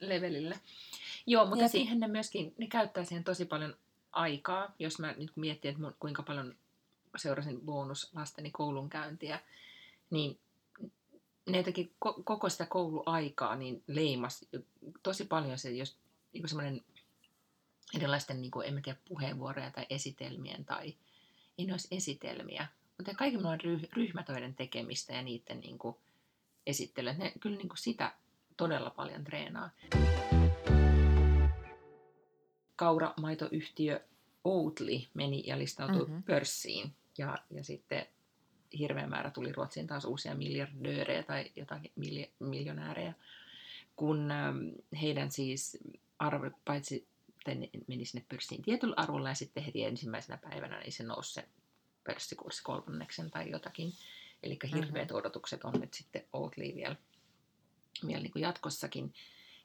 levelillä. 0.00 0.56
Joo, 1.30 1.46
mutta 1.46 1.62
ja 1.62 1.68
siihen 1.68 2.00
ne 2.00 2.08
myöskin, 2.08 2.54
ne 2.58 2.66
käyttää 2.66 3.04
siihen 3.04 3.24
tosi 3.24 3.44
paljon 3.44 3.76
aikaa, 4.12 4.74
jos 4.78 4.98
mä 4.98 5.12
nyt 5.12 5.32
mietin, 5.36 5.70
että 5.70 5.92
kuinka 6.00 6.22
paljon 6.22 6.54
seurasin 7.16 7.60
bonuslasteni 7.60 8.50
koulunkäyntiä, 8.50 9.40
niin 10.10 10.38
ne 11.46 11.58
jotenkin 11.58 11.94
koko 12.24 12.48
sitä 12.48 12.66
kouluaikaa 12.66 13.56
niin 13.56 13.82
leimas 13.86 14.46
tosi 15.02 15.24
paljon 15.24 15.58
se, 15.58 15.70
jos 15.70 15.96
niin 16.32 16.48
semmoinen 16.48 16.84
erilaisten, 17.94 18.40
niin 18.40 18.50
kuin, 18.50 18.66
en 18.66 18.74
mä 18.74 18.80
tiedä, 18.80 18.98
puheenvuoroja 19.08 19.70
tai 19.70 19.86
esitelmien 19.90 20.64
tai 20.64 20.94
ei 21.58 21.66
ne 21.66 21.72
olisi 21.72 21.88
esitelmiä, 21.90 22.66
mutta 22.98 23.14
kaikki 23.14 23.36
mulla 23.36 23.50
on 23.50 23.60
ryhmätöiden 23.92 24.54
tekemistä 24.54 25.12
ja 25.12 25.22
niiden 25.22 25.60
niin 25.60 25.78
kuin, 25.78 25.96
esittelyä. 26.66 27.12
Ne 27.12 27.32
kyllä 27.40 27.56
niin 27.56 27.68
kuin 27.68 27.78
sitä 27.78 28.12
todella 28.56 28.90
paljon 28.90 29.24
treenaa 29.24 29.70
kauramaitoyhtiö 32.80 34.00
Oatly 34.44 35.00
meni 35.14 35.42
ja 35.46 35.58
listautui 35.58 36.06
mm-hmm. 36.06 36.22
pörssiin. 36.22 36.94
Ja, 37.18 37.38
ja 37.50 37.64
sitten 37.64 38.06
hirveä 38.78 39.06
määrä 39.06 39.30
tuli 39.30 39.52
Ruotsiin 39.52 39.86
taas 39.86 40.04
uusia 40.04 40.34
miljardöörejä 40.34 41.22
tai 41.22 41.50
jotakin 41.56 41.92
miljo- 41.96 42.30
miljonäärejä, 42.38 43.14
kun 43.96 44.30
ähm, 44.30 44.58
heidän 45.00 45.30
siis 45.30 45.78
arvo, 46.18 46.50
paitsi 46.64 47.06
meni 47.86 48.04
sinne 48.04 48.26
pörssiin 48.28 48.62
tietyllä 48.62 48.94
arvolla 48.96 49.28
ja 49.28 49.34
sitten 49.34 49.64
heti 49.64 49.84
ensimmäisenä 49.84 50.38
päivänä 50.38 50.80
niin 50.80 50.92
se 50.92 51.02
nousi 51.02 51.32
se 51.32 51.48
pörssikurssi 52.04 52.62
kolmanneksen 52.62 53.30
tai 53.30 53.50
jotakin. 53.50 53.92
Eli 54.42 54.58
hirveät 54.74 55.08
mm-hmm. 55.08 55.16
odotukset 55.16 55.64
on 55.64 55.80
nyt 55.80 55.94
sitten 55.94 56.24
Oatly 56.32 56.74
vielä, 56.74 56.96
vielä 58.06 58.22
niin 58.22 58.32
kuin 58.32 58.42
jatkossakin. 58.42 59.14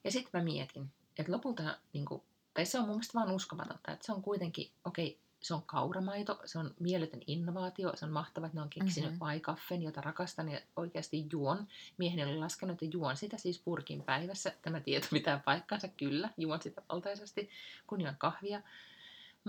Ja 0.03 0.11
sitten 0.11 0.31
mä 0.33 0.43
mietin, 0.43 0.91
että 1.17 1.31
lopulta 1.31 1.77
niin 1.93 2.05
kuin 2.05 2.21
tai 2.55 2.65
se 2.65 2.79
on 2.79 2.85
mun 2.85 2.95
mielestä 2.95 3.19
vaan 3.19 3.31
uskomatonta, 3.31 3.91
että 3.91 4.05
se 4.05 4.11
on 4.11 4.21
kuitenkin, 4.21 4.71
okei, 4.85 5.07
okay, 5.07 5.19
se 5.41 5.53
on 5.53 5.63
kauramaito, 5.63 6.41
se 6.45 6.59
on 6.59 6.73
mieletön 6.79 7.21
innovaatio, 7.27 7.91
se 7.95 8.05
on 8.05 8.11
mahtava, 8.11 8.45
että 8.45 8.57
ne 8.57 8.61
on 8.61 8.69
keksinyt 8.69 9.09
mm-hmm. 9.09 9.19
vaikaffen, 9.19 9.83
jota 9.83 10.01
rakastan 10.01 10.49
ja 10.49 10.61
oikeasti 10.75 11.25
juon. 11.31 11.67
Mieheni 11.97 12.23
oli 12.23 12.37
laskenut, 12.37 12.73
että 12.73 12.97
juon 12.97 13.17
sitä 13.17 13.37
siis 13.37 13.59
purkin 13.59 14.03
päivässä. 14.03 14.53
Tämä 14.61 14.79
tieto 14.79 15.07
pitää 15.11 15.41
paikkansa, 15.45 15.87
kyllä, 15.87 16.29
juon 16.37 16.61
sitä 16.61 16.81
valtaisesti, 16.89 17.49
kun 17.87 18.01
juon 18.01 18.15
kahvia. 18.17 18.61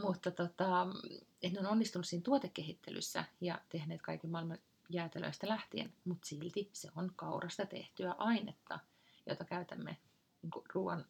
Mutta 0.03 0.31
tota, 0.31 0.87
ne 1.53 1.61
on 1.61 1.67
onnistunut 1.67 2.07
siinä 2.07 2.23
tuotekehittelyssä 2.23 3.25
ja 3.41 3.61
tehneet 3.69 4.03
kaiken 4.03 4.31
maailman 4.31 4.59
jäätelöistä 4.89 5.49
lähtien, 5.49 5.93
mutta 6.05 6.27
silti 6.27 6.71
se 6.73 6.89
on 6.97 7.13
kaurasta 7.17 7.67
tehtyä 7.67 8.15
ainetta, 8.19 8.79
jota 9.27 9.45
käytämme 9.45 9.97
niin 10.43 10.65
ruoan 10.75 11.05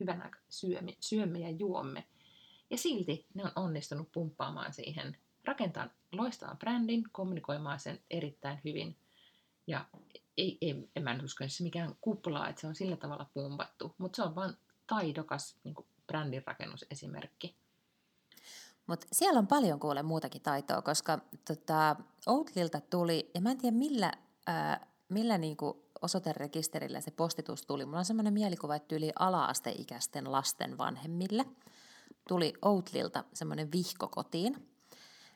hyvän 0.00 0.22
aika 0.22 0.38
syömme, 0.48 0.96
syömme 1.00 1.38
ja 1.38 1.50
juomme. 1.50 2.04
Ja 2.70 2.78
silti 2.78 3.26
ne 3.34 3.44
on 3.44 3.52
onnistunut 3.56 4.12
pumppaamaan 4.12 4.72
siihen 4.72 5.16
rakentaa 5.44 5.88
loistavan 6.12 6.58
brändin, 6.58 7.04
kommunikoimaan 7.12 7.80
sen 7.80 8.00
erittäin 8.10 8.60
hyvin. 8.64 8.96
Ja 9.66 9.84
ei, 10.36 10.58
ei, 10.60 10.88
en 10.96 11.02
mä 11.02 11.18
usko, 11.24 11.44
että 11.44 11.56
se 11.56 11.62
mikään 11.62 11.94
kuplaa, 12.00 12.48
että 12.48 12.60
se 12.60 12.66
on 12.66 12.74
sillä 12.74 12.96
tavalla 12.96 13.30
pumpattu, 13.34 13.94
mutta 13.98 14.16
se 14.16 14.22
on 14.22 14.34
vain 14.34 14.54
taidokas 14.86 15.56
niin 15.64 15.74
brändinrakennusesimerkki. 16.06 17.56
Mutta 18.86 19.06
siellä 19.12 19.38
on 19.38 19.46
paljon 19.46 19.80
kuule 19.80 20.02
muutakin 20.02 20.42
taitoa, 20.42 20.82
koska 20.82 21.18
tota, 21.46 21.96
Outlilta 22.26 22.80
tuli, 22.80 23.30
ja 23.34 23.40
mä 23.40 23.50
en 23.50 23.58
tiedä 23.58 23.76
millä, 23.76 24.12
ää, 24.46 24.86
millä 25.08 25.38
niinku 25.38 25.87
osoiterekisterillä 26.02 27.00
se 27.00 27.10
postitus 27.10 27.66
tuli. 27.66 27.84
Mulla 27.84 27.98
on 27.98 28.04
semmoinen 28.04 28.32
mielikuva, 28.32 28.76
että 28.76 28.94
yli 28.94 29.12
ala-asteikäisten 29.18 30.32
lasten 30.32 30.78
vanhemmille 30.78 31.44
tuli 32.28 32.52
Outlilta 32.62 33.24
semmoinen 33.34 33.72
vihko 33.72 34.08
kotiin. 34.08 34.68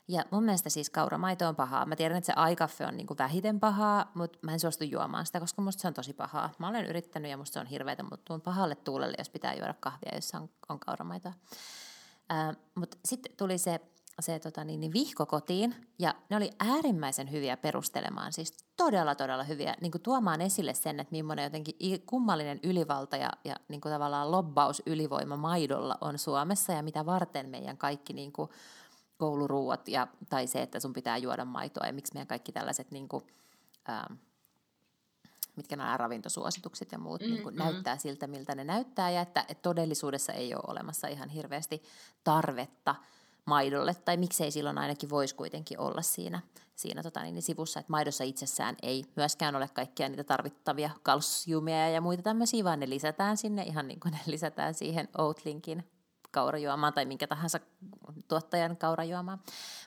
Ja 0.07 0.25
mun 0.31 0.43
mielestä 0.43 0.69
siis 0.69 0.89
kauramaito 0.89 1.47
on 1.47 1.55
pahaa. 1.55 1.85
Mä 1.85 1.95
tiedän, 1.95 2.17
että 2.17 2.25
se 2.25 2.33
aikaffe 2.33 2.85
on 2.85 2.97
niinku 2.97 3.15
vähiten 3.19 3.59
pahaa, 3.59 4.11
mutta 4.13 4.39
mä 4.41 4.53
en 4.53 4.59
suostu 4.59 4.83
juomaan 4.83 5.25
sitä, 5.25 5.39
koska 5.39 5.61
musta 5.61 5.81
se 5.81 5.87
on 5.87 5.93
tosi 5.93 6.13
pahaa. 6.13 6.49
Mä 6.59 6.67
olen 6.67 6.85
yrittänyt 6.85 7.31
ja 7.31 7.37
musta 7.37 7.53
se 7.53 7.59
on 7.59 7.65
hirveätä, 7.65 8.03
mutta 8.03 8.25
tuun 8.25 8.41
pahalle 8.41 8.75
tuulelle, 8.75 9.15
jos 9.17 9.29
pitää 9.29 9.53
juoda 9.53 9.73
kahvia, 9.79 10.15
jossa 10.15 10.37
on, 10.37 10.49
on 10.69 10.79
kauramaitoa. 10.79 11.33
Mutta 12.75 12.97
sitten 13.05 13.37
tuli 13.37 13.57
se, 13.57 13.79
se 14.19 14.39
tota 14.39 14.63
niin, 14.63 14.79
niin 14.79 14.93
vihko 14.93 15.25
kotiin, 15.25 15.75
ja 15.99 16.15
ne 16.29 16.37
oli 16.37 16.51
äärimmäisen 16.59 17.31
hyviä 17.31 17.57
perustelemaan, 17.57 18.33
siis 18.33 18.53
todella, 18.77 19.15
todella 19.15 19.43
hyviä, 19.43 19.75
niin 19.81 19.91
kuin 19.91 20.01
tuomaan 20.01 20.41
esille 20.41 20.73
sen, 20.73 20.99
että 20.99 21.11
millainen 21.11 21.43
jotenkin 21.43 22.01
kummallinen 22.05 22.59
ylivalta 22.63 23.17
ja, 23.17 23.29
ja 23.43 23.55
niin 23.67 23.81
kuin 23.81 23.91
tavallaan 23.91 24.31
lobbaus 24.31 24.81
ylivoima 24.85 25.37
maidolla 25.37 25.97
on 26.01 26.17
Suomessa, 26.17 26.73
ja 26.73 26.83
mitä 26.83 27.05
varten 27.05 27.49
meidän 27.49 27.77
kaikki 27.77 28.13
niin 28.13 28.31
kuin 28.31 28.49
kouluruuat, 29.17 29.87
ja, 29.87 30.07
tai 30.29 30.47
se, 30.47 30.61
että 30.61 30.79
sun 30.79 30.93
pitää 30.93 31.17
juoda 31.17 31.45
maitoa, 31.45 31.87
ja 31.87 31.93
miksi 31.93 32.13
meidän 32.13 32.27
kaikki 32.27 32.51
tällaiset 32.51 32.91
niin 32.91 33.07
kuin, 33.07 33.23
ähm, 33.89 34.13
mitkä 35.55 35.75
nämä 35.75 35.97
ravintosuositukset 35.97 36.91
ja 36.91 36.97
muut 36.97 37.21
mm, 37.21 37.27
niin 37.27 37.43
kuin 37.43 37.55
mm. 37.55 37.59
näyttää 37.59 37.97
siltä, 37.97 38.27
miltä 38.27 38.55
ne 38.55 38.63
näyttää, 38.63 39.11
ja 39.11 39.21
että, 39.21 39.45
että 39.47 39.61
todellisuudessa 39.61 40.33
ei 40.33 40.55
ole 40.55 40.63
olemassa 40.67 41.07
ihan 41.07 41.29
hirveästi 41.29 41.83
tarvetta 42.23 42.95
maidolle, 43.45 43.93
tai 43.93 44.17
miksei 44.17 44.51
silloin 44.51 44.77
ainakin 44.77 45.09
voisi 45.09 45.35
kuitenkin 45.35 45.79
olla 45.79 46.01
siinä, 46.01 46.41
siinä 46.75 47.03
tota, 47.03 47.23
niin, 47.23 47.41
sivussa, 47.41 47.79
että 47.79 47.91
maidossa 47.91 48.23
itsessään 48.23 48.75
ei 48.81 49.05
myöskään 49.15 49.55
ole 49.55 49.69
kaikkia 49.73 50.09
niitä 50.09 50.23
tarvittavia 50.23 50.89
kalsiumia 51.03 51.89
ja 51.89 52.01
muita 52.01 52.23
tämmöisiä, 52.23 52.63
vaan 52.63 52.79
ne 52.79 52.89
lisätään 52.89 53.37
sinne 53.37 53.63
ihan 53.63 53.87
niin 53.87 53.99
kuin 53.99 54.11
ne 54.11 54.19
lisätään 54.25 54.73
siihen 54.73 55.09
Oatlinkin 55.17 55.83
kaurajuomaan 56.31 56.93
tai 56.93 57.05
minkä 57.05 57.27
tahansa 57.27 57.59
tuottajan 58.27 58.77
kaurajuomaan. 58.77 59.39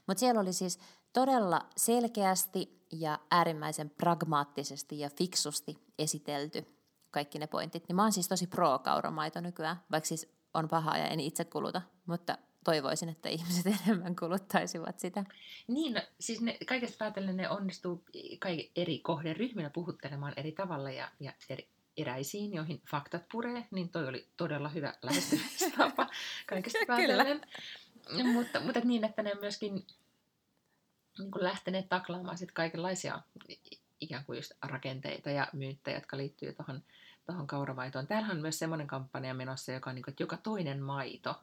Mutta 0.06 0.20
siellä 0.20 0.40
oli 0.40 0.52
siis 0.52 0.78
todella 1.12 1.60
selkeästi 1.76 2.86
ja 2.92 3.18
äärimmäisen 3.30 3.90
pragmaattisesti 3.90 4.98
ja 4.98 5.10
fiksusti 5.10 5.78
esitelty 5.98 6.66
kaikki 7.10 7.38
ne 7.38 7.46
pointit. 7.46 7.88
Niin 7.88 7.96
mä 7.96 8.02
oon 8.02 8.12
siis 8.12 8.28
tosi 8.28 8.46
pro-kauramaito 8.46 9.40
nykyään, 9.40 9.82
vaikka 9.90 10.08
siis 10.08 10.28
on 10.54 10.68
pahaa 10.68 10.98
ja 10.98 11.08
en 11.08 11.20
itse 11.20 11.44
kuluta, 11.44 11.82
mutta 12.06 12.38
toivoisin, 12.66 13.08
että 13.08 13.28
ihmiset 13.28 13.66
enemmän 13.86 14.16
kuluttaisivat 14.16 14.98
sitä. 15.00 15.24
Niin, 15.68 15.94
no, 15.94 16.00
siis 16.20 16.40
ne, 16.40 16.58
kaikesta 16.66 16.96
päätellen 16.98 17.36
ne 17.36 17.48
onnistuu 17.48 18.04
kaikki 18.38 18.72
eri 18.76 18.98
kohderyhminä 18.98 19.70
puhuttelemaan 19.70 20.32
eri 20.36 20.52
tavalla 20.52 20.90
ja, 20.90 21.08
ja 21.20 21.32
eri, 21.48 21.68
eräisiin, 21.96 22.54
joihin 22.54 22.82
faktat 22.90 23.22
puree, 23.32 23.66
niin 23.70 23.88
toi 23.88 24.08
oli 24.08 24.26
todella 24.36 24.68
hyvä 24.68 24.94
lähestymistapa 25.02 26.06
kaikesta 26.46 26.78
päätellen. 26.86 27.40
mutta, 28.32 28.60
mutta 28.60 28.80
niin, 28.80 29.04
että 29.04 29.22
ne 29.22 29.34
myöskin 29.40 29.86
niin 31.18 31.30
kuin 31.30 31.44
lähteneet 31.44 31.88
taklaamaan 31.88 32.38
sit 32.38 32.52
kaikenlaisia 32.52 33.20
ikään 34.00 34.24
kuin 34.24 34.36
just 34.36 34.52
rakenteita 34.62 35.30
ja 35.30 35.48
myyttejä, 35.52 35.96
jotka 35.96 36.16
liittyy 36.16 36.52
tuohon 36.52 36.82
tohon 37.26 37.46
kauramaitoon. 37.46 38.06
Täällä 38.06 38.28
on 38.28 38.40
myös 38.40 38.58
semmoinen 38.58 38.86
kampanja 38.86 39.34
menossa, 39.34 39.72
joka 39.72 39.90
on 39.90 39.94
niin 39.94 40.02
kuin, 40.02 40.12
että 40.12 40.22
joka 40.22 40.36
toinen 40.36 40.82
maito. 40.82 41.40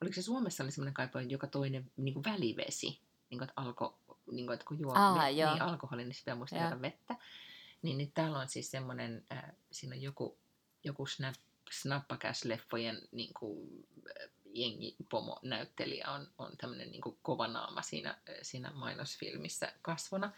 Oliko 0.00 0.14
se 0.14 0.22
Suomessa 0.22 0.64
oli 0.64 0.70
semmoinen 0.70 0.94
kampanja, 0.94 1.28
joka 1.28 1.46
toinen 1.46 1.90
niin 1.96 2.14
kuin 2.14 2.24
välivesi, 2.24 3.00
niin 3.30 3.38
kuin, 3.38 3.42
että, 3.42 3.60
alko, 3.60 3.98
niin 4.32 4.46
kuin, 4.46 4.54
että 4.54 4.66
kun 4.66 4.80
juo 4.80 4.92
Aa, 4.94 5.26
niin 5.26 5.62
alkoholi, 5.62 6.04
niin 6.04 6.14
sitä 6.14 6.34
muista 6.34 6.82
vettä. 6.82 7.16
Niin, 7.82 7.98
niin 7.98 8.12
täällä 8.12 8.38
on 8.38 8.48
siis 8.48 8.70
semmoinen, 8.70 9.24
äh, 9.32 9.44
siinä 9.70 9.96
on 9.96 10.02
joku, 10.02 10.38
joku 10.84 11.06
snap, 11.06 11.34
snappakäs-leffojen 11.70 13.08
niin 13.12 13.34
kuin, 13.34 13.86
äh, 14.22 14.28
jengi 14.54 14.96
pomo 15.10 15.40
näyttelijä 15.42 16.10
on, 16.10 16.28
on 16.38 16.56
tämmöinen 16.56 16.90
niin 16.90 17.02
kova 17.22 17.48
naama 17.48 17.82
siinä, 17.82 18.18
siinä 18.42 18.70
mainosfilmissä 18.74 19.72
kasvona. 19.82 20.32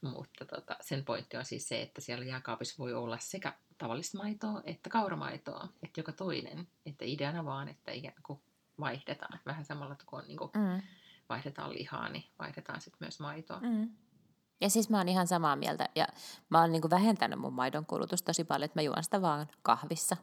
Mutta 0.00 0.44
tota, 0.44 0.76
sen 0.80 1.04
pointti 1.04 1.36
on 1.36 1.44
siis 1.44 1.68
se, 1.68 1.82
että 1.82 2.00
siellä 2.00 2.24
jääkaapissa 2.24 2.74
voi 2.78 2.94
olla 2.94 3.18
sekä 3.18 3.54
tavallista 3.78 4.18
maitoa 4.18 4.62
että 4.64 4.90
kauramaitoa, 4.90 5.68
että 5.82 6.00
joka 6.00 6.12
toinen. 6.12 6.68
Että 6.86 7.04
ideana 7.04 7.44
vaan, 7.44 7.68
että 7.68 7.92
ikään 7.92 8.22
kuin 8.22 8.40
vaihdetaan. 8.80 9.38
Vähän 9.46 9.64
samalla 9.64 9.96
kuin, 10.06 10.24
niin 10.26 10.38
kuin 10.38 10.50
mm. 10.54 10.82
vaihdetaan 11.28 11.74
lihaa, 11.74 12.08
niin 12.08 12.24
vaihdetaan 12.38 12.80
sitten 12.80 12.98
myös 13.00 13.20
maitoa. 13.20 13.60
Mm. 13.60 13.88
Ja 14.60 14.70
siis 14.70 14.90
mä 14.90 14.98
oon 14.98 15.08
ihan 15.08 15.26
samaa 15.26 15.56
mieltä. 15.56 15.88
Ja 15.94 16.06
mä 16.48 16.60
oon 16.60 16.72
niin 16.72 16.90
vähentänyt 16.90 17.38
mun 17.38 17.52
maidon 17.52 17.86
kulutusta 17.86 18.26
tosi 18.26 18.44
paljon, 18.44 18.64
että 18.64 18.78
mä 18.78 18.82
juon 18.82 19.04
sitä 19.04 19.22
vaan 19.22 19.46
kahvissa. 19.62 20.16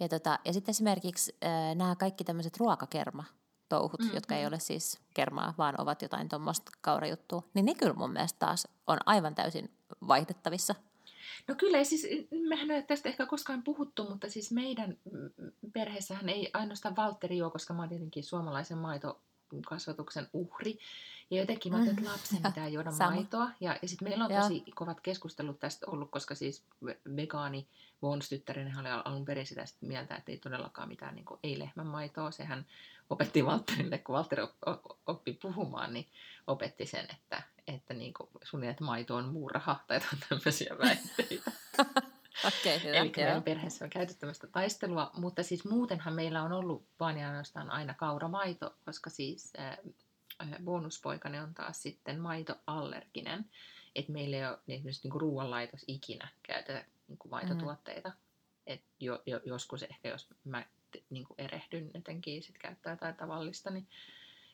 Ja, 0.00 0.08
tota, 0.08 0.38
ja 0.44 0.52
sitten 0.52 0.72
esimerkiksi 0.72 1.36
äh, 1.44 1.74
nämä 1.74 1.96
kaikki 1.96 2.24
tämmöiset 2.24 2.56
ruokakerma 2.56 3.24
touhut, 3.68 4.00
mm-hmm. 4.00 4.14
jotka 4.14 4.36
ei 4.36 4.46
ole 4.46 4.58
siis 4.58 5.00
kermaa, 5.14 5.54
vaan 5.58 5.80
ovat 5.80 6.02
jotain 6.02 6.28
tuommoista 6.28 6.72
kaurajuttua, 6.80 7.42
niin 7.54 7.66
ne 7.66 7.74
kyllä 7.74 7.94
mun 7.94 8.12
mielestä 8.12 8.38
taas 8.38 8.68
on 8.86 8.98
aivan 9.06 9.34
täysin 9.34 9.70
vaihdettavissa. 10.08 10.74
No 11.48 11.54
kyllä, 11.54 11.84
siis 11.84 12.06
mehän 12.48 12.70
ei 12.70 12.82
tästä 12.82 13.08
ehkä 13.08 13.26
koskaan 13.26 13.62
puhuttu, 13.62 14.08
mutta 14.10 14.30
siis 14.30 14.52
meidän 14.52 14.96
perheessähän 15.72 16.28
ei 16.28 16.50
ainoastaan 16.54 16.96
Valtteri 16.96 17.38
juo, 17.38 17.50
koska 17.50 17.74
mä 17.74 17.82
oon 17.82 17.88
tietenkin 17.88 18.24
suomalaisen 18.24 18.78
maitokasvatuksen 18.78 20.28
uhri. 20.32 20.78
Ja 21.30 21.40
jotenkin 21.40 21.72
mä 21.72 21.78
ajattelin, 21.78 21.98
että 21.98 22.10
lapsen 22.10 22.42
pitää 22.48 22.68
juoda 22.68 22.90
Sama. 22.90 23.10
maitoa. 23.10 23.50
Ja, 23.60 23.78
ja 23.82 23.88
sitten 23.88 24.08
meillä 24.08 24.24
on 24.24 24.42
tosi 24.42 24.62
ja. 24.66 24.72
kovat 24.74 25.00
keskustelut 25.00 25.60
tästä 25.60 25.86
ollut, 25.86 26.10
koska 26.10 26.34
siis 26.34 26.64
vegaani 27.16 27.66
Vons-tyttären 28.02 28.78
oli 28.80 28.88
alun 29.04 29.24
perin 29.24 29.46
sitä 29.46 29.64
mieltä, 29.80 30.16
että 30.16 30.32
ei 30.32 30.38
todellakaan 30.38 30.88
mitään 30.88 31.14
niin 31.14 31.24
kuin, 31.24 31.40
ei 31.42 31.58
lehmän 31.58 31.86
maitoa. 31.86 32.30
Sehän 32.30 32.66
opetti 33.10 33.46
Valtterille, 33.46 33.98
kun 33.98 34.14
Valtteri 34.14 34.42
oppi 35.06 35.32
puhumaan, 35.32 35.94
niin 35.94 36.06
opetti 36.46 36.86
sen, 36.86 37.06
että, 37.10 37.42
että 37.68 37.94
niin 37.94 38.14
kuin, 38.14 38.28
sun 38.42 38.64
että 38.64 38.84
maito 38.84 39.16
on 39.16 39.28
muuraha 39.28 39.80
tai 39.86 40.00
tämmöisiä 40.28 40.78
väitteitä. 40.84 41.52
Okay, 42.48 42.82
hyvä, 42.84 42.96
Eli 42.96 43.12
meidän 43.16 43.42
perheessä 43.42 43.84
on 43.84 43.90
käyty 43.90 44.14
tämmöistä 44.14 44.46
taistelua, 44.46 45.10
mutta 45.14 45.42
siis 45.42 45.64
muutenhan 45.64 46.14
meillä 46.14 46.42
on 46.42 46.52
ollut 46.52 46.84
vaan 47.00 47.18
ja 47.18 47.28
ainoastaan 47.28 47.70
aina 47.70 47.94
kauramaito, 47.94 48.74
koska 48.84 49.10
siis 49.10 49.52
äh, 49.58 49.78
bonuspoikani 50.64 51.38
on 51.38 51.54
taas 51.54 51.82
sitten 51.82 52.20
maitoallerginen. 52.20 53.44
Että 53.94 54.12
meillä 54.12 54.36
ei 54.36 54.46
ole 54.46 54.58
esimerkiksi 54.68 55.08
niin 55.08 55.20
ruoanlaitos 55.20 55.84
ikinä 55.86 56.28
käytetä 56.42 56.84
niin 57.08 57.18
kuin 57.18 57.30
maitotuotteita. 57.30 58.08
Mm. 58.08 58.14
Et 58.66 58.82
jo, 59.00 59.22
jo, 59.26 59.40
joskus 59.44 59.82
ehkä, 59.82 60.08
jos 60.08 60.28
mä 60.44 60.66
niin 61.10 61.24
kuin 61.24 61.40
erehdyn 61.40 61.90
jotenkin 61.94 62.42
sit 62.42 62.58
käyttää 62.58 62.92
jotain 62.92 63.16
tavallista, 63.16 63.70
niin 63.70 63.86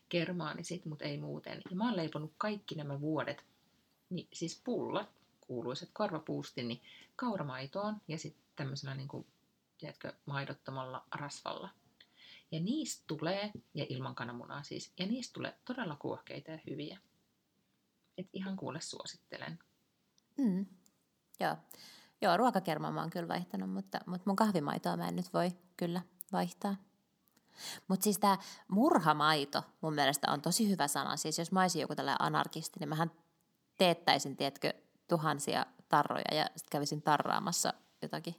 kermaa, 0.09 0.55
niin 0.55 0.65
sit, 0.65 0.85
mutta 0.85 1.05
ei 1.05 1.19
muuten. 1.19 1.63
Ja 1.71 1.77
mä 1.77 1.85
oon 1.85 1.97
leiponut 1.97 2.33
kaikki 2.39 2.75
nämä 2.75 3.01
vuodet, 3.01 3.45
niin 4.11 4.29
siis 4.33 4.61
pullat, 4.65 5.09
kuuluiset 5.47 5.91
korvapuusti, 5.93 6.63
niin 6.63 6.83
kauramaitoon 7.17 7.97
ja 8.09 8.19
sitten 8.19 8.45
tämmöisellä 8.57 8.95
niin 8.95 9.09
kuin, 9.09 9.27
tiedätkö, 9.79 10.13
maidottomalla 10.27 11.07
rasvalla. 11.15 11.69
Ja 12.51 12.61
niistä 12.61 13.05
tulee, 13.07 13.53
ja 13.75 13.87
ilman 13.89 14.15
kananmunaa 14.15 14.63
siis, 14.63 14.93
ja 14.99 15.07
niistä 15.07 15.33
tulee 15.33 15.59
todella 15.65 15.97
kuohkeita 15.97 16.51
ja 16.51 16.59
hyviä. 16.71 16.99
Et 18.19 18.29
ihan 18.33 18.57
kuule 18.57 18.81
suosittelen. 18.81 19.59
Mm. 20.39 20.67
Joo. 21.41 21.57
Joo, 22.23 22.37
ruokakermaa 22.37 22.93
mä 22.93 23.01
oon 23.01 23.11
kyllä 23.11 23.29
vaihtanut, 23.29 23.71
mutta, 23.71 24.01
mutta 24.07 24.31
mun 24.31 24.37
kahvimaitoa 24.37 24.97
mä 24.97 25.09
en 25.09 25.17
nyt 25.17 25.33
voi 25.33 25.51
kyllä 25.77 26.03
vaihtaa. 26.33 26.77
Mutta 27.89 28.05
siis 28.05 28.19
tämä 28.19 28.39
murhamaito 28.69 29.63
mun 29.81 29.95
mielestä 29.95 30.33
on 30.33 30.43
tosi 30.43 30.71
hyvä 30.71 30.89
sana. 30.89 31.17
Siis 31.17 31.39
jos 31.39 31.53
mä 31.53 31.61
olisin 31.61 31.81
joku 31.81 31.95
tällainen 31.95 32.23
anarkisti, 32.23 32.81
niin 32.81 32.89
mähän 32.89 33.11
teettäisin, 33.79 34.37
tiedätkö, 34.37 34.75
tuhansia 35.09 35.67
tarroja 35.89 36.35
ja 36.35 36.45
sitten 36.45 36.71
kävisin 36.71 37.03
tarraamassa 37.03 37.73
jotakin 38.03 38.35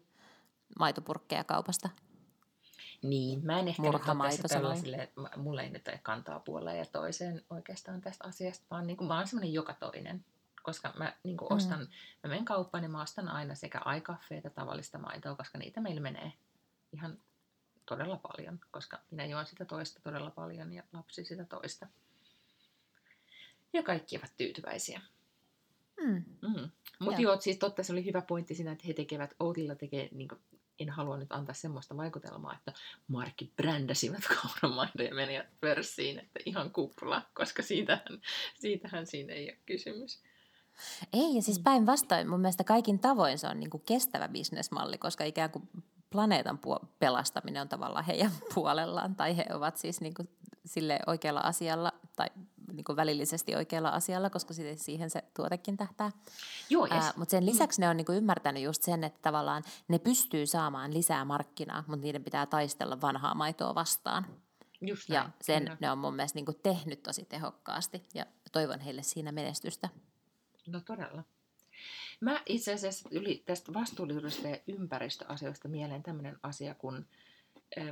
maitopurkkeja 0.79 1.43
kaupasta. 1.43 1.89
Niin, 3.01 3.45
mä 3.45 3.59
en 3.59 3.67
ehkä 3.67 3.81
Murhamaito 3.81 4.47
tällaisille, 4.47 4.97
että 4.97 5.21
mulla 5.37 5.61
ei 5.61 5.69
nyt 5.69 5.87
ole 5.87 5.99
kantaa 6.03 6.39
puoleen 6.39 6.77
ja 6.77 6.85
toiseen 6.85 7.45
oikeastaan 7.49 8.01
tästä 8.01 8.27
asiasta, 8.27 8.65
vaan 8.71 8.87
niin 8.87 8.97
kuin, 8.97 9.07
mä 9.07 9.17
oon 9.17 9.27
semmoinen 9.27 9.53
joka 9.53 9.73
toinen 9.73 10.25
koska 10.67 10.93
mä 10.97 11.13
niin 11.23 11.37
kuin 11.37 11.53
ostan, 11.53 11.79
mm. 11.79 11.87
mä 12.23 12.29
menen 12.29 12.45
kauppaan 12.45 12.81
niin 12.81 12.91
mä 12.91 13.01
ostan 13.01 13.29
aina 13.29 13.55
sekä 13.55 13.79
aikaffeita, 13.85 14.49
tavallista 14.49 14.97
maitoa, 14.97 15.35
koska 15.35 15.57
niitä 15.57 15.81
meillä 15.81 16.01
menee 16.01 16.33
ihan 16.93 17.17
todella 17.85 18.17
paljon, 18.17 18.59
koska 18.71 18.99
minä 19.11 19.25
juon 19.25 19.45
sitä 19.45 19.65
toista 19.65 19.99
todella 19.99 20.31
paljon 20.31 20.73
ja 20.73 20.83
lapsi 20.93 21.25
sitä 21.25 21.45
toista. 21.45 21.87
Ja 23.73 23.83
kaikki 23.83 24.17
ovat 24.17 24.33
tyytyväisiä. 24.37 25.01
Mm. 26.01 26.23
Mm. 26.41 26.69
Mutta 26.99 27.21
joo. 27.21 27.41
siis 27.41 27.57
totta, 27.57 27.83
se 27.83 27.91
oli 27.91 28.05
hyvä 28.05 28.21
pointti 28.21 28.55
siinä, 28.55 28.71
että 28.71 28.87
he 28.87 28.93
tekevät, 28.93 29.33
Outilla 29.39 29.75
tekee, 29.75 30.09
niin 30.11 30.27
kuin, 30.27 30.41
en 30.79 30.89
halua 30.89 31.17
nyt 31.17 31.31
antaa 31.31 31.55
semmoista 31.55 31.97
vaikutelmaa, 31.97 32.55
että 32.55 32.73
Markki 33.07 33.53
brändäsivät 33.55 34.23
kauramaidon 34.41 35.05
ja 35.05 35.15
menivät 35.15 35.59
pörssiin, 35.59 36.19
että 36.19 36.39
ihan 36.45 36.71
kupla, 36.71 37.21
koska 37.33 37.63
siitähän, 37.63 38.21
siitähän 38.59 39.05
siinä 39.05 39.33
ei 39.33 39.45
ole 39.45 39.57
kysymys. 39.65 40.23
Ei, 41.13 41.35
ja 41.35 41.41
siis 41.41 41.57
mm. 41.57 41.63
päinvastoin 41.63 42.29
mun 42.29 42.39
mielestä 42.39 42.63
kaikin 42.63 42.99
tavoin 42.99 43.37
se 43.37 43.47
on 43.47 43.59
niin 43.59 43.69
kuin 43.69 43.83
kestävä 43.85 44.27
bisnesmalli, 44.27 44.97
koska 44.97 45.23
ikään 45.23 45.51
kuin 45.51 45.69
planeetan 46.09 46.59
pelastaminen 46.99 47.61
on 47.61 47.69
tavallaan 47.69 48.05
heidän 48.05 48.31
puolellaan, 48.53 49.15
tai 49.15 49.37
he 49.37 49.45
ovat 49.53 49.77
siis 49.77 50.01
niin 50.01 50.13
kuin 50.13 50.29
sille 50.65 50.99
oikealla 51.07 51.39
asialla, 51.39 51.93
tai 52.15 52.27
niin 52.77 52.83
kuin 52.83 52.95
välillisesti 52.95 53.55
oikealla 53.55 53.89
asialla, 53.89 54.29
koska 54.29 54.53
siihen 54.75 55.09
se 55.09 55.23
tuotekin 55.35 55.77
tähtää. 55.77 56.11
Joo, 56.69 56.87
yes. 56.93 57.15
Mutta 57.15 57.31
sen 57.31 57.45
lisäksi 57.45 57.81
ne 57.81 57.89
on 57.89 57.97
niin 57.97 58.05
kuin 58.05 58.17
ymmärtänyt 58.17 58.63
just 58.63 58.83
sen, 58.83 59.03
että 59.03 59.19
tavallaan 59.21 59.63
ne 59.87 59.99
pystyy 59.99 60.45
saamaan 60.45 60.93
lisää 60.93 61.25
markkinaa, 61.25 61.83
mutta 61.87 62.03
niiden 62.03 62.23
pitää 62.23 62.45
taistella 62.45 63.01
vanhaa 63.01 63.35
maitoa 63.35 63.75
vastaan. 63.75 64.25
Just 64.81 65.09
näin, 65.09 65.25
ja 65.25 65.29
sen 65.41 65.63
kyllä. 65.63 65.77
ne 65.79 65.91
on 65.91 65.97
mun 65.97 66.15
mielestä 66.15 66.37
niin 66.37 66.45
kuin 66.45 66.59
tehnyt 66.63 67.03
tosi 67.03 67.25
tehokkaasti, 67.25 68.03
ja 68.13 68.25
toivon 68.51 68.79
heille 68.79 69.03
siinä 69.03 69.31
menestystä. 69.31 69.89
No 70.67 70.79
todella. 70.79 71.23
Mä 72.19 72.41
itse 72.45 72.73
asiassa 72.73 73.09
yli 73.11 73.43
tästä 73.45 73.73
vastuullisuudesta 73.73 74.47
ja 74.47 74.57
ympäristöasioista 74.67 75.67
mieleen 75.67 76.03
tämmöinen 76.03 76.37
asia, 76.43 76.75
kun 76.75 77.05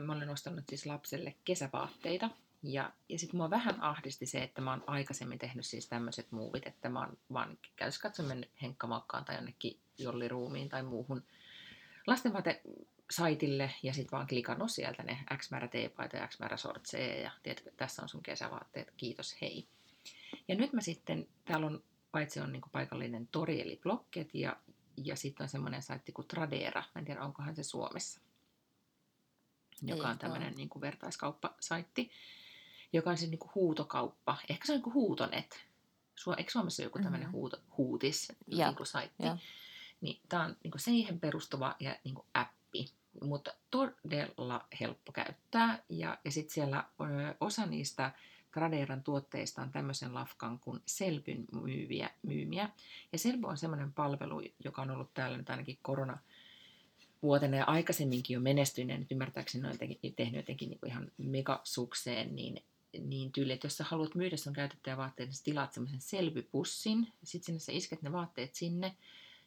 mä 0.06 0.14
olen 0.14 0.30
ostanut 0.30 0.64
siis 0.70 0.86
lapselle 0.86 1.36
kesävaatteita. 1.46 2.30
Ja, 2.64 2.94
ja 3.10 3.20
sitten 3.20 3.38
mua 3.38 3.50
vähän 3.50 3.82
ahdisti 3.84 4.26
se, 4.26 4.44
että 4.44 4.62
mä 4.62 4.72
oon 4.72 4.84
aikaisemmin 4.88 5.40
tehnyt 5.40 5.66
siis 5.66 5.88
tämmöiset 5.88 6.32
muuvit, 6.32 6.68
että 6.68 6.90
mä 6.90 7.00
oon 7.00 7.18
vaan 7.34 7.58
käytössä 7.76 8.02
katsomme 8.02 8.50
Henkkamakkaan 8.62 9.26
tai 9.26 9.36
jonnekin 9.36 9.80
jolliruumiin 9.98 10.70
tai 10.70 10.84
muuhun 10.84 11.24
lastenvaate 12.08 12.62
saitille 13.12 13.72
ja 13.84 13.94
sitten 13.94 14.18
vaan 14.18 14.28
klikannut 14.28 14.72
sieltä 14.72 15.04
ne 15.04 15.18
X 15.38 15.52
määrä 15.52 15.68
teepaita 15.68 16.18
ja 16.18 16.28
X 16.28 16.40
määrä 16.40 16.58
sortseja 16.58 17.22
ja 17.22 17.32
tiedätkö, 17.44 17.72
tässä 17.78 18.02
on 18.02 18.10
sun 18.10 18.24
kesävaatteet, 18.24 18.94
kiitos, 18.98 19.42
hei. 19.42 19.68
Ja 20.48 20.56
nyt 20.56 20.74
mä 20.74 20.82
sitten, 20.82 21.28
täällä 21.46 21.68
on 21.68 21.84
paitsi 22.12 22.40
on 22.40 22.52
niin 22.52 22.62
kuin 22.62 22.72
paikallinen 22.72 23.28
tori 23.28 23.62
eli 23.62 23.80
Blocket 23.84 24.36
ja, 24.36 24.58
ja 24.98 25.16
sitten 25.16 25.44
on 25.44 25.50
semmoinen 25.50 25.82
saitti 25.82 26.12
kuin 26.12 26.28
Tradera. 26.28 26.84
Mä 26.96 27.00
en 27.00 27.06
tiedä, 27.06 27.22
onkohan 27.22 27.56
se 27.56 27.64
Suomessa, 27.64 28.22
joka 29.82 30.04
Ei, 30.04 30.12
on 30.12 30.18
tämmöinen 30.18 30.54
niin 30.56 30.70
kuin 30.70 30.82
vertaiskauppasaitti, 30.82 32.12
joka 32.94 33.10
on 33.10 33.18
siis 33.18 33.32
niin 33.32 33.40
kuin 33.40 33.52
huutokauppa. 33.56 34.38
Ehkä 34.50 34.66
se 34.66 34.72
on 34.72 34.76
niin 34.76 34.84
kuin 34.84 34.94
huutonet. 34.94 35.66
Eikö 36.38 36.52
Suomessa 36.52 36.84
joku 36.84 37.00
tämmöinen 37.00 37.22
mm-hmm. 37.22 37.32
huuto, 37.32 37.58
huutis 37.78 38.32
ja, 38.48 38.68
niin 38.68 38.76
kuin 38.76 38.88
saitti? 38.88 39.24
Ja. 39.24 39.38
Niin, 40.02 40.22
tämä 40.30 40.44
on 40.44 40.56
niin 40.64 40.72
kuin 40.72 40.82
siihen 40.82 41.20
perustuva 41.20 41.76
ja 41.80 41.96
niin 42.04 42.16
kuin 42.16 42.28
appi, 42.34 42.86
mutta 43.22 43.54
todella 43.72 44.66
helppo 44.80 45.12
käyttää. 45.12 45.84
Ja, 45.90 46.18
ja 46.26 46.32
sitten 46.32 46.54
siellä 46.54 46.84
ö, 47.02 47.36
osa 47.40 47.66
niistä 47.66 48.12
Traderan 48.54 49.04
tuotteista 49.04 49.62
on 49.62 49.72
tämmöisen 49.72 50.14
lafkan 50.14 50.60
kuin 50.60 50.82
Selbyn 50.86 51.46
myyviä, 51.52 52.10
myymiä. 52.22 52.70
Ja 53.12 53.20
Selby 53.20 53.48
on 53.48 53.58
semmoinen 53.58 53.94
palvelu, 53.94 54.42
joka 54.64 54.82
on 54.82 54.92
ollut 54.92 55.14
täällä 55.14 55.38
nyt 55.38 55.50
ainakin 55.50 55.80
korona 55.82 56.18
vuotena 57.22 57.58
ja 57.58 57.66
aikaisemminkin 57.66 58.34
jo 58.34 58.40
menestyneen, 58.40 59.00
nyt 59.00 59.12
ymmärtääkseni 59.12 59.62
ne 59.62 59.70
on 59.70 59.78
tehnyt 60.16 60.36
jotenkin 60.36 60.70
niin 60.70 60.80
ihan 60.86 61.12
megasukseen, 61.18 62.36
niin, 62.36 62.64
niin 63.00 63.32
tyyli, 63.32 63.54
että 63.54 63.66
jos 63.66 63.78
sä 63.78 63.84
haluat 63.84 64.16
myydä 64.16 64.38
sun 64.38 64.54
käytettyjä 64.54 64.98
vaatteita, 64.98 65.32
niin 65.32 65.44
tilaat 65.44 65.74
semmoisen 65.74 66.02
selvypussin, 66.02 67.14
sitten 67.24 67.46
sinne 67.46 67.60
sä 67.60 67.72
isket 67.72 68.02
ne 68.02 68.12
vaatteet 68.12 68.56
sinne, 68.56 68.96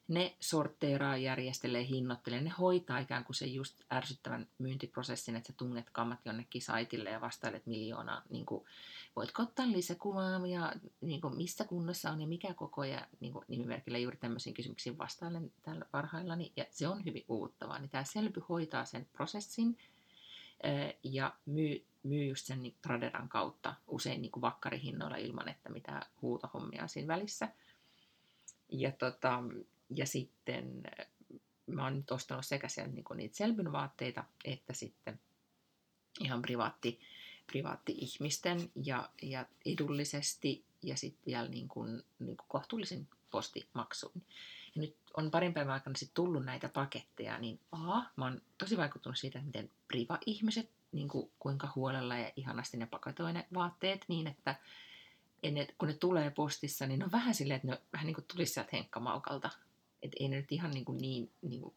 ne 0.08 0.36
sorteeraa, 0.40 1.16
järjestelee, 1.16 1.86
hinnoittelee, 1.86 2.40
ne 2.40 2.50
hoitaa 2.50 2.98
ikään 2.98 3.24
kuin 3.24 3.36
sen 3.36 3.54
just 3.54 3.80
ärsyttävän 3.92 4.48
myyntiprosessin, 4.58 5.36
että 5.36 5.46
sä 5.46 5.52
tunnet 5.56 5.90
kammat 5.90 6.18
jonnekin 6.24 6.62
saitille 6.62 7.10
ja 7.10 7.20
vastailet 7.20 7.66
miljoonaa, 7.66 8.22
niin 8.30 8.46
kuin, 8.46 8.64
voitko 9.16 9.42
ottaa 9.42 9.72
lisäkuvaa 9.72 10.46
ja 10.46 10.72
niin 11.00 11.20
kuin, 11.20 11.36
missä 11.36 11.64
kunnossa 11.64 12.10
on 12.10 12.20
ja 12.20 12.26
mikä 12.26 12.54
koko. 12.54 12.84
Ja 12.84 13.06
niin 13.20 13.32
kuin, 13.32 13.44
nimimerkillä 13.48 13.98
juuri 13.98 14.16
tämmöisiin 14.16 14.54
kysymyksiin 14.54 14.98
vastailen 14.98 15.52
tällä 15.62 15.84
parhaillani. 15.90 16.52
Ja 16.56 16.64
se 16.70 16.88
on 16.88 17.04
hyvin 17.04 17.24
uuttavaa, 17.28 17.78
niin 17.78 17.90
tämä 17.90 18.04
Selby 18.04 18.42
hoitaa 18.48 18.84
sen 18.84 19.06
prosessin 19.12 19.78
ja 21.02 21.34
myy, 21.46 21.84
myy 22.02 22.24
just 22.24 22.46
sen 22.46 22.62
niin, 22.62 22.76
Traderan 22.82 23.28
kautta 23.28 23.74
usein 23.86 24.22
niin 24.22 24.32
kuin 24.32 24.40
vakkarihinnoilla 24.40 25.16
ilman, 25.16 25.48
että 25.48 25.68
mitään 25.68 26.02
huutohommia 26.22 26.88
siinä 26.88 27.08
välissä. 27.08 27.48
Ja 28.68 28.92
tota, 28.92 29.42
ja 29.96 30.06
sitten 30.06 30.82
äh, 31.00 31.06
mä 31.66 31.84
oon 31.84 31.96
nyt 31.96 32.10
ostanut 32.10 32.46
sekä 32.46 32.68
sieltä 32.68 32.92
niin 32.92 33.04
niitä 33.14 33.36
Selbyn 33.36 33.72
vaatteita, 33.72 34.24
että 34.44 34.72
sitten 34.72 35.20
ihan 36.20 36.42
privaatti, 36.42 37.00
privaatti-ihmisten 37.46 38.70
ja, 38.74 39.08
ja 39.22 39.46
edullisesti 39.66 40.64
ja 40.82 40.96
sitten 40.96 41.26
vielä 41.26 41.48
niin 41.48 41.68
kuin, 41.68 42.02
niin 42.18 42.36
kuin 42.36 42.48
kohtuullisin 42.48 43.08
postimaksuin. 43.30 44.22
Ja 44.74 44.80
nyt 44.80 44.96
on 45.16 45.30
parin 45.30 45.54
päivän 45.54 45.74
aikana 45.74 45.96
sitten 45.96 46.14
tullut 46.14 46.44
näitä 46.44 46.68
paketteja, 46.68 47.38
niin 47.38 47.60
a, 47.72 48.02
mä 48.16 48.24
oon 48.24 48.42
tosi 48.58 48.76
vaikuttunut 48.76 49.18
siitä, 49.18 49.42
miten 49.42 49.70
priva-ihmiset, 49.88 50.70
niin 50.92 51.08
kuin, 51.08 51.30
kuinka 51.38 51.68
huolella 51.76 52.16
ja 52.16 52.32
ihanasti 52.36 52.76
ne 52.76 52.86
paketoi 52.86 53.32
ne 53.32 53.46
vaatteet 53.54 54.04
niin, 54.08 54.26
että 54.26 54.54
ne, 55.50 55.68
kun 55.78 55.88
ne 55.88 55.94
tulee 55.94 56.30
postissa, 56.30 56.86
niin 56.86 57.04
on 57.04 57.12
vähän 57.12 57.34
silleen, 57.34 57.56
että 57.56 57.68
ne 57.68 57.80
vähän 57.92 58.06
niin 58.06 58.14
kuin 58.14 58.24
tulisi 58.28 58.52
sieltä 58.52 58.70
henkkamaukalta 58.72 59.50
et 60.02 60.12
ei 60.20 60.28
ne 60.28 60.36
nyt 60.36 60.52
ihan 60.52 60.70
niin, 60.70 60.84
kuin 60.84 60.98
niin, 60.98 61.30
niin 61.42 61.62
kuin 61.62 61.74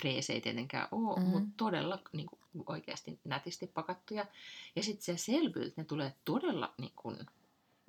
freesejä 0.00 0.40
tietenkään 0.40 0.88
ole, 0.90 1.16
mm-hmm. 1.16 1.30
mutta 1.30 1.48
todella 1.56 2.02
niin 2.12 2.26
kuin 2.26 2.64
oikeasti 2.66 3.18
nätisti 3.24 3.66
pakattuja. 3.66 4.26
Ja 4.76 4.82
sitten 4.82 5.04
se 5.04 5.16
selvyyttä, 5.16 5.80
ne 5.80 5.84
tulee 5.84 6.14
todella, 6.24 6.74
niin 6.78 6.92
kuin, 6.96 7.16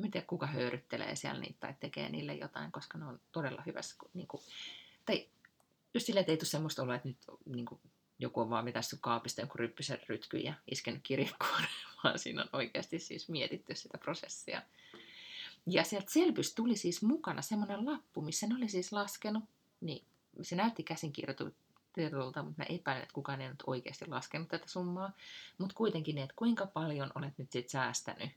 en 0.03 0.11
tiedä 0.11 0.28
kuka 0.28 0.47
höyryttelee 0.47 1.16
siellä 1.16 1.39
niitä 1.39 1.59
tai 1.59 1.74
tekee 1.80 2.09
niille 2.09 2.34
jotain, 2.36 2.72
koska 2.72 2.97
ne 2.97 3.05
on 3.05 3.20
todella 3.32 3.63
hyvässä. 3.66 3.95
Niin 4.13 4.28
kuin, 4.28 4.41
tai 5.05 5.28
just 5.93 6.05
silleen, 6.05 6.22
että 6.22 6.32
ei 6.32 6.38
tule 6.38 6.47
semmoista 6.47 6.84
olla, 6.84 6.95
että 6.95 7.07
nyt 7.07 7.18
niin 7.45 7.66
kuin, 7.66 7.80
joku 8.20 8.41
on 8.41 8.49
vaan 8.49 8.66
vetänyt 8.66 8.86
kaapista 9.01 9.41
jonkun 9.41 9.59
ryppysen 9.59 9.99
rytkyn 10.09 10.43
ja 10.43 10.53
iskenyt 10.72 11.03
kirjekuoreen, 11.03 11.70
vaan 12.03 12.20
siinä 12.20 12.41
on 12.41 12.49
oikeasti 12.53 12.99
siis 12.99 13.30
mietitty 13.30 13.76
sitä 13.76 13.97
prosessia. 13.97 14.61
Ja 15.68 15.84
sieltä 15.84 16.11
selvys 16.11 16.55
tuli 16.55 16.78
siis 16.78 17.01
mukana 17.01 17.41
semmoinen 17.41 17.86
lappu, 17.86 18.22
missä 18.22 18.47
ne 18.47 18.55
oli 18.55 18.70
siis 18.70 18.91
laskenut 18.91 19.43
niin 19.82 20.05
se 20.41 20.55
näytti 20.55 20.84
käsinkirjoitulta, 20.84 22.43
mutta 22.43 22.53
mä 22.57 22.66
epäilen, 22.70 23.03
että 23.03 23.13
kukaan 23.13 23.41
ei 23.41 23.49
nyt 23.49 23.63
oikeasti 23.68 24.07
laskenut 24.07 24.47
tätä 24.47 24.68
summaa. 24.68 25.11
Mutta 25.57 25.76
kuitenkin, 25.76 26.18
että 26.18 26.34
kuinka 26.36 26.66
paljon 26.66 27.11
olet 27.16 27.38
nyt 27.38 27.51
sit 27.51 27.70
säästänyt, 27.70 28.30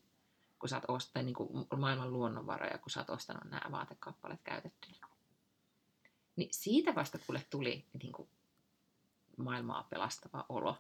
kun 0.58 0.68
sä 0.68 0.76
oot 0.76 0.84
ostanut 0.88 1.26
niin 1.26 1.34
kuin 1.34 1.66
maailman 1.76 2.12
luonnonvaroja, 2.12 2.78
kun 2.78 2.90
sä 2.90 3.00
oot 3.00 3.10
ostanut 3.10 3.44
nämä 3.44 3.70
vaatekappaleet 3.70 4.40
käytettynä. 4.44 5.08
Niin 6.36 6.48
siitä 6.52 6.94
vasta 6.94 7.18
kuule 7.26 7.46
tuli 7.50 7.84
niin 8.02 8.12
kuin 8.12 8.28
maailmaa 9.38 9.86
pelastava 9.90 10.44
olo. 10.48 10.76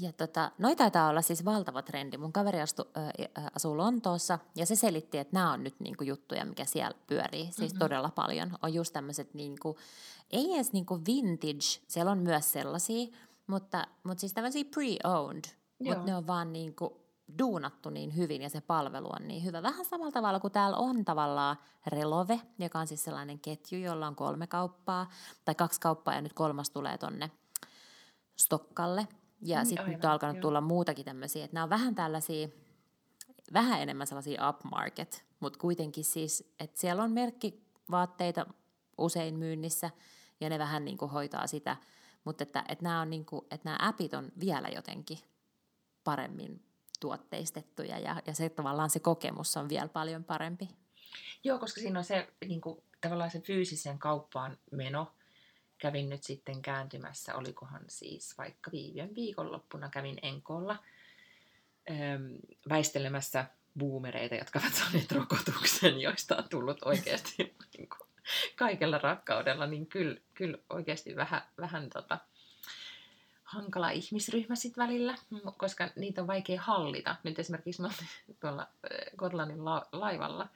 Ja 0.00 0.12
tota, 0.12 0.50
noi 0.58 0.76
taitaa 0.76 1.08
olla 1.08 1.22
siis 1.22 1.44
valtava 1.44 1.82
trendi. 1.82 2.16
Mun 2.16 2.32
kaveri 2.32 2.60
astu, 2.60 2.84
äh, 2.96 3.44
asuu 3.54 3.76
Lontoossa 3.76 4.38
ja 4.54 4.66
se 4.66 4.76
selitti, 4.76 5.18
että 5.18 5.34
nämä 5.34 5.52
on 5.52 5.64
nyt 5.64 5.80
niinku 5.80 6.04
juttuja, 6.04 6.44
mikä 6.44 6.64
siellä 6.64 6.98
pyörii. 7.06 7.44
Siis 7.44 7.58
mm-hmm. 7.58 7.78
todella 7.78 8.10
paljon. 8.10 8.58
On 8.62 8.74
just 8.74 8.92
tämmöiset, 8.92 9.34
niinku, 9.34 9.78
ei 10.30 10.54
edes 10.54 10.72
niinku 10.72 11.00
vintage, 11.06 11.66
siellä 11.88 12.12
on 12.12 12.18
myös 12.18 12.52
sellaisia, 12.52 13.06
mutta, 13.46 13.86
mutta 14.02 14.20
siis 14.20 14.32
tämmöisiä 14.32 14.64
pre-owned. 14.64 15.50
Mutta 15.78 16.04
ne 16.04 16.16
on 16.16 16.26
vaan 16.26 16.52
niinku 16.52 17.05
duunattu 17.38 17.90
niin 17.90 18.16
hyvin 18.16 18.42
ja 18.42 18.50
se 18.50 18.60
palvelu 18.60 19.08
on 19.20 19.28
niin 19.28 19.44
hyvä. 19.44 19.62
Vähän 19.62 19.84
samalla 19.84 20.12
tavalla 20.12 20.40
kuin 20.40 20.52
täällä 20.52 20.76
on 20.76 21.04
tavallaan 21.04 21.56
Relove, 21.86 22.40
joka 22.58 22.78
on 22.78 22.86
siis 22.86 23.04
sellainen 23.04 23.38
ketju, 23.38 23.78
jolla 23.78 24.06
on 24.06 24.16
kolme 24.16 24.46
kauppaa, 24.46 25.10
tai 25.44 25.54
kaksi 25.54 25.80
kauppaa 25.80 26.14
ja 26.14 26.20
nyt 26.20 26.32
kolmas 26.32 26.70
tulee 26.70 26.98
tonne 26.98 27.30
Stokkalle. 28.36 29.08
Ja 29.42 29.58
niin, 29.58 29.66
sitten 29.66 29.90
nyt 29.90 30.04
on 30.04 30.10
alkanut 30.10 30.36
joo. 30.36 30.42
tulla 30.42 30.60
muutakin 30.60 31.04
tämmöisiä, 31.04 31.44
että 31.44 31.54
nämä 31.54 31.64
on 31.64 31.70
vähän 31.70 31.94
tällaisia, 31.94 32.48
vähän 33.52 33.82
enemmän 33.82 34.06
sellaisia 34.06 34.48
upmarket, 34.48 35.24
mutta 35.40 35.58
kuitenkin 35.58 36.04
siis, 36.04 36.54
että 36.60 36.80
siellä 36.80 37.02
on 37.02 37.12
merkkivaatteita 37.12 38.46
usein 38.98 39.38
myynnissä 39.38 39.90
ja 40.40 40.48
ne 40.48 40.58
vähän 40.58 40.84
niin 40.84 40.98
kuin 40.98 41.10
hoitaa 41.10 41.46
sitä, 41.46 41.76
mutta 42.24 42.42
että, 42.42 42.64
että, 42.68 42.84
nämä 42.84 43.00
on 43.00 43.10
niin 43.10 43.26
kuin, 43.26 43.42
että 43.50 43.64
nämä 43.64 43.78
appit 43.88 44.14
on 44.14 44.32
vielä 44.40 44.68
jotenkin 44.68 45.18
paremmin 46.04 46.66
tuotteistettuja 46.98 47.98
ja, 47.98 48.22
ja 48.26 48.34
se 48.34 48.48
tavallaan 48.48 48.90
se 48.90 49.00
kokemus 49.00 49.56
on 49.56 49.68
vielä 49.68 49.88
paljon 49.88 50.24
parempi. 50.24 50.68
Joo, 51.44 51.58
koska 51.58 51.80
siinä 51.80 51.98
on 51.98 52.04
se 52.04 52.28
niin 52.48 52.60
kuin, 52.60 52.82
tavallaan 53.00 53.30
se 53.30 53.40
fyysisen 53.40 53.98
kauppaan 53.98 54.58
meno, 54.70 55.12
kävin 55.78 56.08
nyt 56.08 56.22
sitten 56.22 56.62
kääntymässä, 56.62 57.34
olikohan 57.34 57.84
siis 57.88 58.38
vaikka 58.38 58.70
viime 58.72 59.08
viikonloppuna 59.14 59.88
kävin 59.88 60.18
Enkolla 60.22 60.84
ähm, 61.90 62.22
väistelemässä 62.68 63.46
boomereita, 63.78 64.34
jotka 64.34 64.58
ovat 64.58 64.74
saaneet 64.74 65.12
rokotuksen, 65.12 66.00
joista 66.00 66.36
on 66.36 66.48
tullut 66.48 66.78
oikeasti 66.84 67.36
niin 67.76 67.88
kuin, 67.88 68.08
kaikella 68.56 68.98
rakkaudella, 68.98 69.66
niin 69.66 69.86
kyllä, 69.86 70.20
kyllä 70.34 70.58
oikeasti 70.70 71.16
vähän, 71.16 71.42
vähän 71.58 71.90
tota, 71.90 72.18
hankala 73.46 73.90
ihmisryhmä 73.90 74.56
sit 74.56 74.76
välillä, 74.76 75.14
koska 75.56 75.88
niitä 75.96 76.20
on 76.20 76.26
vaikea 76.26 76.60
hallita. 76.60 77.16
Nyt 77.22 77.38
esimerkiksi 77.38 77.82
mä 77.82 77.90
tuolla 78.40 78.68
Gotlandin 79.16 79.64
la- 79.64 79.86
laivalla, 79.92 80.48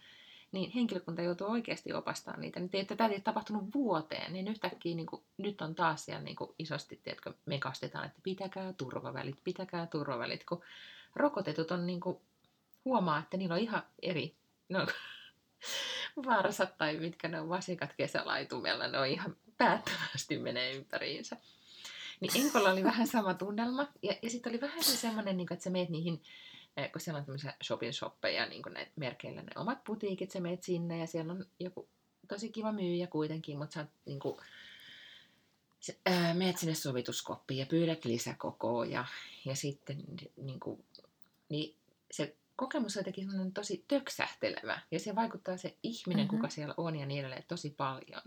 niin 0.52 0.70
henkilökunta 0.70 1.22
joutuu 1.22 1.46
oikeasti 1.46 1.92
opastamaan 1.92 2.40
niitä. 2.40 2.60
Niin 2.60 2.70
että 2.72 2.96
tämä 2.96 3.10
ei 3.10 3.20
tapahtunut 3.20 3.74
vuoteen, 3.74 4.32
niin 4.32 4.48
yhtäkkiä 4.48 4.96
niin 4.96 5.06
kuin, 5.06 5.22
nyt 5.38 5.60
on 5.60 5.74
taas 5.74 6.04
siellä 6.04 6.22
niin 6.22 6.36
kuin 6.36 6.50
isosti, 6.58 7.00
tiedätkö, 7.02 7.32
me 7.46 7.58
kastetaan, 7.58 8.06
että 8.06 8.20
pitäkää 8.22 8.72
turvavälit, 8.72 9.44
pitäkää 9.44 9.86
turvavälit, 9.86 10.44
kun 10.44 10.62
rokotetut 11.14 11.70
on 11.70 11.86
niin 11.86 12.00
kuin, 12.00 12.18
huomaa, 12.84 13.18
että 13.18 13.36
niillä 13.36 13.54
on 13.54 13.60
ihan 13.60 13.82
eri, 14.02 14.34
no, 14.68 14.86
vaarasat 16.26 16.78
tai 16.78 16.96
mitkä 16.96 17.28
ne 17.28 17.40
on 17.40 17.48
vasikat 17.48 17.92
kesälaitumella, 17.96 18.88
ne 18.88 18.98
on 18.98 19.06
ihan 19.06 19.36
päättävästi 19.58 20.38
menee 20.38 20.72
ympäriinsä. 20.72 21.36
Niin 22.20 22.44
Enkolla 22.46 22.70
oli 22.70 22.84
vähän 22.84 23.06
sama 23.06 23.34
tunnelma. 23.34 23.88
Ja, 24.02 24.14
ja 24.22 24.30
sitten 24.30 24.50
oli 24.52 24.60
vähän 24.60 24.84
se 24.84 24.96
semmoinen, 24.96 25.36
niin 25.36 25.52
että 25.52 25.64
sä 25.64 25.70
meet 25.70 25.88
niihin, 25.88 26.22
eh, 26.76 26.92
kun 26.92 27.00
siellä 27.00 27.18
on 27.18 27.24
tämmöisiä 27.24 27.54
shopping 27.64 27.92
shoppeja, 27.92 28.46
niin 28.46 28.62
kuin 28.62 28.72
näitä 28.72 28.92
merkeillä 28.96 29.42
ne 29.42 29.50
omat 29.56 29.84
putiikit, 29.84 30.30
sä 30.30 30.40
meet 30.40 30.62
sinne 30.62 30.98
ja 30.98 31.06
siellä 31.06 31.32
on 31.32 31.46
joku 31.60 31.88
tosi 32.28 32.48
kiva 32.48 32.72
myyjä 32.72 33.06
kuitenkin, 33.06 33.58
mutta 33.58 33.74
sä 33.74 33.86
niin 34.06 34.20
kuin, 34.20 34.36
sä, 35.80 35.92
ää, 36.06 36.34
meet 36.34 36.58
sinne 36.58 36.74
sovituskoppiin 36.74 37.58
ja 37.58 37.66
pyydät 37.66 38.04
lisäkokoa 38.04 38.84
ja, 38.84 39.04
ja 39.44 39.56
sitten 39.56 40.04
niin 40.36 40.60
kuin, 40.60 40.84
niin 41.48 41.76
se 42.10 42.36
kokemus 42.56 42.96
on 42.96 43.00
jotenkin 43.00 43.52
tosi 43.54 43.84
töksähtelevä 43.88 44.80
ja 44.90 45.00
se 45.00 45.14
vaikuttaa 45.14 45.56
se 45.56 45.76
ihminen, 45.82 46.26
mm-hmm. 46.26 46.38
kuka 46.38 46.48
siellä 46.48 46.74
on 46.76 46.96
ja 46.96 47.06
niin 47.06 47.20
edelleen 47.20 47.44
tosi 47.48 47.70
paljon. 47.70 48.22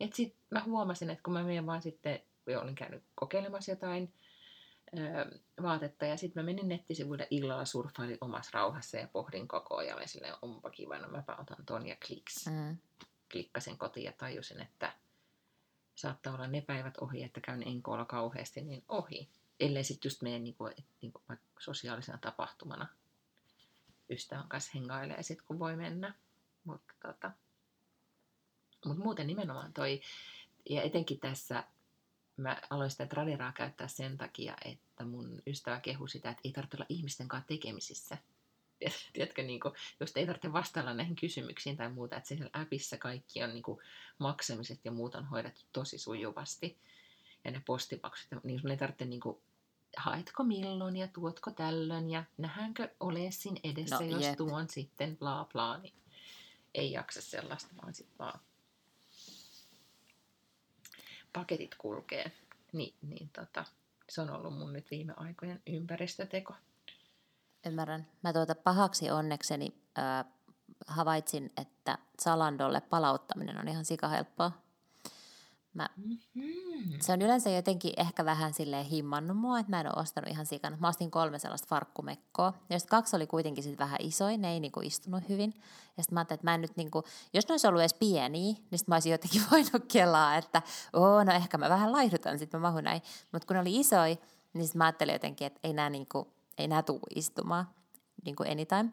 Et 0.00 0.12
sit 0.12 0.34
mä 0.50 0.62
huomasin, 0.64 1.10
että 1.10 1.22
kun 1.22 1.32
mä 1.32 1.42
menen 1.42 1.66
vaan 1.66 1.82
sitten 1.82 2.20
olin 2.46 2.74
käynyt 2.74 3.04
kokeilemassa 3.14 3.70
jotain 3.70 4.14
ö, 4.98 5.40
vaatetta 5.62 6.06
ja 6.06 6.16
sitten 6.16 6.42
mä 6.42 6.46
menin 6.46 6.68
nettisivuille 6.68 7.26
illalla 7.30 7.64
surffailin 7.64 8.18
omassa 8.20 8.50
rauhassa 8.54 8.96
ja 8.96 9.08
pohdin 9.08 9.48
koko 9.48 9.76
ajan. 9.76 10.00
Ja 10.00 10.08
silleen, 10.08 10.34
onpa 10.42 10.70
kiva, 10.70 10.98
no 10.98 11.08
mäpä 11.08 11.36
otan 11.36 11.66
ton 11.66 11.86
ja 11.86 11.96
kliks. 12.06 12.46
Mm. 12.46 12.78
Klikkasin 13.32 13.78
kotiin 13.78 14.04
ja 14.04 14.12
tajusin, 14.12 14.60
että 14.60 14.92
saattaa 15.94 16.34
olla 16.34 16.46
ne 16.46 16.60
päivät 16.60 16.96
ohi, 16.96 17.22
että 17.22 17.40
käyn 17.40 17.68
enkoolla 17.68 18.04
kauheasti, 18.04 18.60
niin 18.60 18.84
ohi. 18.88 19.28
Ellei 19.60 19.84
sitten 19.84 20.08
just 20.08 20.22
mene 20.22 20.38
niinku, 20.38 20.70
niinku, 21.02 21.22
sosiaalisena 21.58 22.18
tapahtumana 22.18 22.86
ystävän 24.10 24.48
kanssa 24.48 24.70
hengailee 24.74 25.22
sit 25.22 25.42
kun 25.42 25.58
voi 25.58 25.76
mennä. 25.76 26.14
Mutta 26.64 26.94
tota, 27.02 27.30
mut 28.84 28.98
muuten 28.98 29.26
nimenomaan 29.26 29.72
toi, 29.72 30.00
ja 30.70 30.82
etenkin 30.82 31.20
tässä 31.20 31.64
mä 32.36 32.60
aloin 32.70 32.90
sitä 32.90 33.06
tradiraa 33.06 33.52
käyttää 33.52 33.88
sen 33.88 34.18
takia, 34.18 34.56
että 34.64 35.04
mun 35.04 35.42
ystävä 35.46 35.80
kehui 35.80 36.08
sitä, 36.08 36.30
että 36.30 36.40
ei 36.44 36.52
tarvitse 36.52 36.76
olla 36.76 36.86
ihmisten 36.88 37.28
kanssa 37.28 37.48
tekemisissä. 37.48 38.18
Tiedätkö, 39.12 39.42
niin 39.42 39.60
kuin, 39.60 39.74
jos 40.00 40.12
ei 40.16 40.26
tarvitse 40.26 40.52
vastailla 40.52 40.94
näihin 40.94 41.16
kysymyksiin 41.16 41.76
tai 41.76 41.88
muuta, 41.92 42.16
että 42.16 42.28
siellä 42.28 42.50
appissa 42.52 42.98
kaikki 42.98 43.42
on 43.42 43.50
niin 43.50 43.62
kuin, 43.62 43.78
maksamiset 44.18 44.80
ja 44.84 44.92
muut 44.92 45.14
on 45.14 45.26
hoidettu 45.26 45.60
tosi 45.72 45.98
sujuvasti. 45.98 46.78
Ja 47.44 47.50
ne 47.50 47.62
postimaksut, 47.66 48.44
niin 48.44 48.60
sun 48.60 48.70
ei 48.70 48.76
tarvitse 48.76 49.04
niin 49.04 49.20
kuin, 49.20 49.38
haetko 49.96 50.44
milloin 50.44 50.96
ja 50.96 51.08
tuotko 51.08 51.50
tällöin 51.50 52.10
ja 52.10 52.24
nähdäänkö 52.38 52.88
olesin 53.00 53.60
edessä, 53.64 53.94
no, 53.96 54.02
jos 54.02 54.22
jep. 54.22 54.36
tuon 54.36 54.68
sitten 54.68 55.16
bla 55.16 55.46
bla, 55.52 55.78
niin 55.78 55.94
ei 56.74 56.92
jaksa 56.92 57.22
sellaista, 57.22 57.76
vaan 57.82 57.94
sitten 57.94 58.18
vaan 58.18 58.40
paketit 61.32 61.74
kulkee. 61.74 62.32
Niin, 62.72 62.94
niin 63.02 63.28
tota, 63.28 63.64
se 64.08 64.20
on 64.20 64.30
ollut 64.30 64.58
mun 64.58 64.72
nyt 64.72 64.90
viime 64.90 65.14
aikojen 65.16 65.62
ympäristöteko. 65.66 66.54
Ymmärrän. 67.66 68.06
Mä 68.22 68.32
tuota 68.32 68.54
pahaksi 68.54 69.10
onnekseni 69.10 69.74
äh, 69.98 70.24
havaitsin, 70.86 71.50
että 71.56 71.98
Salandolle 72.20 72.80
palauttaminen 72.80 73.58
on 73.58 73.68
ihan 73.68 73.84
sikahelppoa. 73.84 74.52
Mä, 75.74 75.88
mm-hmm. 75.96 77.00
Se 77.00 77.12
on 77.12 77.22
yleensä 77.22 77.50
jotenkin 77.50 77.92
ehkä 77.96 78.24
vähän 78.24 78.54
silleen 78.54 78.84
himmannut 78.84 79.36
mua, 79.36 79.58
että 79.58 79.70
mä 79.70 79.80
en 79.80 79.86
ole 79.86 80.02
ostanut 80.02 80.30
ihan 80.30 80.46
sikana. 80.46 80.76
Mä 80.80 80.88
ostin 80.88 81.10
kolme 81.10 81.38
sellaista 81.38 81.68
farkkumekkoa, 81.68 82.52
ja 82.70 82.78
sitten 82.78 82.90
kaksi 82.90 83.16
oli 83.16 83.26
kuitenkin 83.26 83.64
sit 83.64 83.78
vähän 83.78 83.98
isoja, 84.00 84.38
ne 84.38 84.52
ei 84.52 84.60
niinku 84.60 84.80
istunut 84.80 85.28
hyvin. 85.28 85.54
Ja 85.96 86.02
sitten 86.02 86.14
mä 86.14 86.20
ajattelin, 86.20 86.38
että 86.38 86.50
mä 86.50 86.54
en 86.54 86.60
nyt 86.60 86.76
niinku, 86.76 87.04
jos 87.32 87.48
ne 87.48 87.52
olisi 87.52 87.66
ollut 87.66 87.80
edes 87.80 87.94
pieniä, 87.94 88.28
niin 88.28 88.56
sitten 88.56 88.84
mä 88.86 88.94
olisin 88.94 89.12
jotenkin 89.12 89.42
voinut 89.50 89.84
kelaa, 89.92 90.36
että 90.36 90.62
oo, 90.92 91.24
no 91.24 91.32
ehkä 91.32 91.58
mä 91.58 91.68
vähän 91.68 91.92
laihdutan, 91.92 92.38
sitten 92.38 92.60
mä 92.60 92.68
mahun 92.68 92.84
näin. 92.84 93.02
Mutta 93.32 93.46
kun 93.46 93.54
ne 93.54 93.60
oli 93.60 93.80
isoja, 93.80 94.16
niin 94.52 94.64
sitten 94.64 94.78
mä 94.78 94.84
ajattelin 94.84 95.12
jotenkin, 95.12 95.46
että 95.46 95.60
ei 95.64 95.72
nämä 95.72 95.90
niinku, 95.90 96.32
ei 96.58 96.68
nää 96.68 96.82
tuu 96.82 97.00
istumaan 97.14 97.66
niinku 98.24 98.42
anytime 98.42 98.92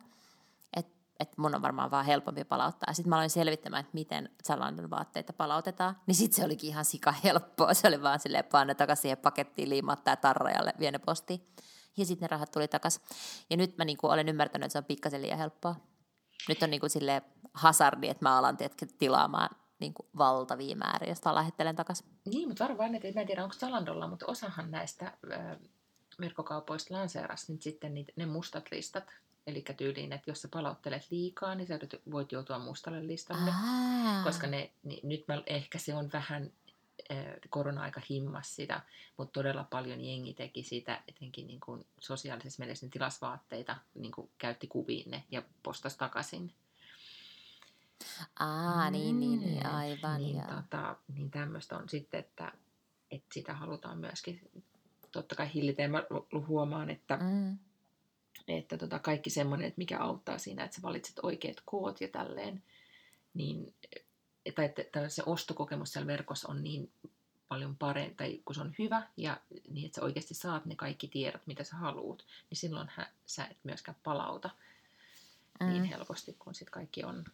että 1.20 1.42
mun 1.42 1.56
on 1.56 1.62
varmaan 1.62 1.92
vaan 1.92 2.06
helpompi 2.06 2.44
palauttaa. 2.44 2.94
Sitten 2.94 3.10
mä 3.10 3.16
aloin 3.16 3.30
selvittämään, 3.30 3.80
että 3.80 3.94
miten 3.94 4.30
Zalandon 4.48 4.90
vaatteita 4.90 5.34
palautetaan. 5.34 5.98
Niin 6.08 6.16
sitten 6.16 6.36
se 6.36 6.46
olikin 6.46 6.70
ihan 6.70 6.86
sika 6.86 7.12
helppoa. 7.12 7.74
Se 7.74 7.88
oli 7.88 8.02
vaan 8.02 8.20
silleen, 8.20 8.46
panne 8.46 8.76
takaisin 8.76 9.02
siihen 9.02 9.18
pakettiin, 9.18 9.70
liimattaa 9.70 10.16
tarrajalle, 10.16 10.74
vie 10.80 10.92
ne 10.92 11.00
postiin. 11.00 11.48
Ja 11.98 12.06
sitten 12.06 12.26
ne 12.26 12.28
rahat 12.32 12.52
tuli 12.52 12.68
takaisin. 12.68 13.02
Ja 13.50 13.58
nyt 13.58 13.78
mä 13.78 13.86
niinku 13.86 14.08
olen 14.08 14.30
ymmärtänyt, 14.30 14.66
että 14.66 14.72
se 14.72 14.78
on 14.78 14.86
pikkasen 14.86 15.22
liian 15.22 15.38
helppoa. 15.38 15.76
Nyt 16.50 16.64
on 16.64 16.70
niinku 16.70 16.90
sille 16.90 17.22
hazardi, 17.54 18.10
että 18.10 18.26
mä 18.26 18.38
alan 18.38 18.58
tietysti 18.58 18.88
tilaamaan 19.00 19.50
niinku 19.80 20.10
valtavia 20.18 20.76
määriä, 20.76 21.12
josta 21.12 21.36
lähettelen 21.36 21.76
takaisin. 21.76 22.06
Niin, 22.26 22.48
mutta 22.48 22.64
varmaan, 22.64 22.96
että 22.96 23.08
mä 23.16 23.22
en 23.22 23.28
tiedä, 23.28 23.44
onko 23.44 23.56
Zalandolla, 23.56 24.08
mutta 24.08 24.26
osahan 24.26 24.72
näistä 24.72 25.06
äh, 25.06 25.58
verkkokaupoista 26.20 26.94
lanseerasi 26.94 27.52
nyt 27.52 27.62
sitten 27.62 27.94
niitä, 27.94 28.14
ne 28.16 28.26
mustat 28.26 28.66
listat, 28.72 29.04
Eli 29.50 29.64
tyyliin, 29.78 30.14
että 30.14 30.32
jos 30.32 30.42
sä 30.42 30.48
palauttelet 30.48 31.08
liikaa, 31.12 31.56
niin 31.56 31.68
sä 31.68 31.80
voit 32.12 32.32
joutua 32.32 32.60
mustalle 32.60 33.08
listalle. 33.08 33.52
Aa. 33.52 34.24
Koska 34.24 34.48
ne, 34.48 34.72
niin 34.84 35.10
nyt 35.10 35.28
mä, 35.28 35.44
ehkä 35.48 35.78
se 35.78 35.96
on 35.96 36.10
vähän 36.14 36.52
korona-aika 37.50 38.02
himmas 38.10 38.56
sitä, 38.56 38.82
mutta 39.18 39.32
todella 39.32 39.64
paljon 39.64 40.02
jengi 40.02 40.34
teki 40.34 40.64
sitä, 40.64 41.02
etenkin 41.08 41.48
niin 41.48 41.60
kuin 41.60 41.86
sosiaalisessa 42.00 42.64
mielessä 42.64 42.86
niin 42.86 42.92
tilasvaatteita, 42.92 43.78
niin 43.96 44.12
kuin 44.12 44.30
käytti 44.38 44.68
kuviin 44.68 45.12
ne 45.12 45.24
ja 45.32 45.42
postasi 45.64 45.98
takaisin. 45.98 46.54
Aa, 48.40 48.90
niin, 48.90 49.20
niin, 49.20 49.40
niin, 49.40 49.64
mm. 49.64 49.76
aivan. 49.76 50.22
Niin, 50.22 50.44
tota, 50.48 50.96
niin 51.14 51.32
tämmöistä 51.32 51.78
on 51.78 51.90
sitten, 51.90 52.20
että, 52.20 52.52
että 53.12 53.34
sitä 53.34 53.54
halutaan 53.54 53.98
myöskin 53.98 54.52
totta 55.12 55.36
kai 55.36 55.54
hillitä. 55.54 55.82
Ja 55.82 55.90
mä 55.90 56.04
huomaan, 56.48 56.90
että 56.90 57.18
mm 57.18 57.58
että 58.58 58.78
tota, 58.78 59.00
kaikki 59.00 59.30
semmoinen, 59.30 59.68
että 59.68 59.78
mikä 59.78 60.00
auttaa 60.00 60.38
siinä, 60.38 60.64
että 60.64 60.76
sä 60.76 60.82
valitset 60.82 61.20
oikeat 61.24 61.58
koot 61.66 62.02
ja 62.02 62.08
tälleen, 62.08 62.64
niin, 63.34 63.74
tai 64.56 64.66
että 64.78 65.10
se 65.10 65.24
ostokokemus 65.26 65.94
siellä 65.94 66.08
verkossa 66.08 66.48
on 66.48 66.64
niin 66.64 66.92
paljon 67.48 67.78
parempi, 67.78 68.16
tai 68.16 68.42
kun 68.46 68.56
se 68.56 68.62
on 68.62 68.76
hyvä, 68.80 69.08
ja 69.18 69.38
niin, 69.70 69.86
että 69.86 69.96
sä 69.96 70.06
oikeasti 70.06 70.34
saat 70.34 70.66
ne 70.66 70.76
kaikki 70.76 71.08
tiedot, 71.08 71.48
mitä 71.48 71.64
sä 71.64 71.76
haluut, 71.76 72.26
niin 72.50 72.58
silloin 72.58 72.92
sä 73.26 73.46
et 73.46 73.58
myöskään 73.64 73.98
palauta 74.04 74.50
mm. 75.60 75.68
niin 75.70 75.84
helposti, 75.84 76.36
kun 76.40 76.56
sit 76.56 76.70
kaikki 76.70 77.04
on, 77.04 77.26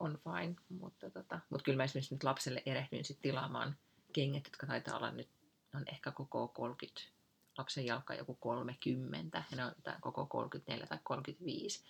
on 0.00 0.18
fine. 0.24 0.54
Mutta, 0.68 1.10
tota, 1.10 1.40
mutta 1.50 1.64
kyllä 1.64 1.76
mä 1.76 1.84
esimerkiksi 1.84 2.14
nyt 2.14 2.24
lapselle 2.24 2.62
erehdyin 2.66 3.04
sit 3.04 3.20
tilaamaan 3.22 3.76
kengät, 4.12 4.44
jotka 4.44 4.66
taitaa 4.66 4.96
olla 4.96 5.10
nyt, 5.10 5.28
on 5.74 5.84
ehkä 5.86 6.10
koko 6.10 6.48
30 6.48 7.11
lapsen 7.58 7.86
jalka 7.86 8.14
joku 8.14 8.34
30 8.34 9.44
ja 9.50 9.56
ne 9.56 9.64
on 9.64 9.72
koko 10.00 10.26
34 10.26 10.86
tai 10.86 10.98
35, 11.02 11.84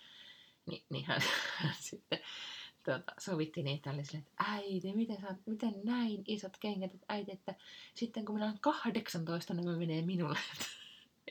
Ni, 0.65 0.85
niin 0.89 1.05
hän, 1.05 1.21
hän 1.55 1.75
sitten 1.89 2.19
tuota, 2.85 3.13
sovitti 3.19 3.63
niitä 3.63 3.89
tällaisille, 3.89 4.19
että 4.19 4.33
äiti, 4.37 4.93
miten, 4.93 5.21
sä, 5.21 5.35
miten 5.45 5.73
näin 5.83 6.23
isot 6.27 6.57
kengät, 6.59 6.93
että 6.93 7.05
äiti, 7.09 7.31
että 7.31 7.55
sitten 7.95 8.25
kun 8.25 8.35
minä 8.35 8.45
olen 8.45 8.59
18, 8.59 9.53
niin 9.53 9.79
menee 9.79 10.01
minulle. 10.01 10.39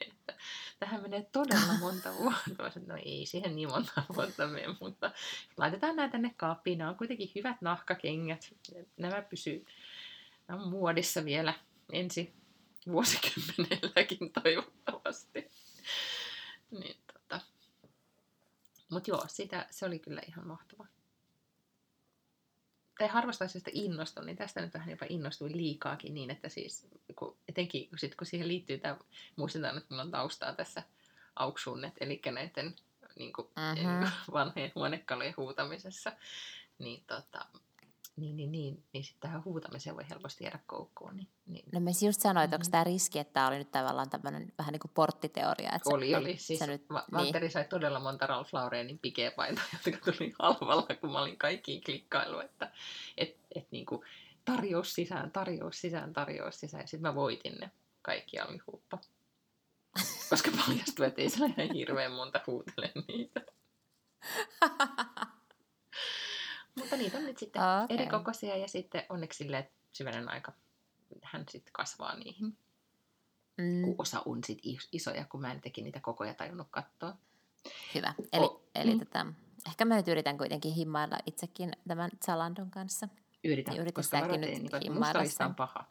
Että, 0.01 0.35
tähän 0.80 1.03
menee 1.03 1.28
todella 1.33 1.78
monta 1.80 2.14
vuotta. 2.18 2.80
No 2.87 2.97
ei 3.05 3.26
siihen 3.26 3.57
niin 3.57 3.68
monta 3.68 4.03
vuotta 4.16 4.47
mene, 4.47 4.76
mutta 4.80 5.11
laitetaan 5.57 5.97
näitä 5.97 6.12
tänne 6.12 6.35
kaappiin. 6.37 6.78
Nämä 6.78 6.91
on 6.91 6.97
kuitenkin 6.97 7.33
hyvät 7.35 7.62
nahkakengät. 7.62 8.55
Nämä 8.97 9.22
pysyy 9.22 9.66
nämä 10.49 10.62
on 10.62 10.68
muodissa 10.68 11.24
vielä 11.24 11.55
ensi 11.93 12.35
vuosikymmenelläkin 12.87 14.33
toivottavasti. 14.43 15.51
niin, 16.70 16.97
tota. 17.12 17.41
Mutta 18.91 19.11
joo, 19.11 19.24
sitä, 19.26 19.66
se 19.70 19.87
oli 19.87 19.99
kyllä 19.99 20.20
ihan 20.28 20.47
mahtava. 20.47 20.87
Tai 22.99 23.09
harvasta 23.09 23.45
asioista 23.45 23.70
innostun, 23.74 24.26
niin 24.26 24.37
tästä 24.37 24.61
nyt 24.61 24.74
vähän 24.74 24.91
jopa 24.91 25.07
innostuin 25.09 25.57
liikaakin 25.57 26.14
niin, 26.14 26.30
että 26.30 26.49
siis 26.49 26.87
kun, 27.16 27.37
etenkin 27.49 27.89
sit, 27.97 28.14
kun 28.14 28.26
siihen 28.26 28.49
liittyy 28.49 28.78
tämä, 28.78 28.97
muistetaan, 29.37 29.76
että 29.76 29.87
minulla 29.89 30.03
on 30.03 30.11
taustaa 30.11 30.55
tässä 30.55 30.83
auksuunnet, 31.37 31.95
eli 32.01 32.20
näiden 32.30 32.76
niin 33.16 33.33
kuin, 33.33 33.49
Mhm. 33.57 34.05
vanhojen 34.33 34.72
huonekalujen 34.74 35.35
huutamisessa. 35.37 36.12
Niin, 36.78 37.05
tota, 37.07 37.47
niin, 38.17 38.37
niin, 38.37 38.53
niin, 38.53 38.85
niin 38.93 39.05
sitten 39.05 39.21
tähän 39.21 39.45
huutamiseen 39.45 39.97
voi 39.97 40.05
helposti 40.11 40.45
jäädä 40.45 40.59
koukkuun. 40.67 41.17
Niin, 41.17 41.29
niin. 41.47 41.65
No 41.73 41.81
mä 41.81 41.91
just 42.07 42.21
sanoin, 42.21 42.45
että 42.45 42.57
onko 42.57 42.65
Mhm. 42.65 42.71
tämä 42.71 42.85
riski, 42.85 43.19
että 43.19 43.33
tämä 43.33 43.49
oli 43.49 43.59
nyt 43.59 43.71
tavallaan 43.71 44.11
tämmöinen 44.11 44.53
vähän 44.59 44.73
niin 44.73 44.81
kuin 44.81 44.91
porttiteoria. 44.95 45.73
Että 45.75 45.91
Oli, 45.95 46.11
se, 46.11 46.17
oli. 46.17 46.37
Siis 46.39 46.59
se 46.59 46.67
nyt, 46.67 46.85
Va- 46.91 47.05
niin. 47.23 47.51
Sai 47.51 47.65
todella 47.65 48.01
monta 48.01 48.27
Ralph 48.27 48.49
Laurenin 48.55 48.99
pikeepaitoja, 48.99 49.67
jotka 49.87 50.13
tuli 50.13 50.33
halvalla, 50.39 50.87
kun 51.01 51.13
mä 51.13 51.21
olin 51.23 51.39
kaikkiin 51.39 51.85
klikkailu, 51.85 52.41
että 52.41 52.73
et, 53.17 53.37
et 53.55 53.67
niinku, 53.71 54.05
tarjous 54.45 54.95
sisään, 54.95 55.31
tarjous 55.31 55.81
sisään, 55.81 56.13
tarjous 56.13 56.61
sisään. 56.61 56.89
Sitten 56.89 57.03
mä 57.11 57.15
voitin 57.15 57.55
ne. 57.61 57.71
Kaikki 58.03 58.41
oli 58.41 58.59
huppa. 58.73 58.99
Koska 60.31 60.51
paljastui, 60.67 61.07
että 61.07 61.23
ei 61.23 61.31
se 61.31 61.45
ole 61.45 61.55
ihan 61.59 61.75
hirveän 61.77 62.13
monta 62.13 62.41
huutele 62.47 62.93
niitä. 63.09 63.41
Mutta 66.79 66.97
niitä 66.97 67.18
on 67.18 67.25
nyt 67.25 67.39
sitten 67.39 67.62
okay. 67.62 67.85
Okei. 67.85 67.97
eri 67.97 68.07
kokoisia 68.07 68.57
ja 68.57 68.68
sitten 68.68 69.03
onneksi 69.09 69.37
silleen, 69.37 69.62
että 69.62 69.75
syvenen 69.93 70.29
aika 70.29 70.53
hän 71.23 71.45
sitten 71.51 71.73
kasvaa 71.73 72.16
niihin. 72.16 72.57
mm, 73.59 73.83
Kun 73.85 73.95
osa 73.99 74.23
on 74.27 74.45
sit 74.45 74.59
is- 74.62 74.89
isoja, 74.93 75.25
kun 75.25 75.41
mä 75.41 75.53
en 75.53 75.61
teki 75.61 75.83
niitä 75.83 76.01
kokoja 76.01 76.35
tajunnut 76.35 76.68
katsoa. 76.70 77.16
hyvä. 77.95 78.14
Eli, 78.33 78.45
O- 78.45 78.62
eli 78.75 78.93
mm. 78.95 78.99
tota, 78.99 79.27
ehkä 79.66 79.85
mä 79.85 79.97
nyt 79.97 80.09
yritän 80.09 80.39
kuitenkin 80.39 80.73
himmailla 80.75 81.18
itsekin 81.27 81.73
tämän 81.89 82.11
Zalandon 82.27 82.70
kanssa. 82.70 83.09
Yritä, 83.45 83.70
Niin 83.70 83.95
koska 83.95 84.20
mä 84.20 84.27
nyt 84.27 84.41
niin, 84.41 84.51
himmailla 84.83 84.99
musta 85.07 85.18
lista 85.18 85.47
on 85.47 85.55
paha. 85.55 85.85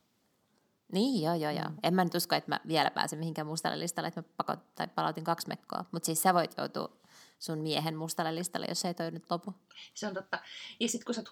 Niin, 0.91 1.23
joo, 1.23 1.35
joo, 1.35 1.51
joo. 1.51 1.69
Mm. 1.69 1.77
En 1.83 1.93
mä 1.93 2.03
nyt 2.03 2.15
usko, 2.15 2.35
että 2.35 2.49
mä 2.51 2.59
vielä 2.67 2.91
pääsen 2.91 3.19
mihinkään 3.19 3.47
mustalle 3.47 3.79
listalle, 3.79 4.07
että 4.07 4.21
mä 4.21 4.27
pakot, 4.37 4.75
tai 4.75 4.87
palautin 4.87 5.23
kaksi 5.23 5.47
mekkoa. 5.47 5.85
Mutta 5.91 6.05
siis 6.05 6.21
sä 6.21 6.33
voit 6.33 6.57
joutua 6.57 6.97
sun 7.41 7.59
miehen 7.59 7.97
mustalle 7.97 8.35
listalle, 8.35 8.65
jos 8.69 8.85
ei 8.85 8.93
toi 8.93 9.11
nyt 9.11 9.23
lopu. 9.29 9.53
Se 9.93 10.07
on 10.07 10.13
totta. 10.13 10.39
Ja 10.79 10.87
sitten 10.87 11.05
kun 11.05 11.15
sä 11.15 11.21
oot 11.21 11.29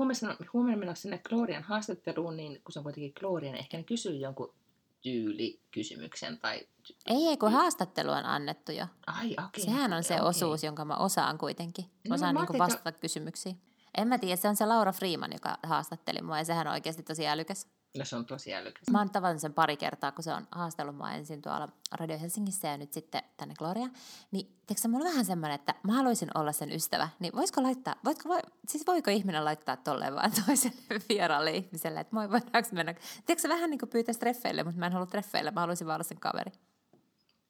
huomenna, 0.54 0.80
menossa 0.80 1.02
sinne 1.02 1.18
Glorian 1.18 1.64
haastatteluun, 1.64 2.38
niin 2.38 2.62
kun 2.64 2.72
se 2.72 2.80
on 2.80 2.84
kuitenkin 2.84 3.14
Glorian, 3.20 3.56
ehkä 3.56 3.78
ne 3.78 3.84
kysyy 3.84 4.16
jonkun 4.16 4.54
tyylikysymyksen 5.02 6.40
tai... 6.40 6.68
Ei, 7.08 7.28
ei, 7.28 7.38
kun 7.38 7.52
haastattelu 7.52 8.12
on 8.12 8.26
annettu 8.26 8.72
jo. 8.72 8.86
Ai, 9.08 9.36
okei. 9.48 9.64
Sehän 9.64 9.94
on 9.94 10.04
se 10.04 10.14
okei. 10.14 10.28
osuus, 10.28 10.64
jonka 10.64 10.86
mä 10.86 10.98
osaan 10.98 11.38
kuitenkin. 11.38 11.86
No, 12.08 12.16
Osaan 12.16 12.38
ajattelin, 12.38 12.60
vastata 12.60 12.92
kysymyksiin. 12.92 13.62
En 13.98 14.08
mä 14.08 14.18
tiedä, 14.18 14.36
se 14.36 14.48
on 14.48 14.56
se 14.56 14.66
Laura 14.66 14.92
Freeman, 14.92 15.34
joka 15.34 15.58
haastatteli 15.64 16.22
mua, 16.22 16.38
ja 16.38 16.46
sehän 16.46 16.68
on 16.68 16.74
oikeasti 16.74 17.04
tosi 17.04 17.28
älykäs. 17.28 17.68
No 17.98 18.06
se 18.06 18.16
on 18.16 18.26
tosi 18.26 18.54
älykäs. 18.54 18.84
Mä 18.92 18.98
oon 18.98 19.10
tavannut 19.10 19.42
sen 19.42 19.54
pari 19.54 19.78
kertaa, 19.78 20.12
kun 20.12 20.24
se 20.24 20.34
on 20.34 20.48
haastellut 20.52 20.96
mua 20.96 21.12
ensin 21.12 21.42
tuolla 21.42 21.68
Radio 21.92 22.20
Helsingissä 22.20 22.68
ja 22.68 22.78
nyt 22.78 22.94
sitten 22.94 23.22
tänne 23.38 23.54
Gloria. 23.58 23.88
Niin 24.32 24.46
tiedätkö 24.68 24.88
mulla 24.88 25.06
on 25.06 25.12
vähän 25.12 25.26
semmoinen, 25.26 25.56
että 25.56 25.76
mä 25.84 25.94
haluaisin 25.94 26.30
olla 26.36 26.52
sen 26.52 26.72
ystävä. 26.72 27.10
Niin 27.20 27.36
voisiko 27.36 27.64
laittaa, 27.64 27.96
voitko, 28.06 28.30
voi, 28.30 28.40
siis 28.68 28.88
voiko 28.88 29.12
ihminen 29.12 29.46
laittaa 29.46 29.78
tolleen 29.78 30.16
vaan 30.16 30.32
toiselle 30.46 30.82
vieraalle 31.10 31.52
ihmiselle, 31.52 32.00
että 32.00 32.16
moi, 32.16 32.30
voidaanko 32.32 32.70
mennä. 32.72 32.96
Tiedätkö 33.26 33.50
vähän 33.50 33.70
niin 33.70 33.80
kuin 33.80 33.90
pyytäisi 33.90 34.20
treffeille, 34.20 34.64
mutta 34.64 34.80
mä 34.80 34.86
en 34.86 34.94
halua 34.94 35.06
treffeille, 35.08 35.52
mä 35.52 35.60
haluaisin 35.60 35.88
vaan 35.88 35.96
olla 35.96 36.04
sen 36.04 36.20
kaveri. 36.20 36.52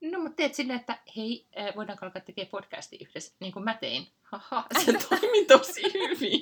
No, 0.02 0.20
mutta 0.20 0.36
teet 0.36 0.56
silleen, 0.56 0.80
että 0.80 0.98
hei, 1.18 1.48
äh, 1.60 1.76
voidaanko 1.76 2.06
alkaa 2.06 2.22
tekemään 2.22 2.50
podcasti 2.50 2.98
yhdessä, 3.02 3.34
niin 3.40 3.54
kuin 3.54 3.64
mä 3.64 3.74
tein. 3.74 4.08
Haha, 4.22 4.66
se 4.86 4.94
toimi 5.10 5.46
tosi 5.46 5.82
hyvin. 5.94 6.42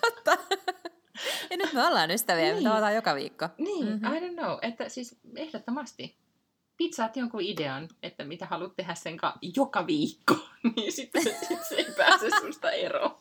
Totta. 0.00 0.38
Ja 1.50 1.56
nyt 1.56 1.72
me 1.72 1.86
ollaan 1.86 2.10
ystäviä, 2.10 2.44
niin. 2.44 2.56
Me 2.56 2.62
tavataan 2.68 2.94
joka 2.94 3.14
viikko. 3.14 3.48
Niin, 3.58 3.86
Mhm. 3.86 3.92
mm-hmm. 4.04 4.16
I 4.16 4.20
don't 4.20 4.34
know. 4.34 4.58
Että 4.62 4.88
siis 4.88 5.18
ehdottomasti 5.36 6.16
pizzaat 6.76 7.16
jonkun 7.16 7.40
idean, 7.40 7.88
että 8.02 8.24
mitä 8.24 8.46
haluat 8.46 8.76
tehdä 8.76 8.94
sen 8.94 9.16
kanssa 9.16 9.38
joka 9.56 9.86
viikko, 9.86 10.34
niin 10.76 10.92
sitten 10.92 11.22
sit 11.22 11.64
se 11.68 11.74
ei 11.74 11.86
pääse 11.96 12.28
susta 12.40 12.70
eroon. 12.70 13.18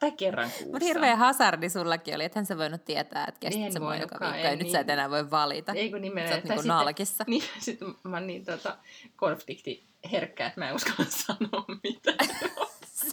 tai 0.00 0.12
kerran 0.12 0.50
kuussa. 0.50 0.66
Mutta 0.66 0.84
hirveä 0.84 1.16
hasardi 1.16 1.70
sullakin 1.70 2.14
oli, 2.14 2.24
että 2.24 2.38
hän 2.38 2.46
se 2.46 2.58
voinut 2.58 2.84
tietää, 2.84 3.24
että 3.28 3.40
kestit 3.40 3.72
se 3.72 3.78
mua 3.80 3.96
joka 3.96 4.18
viikko. 4.20 4.48
Ja 4.48 4.56
nyt 4.56 4.70
sä 4.70 4.80
et 4.80 4.86
niin. 4.86 4.92
enää 4.92 5.10
voi 5.10 5.30
valita. 5.30 5.72
Ei 5.72 5.90
kun 5.90 5.98
Sä 5.98 6.02
nimenomaan. 6.02 6.36
oot 6.38 6.44
niinku 6.48 6.62
nalkissa. 6.68 7.24
Niin, 7.28 7.42
sitten 7.58 7.88
mä 8.04 8.16
oon 8.16 8.26
niin 8.26 8.44
tota, 8.44 8.76
konflikti 9.16 9.86
herkkä, 10.12 10.46
että 10.46 10.60
mä 10.60 10.68
en 10.68 10.74
uskalla 10.74 11.10
sanoa 11.10 11.64
mitään. 11.82 12.16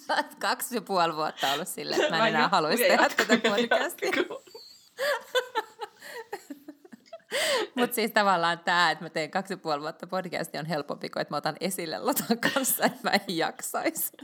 Sä 0.08 0.14
oot 0.16 0.36
kaksi 0.40 0.76
ja 0.76 0.82
puoli 0.82 1.16
vuotta 1.16 1.54
ollut 1.54 1.68
silleen, 1.68 2.02
että 2.02 2.18
mä 2.18 2.28
en 2.28 2.36
enää 2.36 2.48
haluaisi 2.48 2.84
tehdä 2.84 3.10
tätä 3.10 3.38
podcastia. 3.50 4.12
Mutta 7.76 7.96
siis 7.96 8.12
tavallaan 8.12 8.60
tämä, 8.60 8.92
että 8.92 9.06
mä 9.06 9.10
teen 9.10 9.32
kaksi 9.32 9.54
ja 9.54 9.58
puoli 9.58 9.82
vuotta 9.82 10.08
podcastia 10.08 10.60
on 10.60 10.66
helpompi 10.66 11.10
kuin, 11.10 11.22
että 11.22 11.34
mä 11.34 11.38
otan 11.38 11.56
esille 11.60 12.00
Lotan 12.00 12.40
kanssa, 12.54 12.86
että 12.86 13.00
mä 13.04 13.10
en 13.10 13.38
jaksaisi. 13.38 14.12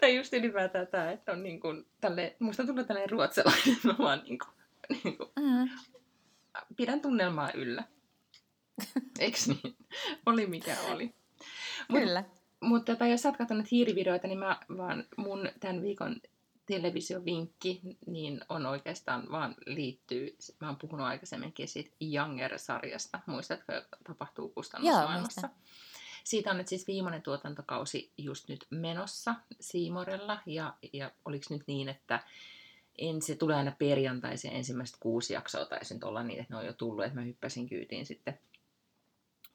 Tai 0.00 0.16
just 0.16 0.32
ylipäätään 0.32 0.86
tämä, 0.86 1.10
että 1.12 1.32
on 1.32 1.42
niin 1.42 1.60
kuin, 1.60 1.86
tälle, 2.00 2.36
musta 2.38 2.66
tulee 2.66 2.84
tällainen 2.84 3.10
ruotsalainen, 3.10 3.76
mä 3.82 3.94
vaan 3.98 4.22
niin 4.24 4.38
kuin, 4.38 4.50
niin 5.04 5.16
kuin, 5.16 5.30
Mm. 5.40 5.68
pidän 6.76 7.00
tunnelmaa 7.00 7.50
yllä. 7.54 7.84
Eiks 9.18 9.48
niin? 9.48 9.76
Oli 10.26 10.46
mikä 10.46 10.76
oli. 10.90 11.14
Mut- 11.88 12.00
Kyllä. 12.00 12.24
Mutta 12.60 12.92
tota, 12.92 13.06
jos 13.06 13.22
sä 13.22 13.28
oot 13.28 13.36
katsonut 13.36 13.70
hiirivideoita, 13.70 14.28
niin 14.28 14.38
mä 14.38 14.60
vaan 14.76 15.04
mun 15.16 15.48
tämän 15.60 15.82
viikon 15.82 16.16
televisiovinkki 16.66 17.80
niin 18.06 18.40
on 18.48 18.66
oikeastaan 18.66 19.30
vaan 19.30 19.54
liittyy, 19.66 20.36
mä 20.60 20.66
oon 20.66 20.76
puhunut 20.76 21.06
aikaisemminkin 21.06 21.68
siitä 21.68 21.90
Younger-sarjasta, 22.00 23.20
muistatko, 23.26 23.72
joka 23.72 23.96
tapahtuu 24.04 24.48
kustannusmaailmassa? 24.48 25.46
Joo, 25.46 25.56
Siitä 26.24 26.50
on 26.50 26.56
nyt 26.56 26.68
siis 26.68 26.86
viimeinen 26.86 27.22
tuotantokausi 27.22 28.12
just 28.18 28.48
nyt 28.48 28.66
menossa 28.70 29.34
Siimorella, 29.60 30.38
ja, 30.46 30.74
ja 30.92 31.10
oliko 31.24 31.44
nyt 31.50 31.62
niin, 31.66 31.88
että 31.88 32.20
en, 32.98 33.22
se 33.22 33.34
tulee 33.34 33.56
aina 33.56 33.72
perjantaisin 33.78 34.52
ensimmäiset 34.52 34.96
kuusi 35.00 35.32
jaksoa, 35.32 35.64
taisi 35.64 35.94
nyt 35.94 36.04
olla 36.04 36.22
niin, 36.22 36.40
että 36.40 36.54
ne 36.54 36.58
on 36.58 36.66
jo 36.66 36.72
tullut, 36.72 37.04
että 37.04 37.18
mä 37.18 37.24
hyppäsin 37.24 37.68
kyytiin 37.68 38.06
sitten 38.06 38.38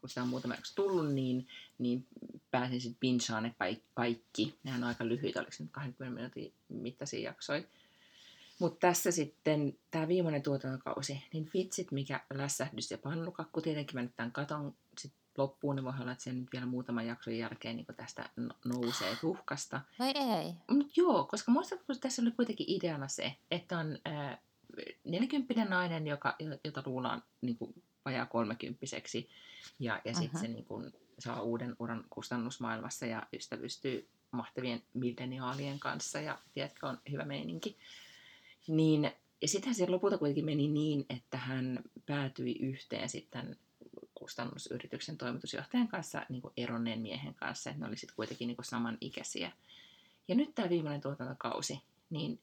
kun 0.06 0.10
sitä 0.10 0.22
on 0.22 0.28
muutama 0.28 0.54
jakso 0.54 0.74
tullut, 0.76 1.14
niin, 1.14 1.48
niin 1.78 2.08
pääsin 2.52 2.82
sitten 2.82 3.00
bingeaan 3.00 3.44
ne 3.44 3.56
kaik- 3.60 3.84
kaikki. 3.94 4.60
Nehän 4.64 4.84
on 4.84 4.88
aika 4.88 5.08
lyhyitä, 5.08 5.40
oliko 5.40 5.52
se 5.52 5.64
nyt 5.64 5.72
20 5.72 6.16
minuutin 6.16 6.54
mittaisia 6.70 7.30
jaksoja. 7.30 7.64
Mutta 8.60 8.88
tässä 8.88 9.12
sitten 9.12 9.78
tämä 9.92 10.08
viimeinen 10.08 10.42
tuotantokausi, 10.42 11.24
niin 11.34 11.50
vitsit 11.54 11.92
mikä 11.92 12.20
lässähdys 12.34 12.92
ja 12.92 12.98
pannukakku. 12.98 13.62
Tietenkin 13.62 13.96
mä 13.96 14.02
nyt 14.02 14.16
tämän 14.16 14.32
katon 14.32 14.76
sit 14.98 15.14
loppuun, 15.38 15.76
niin 15.76 15.84
voi 15.84 15.94
olla, 16.02 16.12
että 16.12 16.24
se 16.24 16.34
nyt 16.34 16.52
vielä 16.54 16.66
muutaman 16.66 17.08
jakson 17.08 17.38
jälkeen 17.38 17.76
niin 17.76 17.86
tästä 17.98 18.30
no- 18.36 18.56
nousee 18.66 19.16
tuhkasta. 19.22 19.82
Vai 20.00 20.14
ei? 20.16 20.54
Mutta 20.76 20.94
joo, 20.98 21.24
koska 21.24 21.52
muistatko, 21.52 21.96
tässä 21.96 22.22
oli 22.22 22.32
kuitenkin 22.32 22.70
ideana 22.70 23.08
se, 23.08 23.36
että 23.52 23.78
on 23.78 24.00
ää, 24.06 24.38
40 25.04 25.66
nainen, 25.66 26.08
joka, 26.08 26.36
jota 26.64 26.84
luullaan 26.86 27.24
niin 27.42 27.58
kuin, 27.58 27.84
vajaa 28.06 28.26
kolmekymppiseksi, 28.26 29.30
ja, 29.80 30.02
ja 30.06 30.14
sitten 30.14 30.36
Aha. 30.36 30.46
se 30.46 30.48
niin 30.48 30.66
kuin, 30.66 30.92
saa 31.20 31.42
uuden 31.42 31.76
uran 31.80 32.04
kustannusmaailmassa 32.10 33.06
ja 33.06 33.24
ystävystyy 33.34 34.10
mahtavien 34.32 34.84
milleniaalien 34.94 35.80
kanssa, 35.80 36.20
ja 36.20 36.38
tiedätkö, 36.54 36.88
on 36.88 36.98
hyvä 37.12 37.26
meininki. 37.26 37.78
Niin, 38.68 39.12
ja 39.42 39.48
sittenhän 39.48 39.76
se 39.76 39.88
lopulta 39.88 40.18
kuitenkin 40.18 40.46
meni 40.46 40.68
niin, 40.68 41.06
että 41.10 41.38
hän 41.38 41.84
päätyi 42.06 42.56
yhteen 42.60 43.10
sitten 43.10 43.58
kustannusyrityksen 44.16 45.18
toimitusjohtajan 45.18 45.88
kanssa, 45.88 46.26
niin 46.30 46.42
kuin 46.42 46.54
eronneen 46.58 47.02
miehen 47.02 47.36
kanssa, 47.36 47.70
että 47.70 47.82
ne 47.82 47.88
oli 47.88 47.98
sitten 47.98 48.16
kuitenkin 48.16 48.48
niin 48.48 48.56
kuin 48.56 48.66
samanikäisiä. 48.66 49.52
Ja 50.28 50.36
nyt 50.36 50.56
tämä 50.56 50.70
viimeinen 50.70 51.02
tuotantokausi, 51.02 51.82
niin 52.10 52.40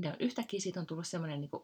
ne 0.00 0.08
on, 0.08 0.16
yhtäkkiä 0.20 0.60
siitä 0.60 0.80
on 0.80 0.86
tullut 0.86 1.06
semmoinen, 1.06 1.40
niin 1.40 1.50
kuin, 1.50 1.62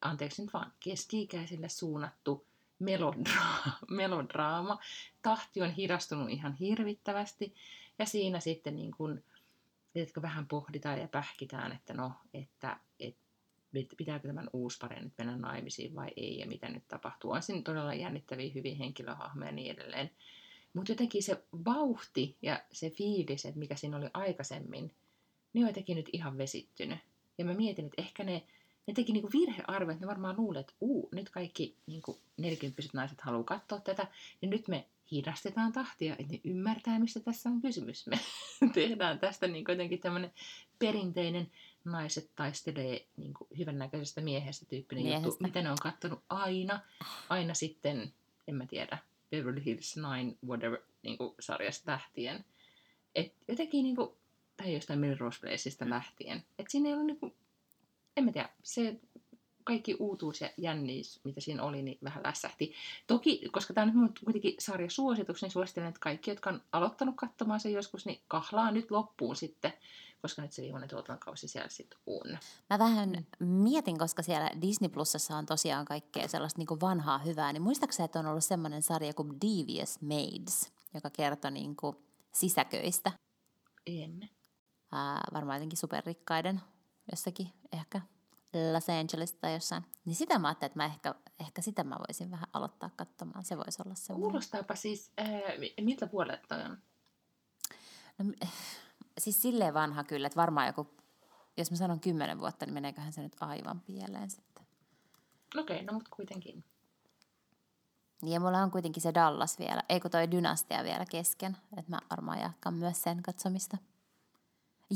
anteeksi 0.00 0.42
nyt 0.42 0.52
vaan, 0.52 0.72
keski-ikäisille 0.80 1.68
suunnattu 1.68 2.46
melodraama, 2.80 3.78
melodraama. 3.90 4.78
Tahti 5.22 5.62
on 5.62 5.70
hidastunut 5.70 6.30
ihan 6.30 6.52
hirvittävästi. 6.54 7.54
Ja 7.98 8.06
siinä 8.06 8.40
sitten 8.40 8.76
niin 8.76 8.90
kuin, 8.90 9.24
tiedätkö, 9.92 10.22
vähän 10.22 10.46
pohditaan 10.46 11.00
ja 11.00 11.08
pähkitään, 11.08 11.72
että 11.72 11.94
no, 11.94 12.12
että, 12.34 12.76
että 13.00 13.20
pitääkö 13.96 14.28
tämän 14.28 14.50
uusparin 14.52 15.04
nyt 15.04 15.12
mennä 15.18 15.36
naimisiin 15.36 15.94
vai 15.94 16.08
ei 16.16 16.38
ja 16.38 16.46
mitä 16.46 16.68
nyt 16.68 16.88
tapahtuu. 16.88 17.30
On 17.30 17.42
siinä 17.42 17.62
todella 17.62 17.94
jännittäviä 17.94 18.52
hyviä 18.54 18.74
henkilöhahmoja 18.74 19.48
ja 19.48 19.52
niin 19.52 19.72
edelleen. 19.72 20.10
Mutta 20.72 20.92
jotenkin 20.92 21.22
se 21.22 21.44
vauhti 21.64 22.36
ja 22.42 22.62
se 22.72 22.90
fiilis, 22.90 23.44
että 23.44 23.58
mikä 23.58 23.76
siinä 23.76 23.96
oli 23.96 24.10
aikaisemmin, 24.14 24.94
niin 25.52 25.64
on 25.64 25.68
jotenkin 25.68 25.96
nyt 25.96 26.08
ihan 26.12 26.38
vesittynyt. 26.38 26.98
Ja 27.38 27.44
mä 27.44 27.54
mietin, 27.54 27.86
että 27.86 28.02
ehkä 28.02 28.24
ne, 28.24 28.46
ne 28.86 28.94
teki 28.94 29.12
niinku 29.12 29.30
virhearvo, 29.32 29.90
että 29.90 30.04
ne 30.04 30.10
varmaan 30.10 30.36
luulee, 30.36 30.60
että 30.60 30.74
uu, 30.80 31.08
nyt 31.12 31.30
kaikki 31.30 31.76
niinku 31.86 32.20
40 32.36 32.82
naiset 32.92 33.20
haluaa 33.20 33.44
katsoa 33.44 33.80
tätä, 33.80 34.06
ja 34.42 34.48
nyt 34.48 34.68
me 34.68 34.86
hidastetaan 35.12 35.72
tahtia, 35.72 36.16
että 36.18 36.32
ne 36.32 36.40
ymmärtää, 36.44 36.98
mistä 36.98 37.20
tässä 37.20 37.48
on 37.48 37.60
kysymys. 37.60 38.06
Me 38.06 38.20
tehdään 38.74 39.18
tästä 39.18 39.46
niin 39.46 39.64
jotenkin 39.68 40.00
tämmöinen 40.00 40.32
perinteinen 40.78 41.50
naiset 41.84 42.30
taistelee 42.36 43.06
niin 43.16 43.34
hyvännäköisestä 43.58 44.20
miehestä 44.20 44.66
tyyppinen 44.66 45.04
Miehestä. 45.04 45.28
juttu, 45.28 45.44
mitä 45.44 45.62
ne 45.62 45.70
on 45.70 45.78
kattonut 45.82 46.22
aina, 46.28 46.80
aina 47.28 47.54
sitten, 47.54 48.12
en 48.48 48.54
mä 48.54 48.66
tiedä, 48.66 48.98
Beverly 49.30 49.64
Hills 49.64 49.96
9 49.96 50.36
whatever 50.46 50.78
niin 51.02 51.18
kuin, 51.18 51.34
sarjasta 51.40 51.92
lähtien. 51.92 52.44
Et 53.14 53.34
jotenkin, 53.48 53.82
niin 53.82 53.96
kuin, 53.96 54.10
tai 54.56 54.74
jostain 54.74 54.98
Melrose 54.98 55.40
Placeista 55.40 55.90
lähtien. 55.90 56.44
Että 56.58 56.72
siinä 56.72 56.88
ei 56.88 56.94
ollut, 56.94 57.06
niin 57.06 57.20
kuin, 57.20 57.34
en 58.20 58.24
mä 58.24 58.32
tiedä, 58.32 58.48
se 58.62 59.00
kaikki 59.64 59.94
uutuus 59.94 60.40
ja 60.40 60.50
jänniys, 60.56 61.20
mitä 61.24 61.40
siinä 61.40 61.62
oli, 61.62 61.82
niin 61.82 61.98
vähän 62.04 62.22
lässähti. 62.22 62.74
Toki, 63.06 63.48
koska 63.52 63.74
tämä 63.74 63.92
on 63.96 64.02
nyt 64.02 64.20
kuitenkin 64.24 64.54
sarjasuositus, 64.58 65.42
niin 65.42 65.50
suosittelen, 65.50 65.88
että 65.88 66.00
kaikki, 66.00 66.30
jotka 66.30 66.50
on 66.50 66.62
aloittanut 66.72 67.14
katsomaan 67.16 67.60
sen 67.60 67.72
joskus, 67.72 68.06
niin 68.06 68.20
kahlaa 68.28 68.70
nyt 68.70 68.90
loppuun 68.90 69.36
sitten, 69.36 69.72
koska 70.22 70.42
nyt 70.42 70.52
se 70.52 70.62
viimeinen 70.62 70.88
tuotantokausi 70.88 71.48
siellä 71.48 71.68
sitten 71.68 71.98
on. 72.06 72.38
Mä 72.70 72.78
vähän 72.78 73.26
mietin, 73.38 73.98
koska 73.98 74.22
siellä 74.22 74.50
Disney 74.60 74.88
Plusassa 74.90 75.36
on 75.36 75.46
tosiaan 75.46 75.84
kaikkea 75.84 76.28
sellaista 76.28 76.58
niin 76.58 76.80
vanhaa 76.80 77.18
hyvää, 77.18 77.52
niin 77.52 77.62
muistaakseni, 77.62 78.04
että 78.04 78.18
on 78.18 78.26
ollut 78.26 78.44
semmoinen 78.44 78.82
sarja 78.82 79.14
kuin 79.14 79.30
Devious 79.40 80.00
Maids, 80.02 80.72
joka 80.94 81.10
kertoo 81.10 81.50
niin 81.50 81.76
kuin 81.76 81.96
sisäköistä. 82.34 83.12
En. 83.86 84.28
Ää, 84.92 85.20
varmaan 85.34 85.56
jotenkin 85.56 85.78
superrikkaiden 85.78 86.60
jossakin 87.10 87.52
ehkä 87.72 88.00
Los 88.72 88.88
Angeles 88.88 89.32
tai 89.32 89.54
jossain. 89.54 89.84
Niin 90.04 90.16
sitä 90.16 90.38
mä 90.38 90.48
ajattelin, 90.48 90.70
että 90.70 90.78
mä 90.78 90.86
ehkä, 90.86 91.14
ehkä 91.40 91.62
sitä 91.62 91.84
mä 91.84 91.96
voisin 92.08 92.30
vähän 92.30 92.48
aloittaa 92.52 92.90
katsomaan. 92.96 93.44
Se 93.44 93.56
voisi 93.56 93.82
olla 93.86 93.94
semmoinen. 93.94 94.30
Kuulostaapa 94.30 94.74
siis, 94.74 95.12
äh, 95.20 95.26
miltä 95.80 96.06
puolet 96.06 96.42
toi 96.48 96.62
on? 96.62 96.78
No, 98.18 98.24
siis 99.18 99.42
silleen 99.42 99.74
vanha 99.74 100.04
kyllä, 100.04 100.26
että 100.26 100.40
varmaan 100.40 100.66
joku, 100.66 100.90
jos 101.56 101.70
mä 101.70 101.76
sanon 101.76 102.00
kymmenen 102.00 102.38
vuotta, 102.38 102.66
niin 102.66 102.74
meneeköhän 102.74 103.12
se 103.12 103.22
nyt 103.22 103.36
aivan 103.40 103.80
pieleen 103.80 104.30
sitten. 104.30 104.66
Okei, 105.56 105.76
okay, 105.76 105.86
no 105.86 105.92
mutta 105.92 106.10
kuitenkin. 106.16 106.64
Niin 108.22 108.32
ja 108.32 108.40
mulla 108.40 108.62
on 108.62 108.70
kuitenkin 108.70 109.02
se 109.02 109.14
Dallas 109.14 109.58
vielä, 109.58 109.82
ei 109.88 110.00
kun 110.00 110.10
toi 110.10 110.30
Dynastia 110.30 110.84
vielä 110.84 111.06
kesken, 111.10 111.56
että 111.76 111.90
mä 111.90 111.98
varmaan 112.10 112.40
jatkan 112.40 112.74
myös 112.74 113.02
sen 113.02 113.22
katsomista. 113.22 113.76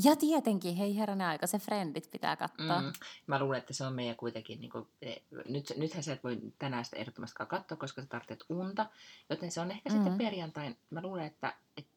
Ja 0.03 0.15
tietenkin, 0.15 0.75
hei 0.75 0.97
herranen 0.97 1.27
aika, 1.27 1.47
se 1.47 1.59
Friendit 1.59 2.11
pitää 2.11 2.35
katsoa. 2.35 2.81
Mm, 2.81 2.93
mä 3.27 3.39
luulen, 3.39 3.59
että 3.59 3.73
se 3.73 3.83
on 3.83 3.93
meidän 3.93 4.15
kuitenkin, 4.15 4.61
niin 4.61 4.71
kuin, 4.71 4.87
e, 5.01 5.15
nyt, 5.49 5.73
nythän 5.77 6.03
sä 6.03 6.13
et 6.13 6.23
voi 6.23 6.37
tänään 6.59 6.85
sitä 6.85 6.97
ehdottomasti 6.97 7.35
katsoa, 7.47 7.77
koska 7.77 8.01
sä 8.01 8.07
tarvitset 8.07 8.43
unta, 8.49 8.85
joten 9.29 9.51
se 9.51 9.61
on 9.61 9.71
ehkä 9.71 9.89
mm-hmm. 9.89 10.03
sitten 10.03 10.25
perjantain, 10.25 10.77
mä 10.89 11.01
luulen, 11.01 11.25
että, 11.25 11.53
että 11.77 11.91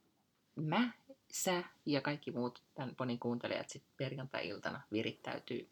mä, 0.57 0.93
sä 1.33 1.65
ja 1.87 2.01
kaikki 2.01 2.31
muut 2.31 2.63
tämän 2.75 2.95
ponin 2.97 3.19
kuuntelijat 3.19 3.69
sitten 3.69 3.93
perjantai-iltana 3.97 4.81
virittäytyy 4.93 5.69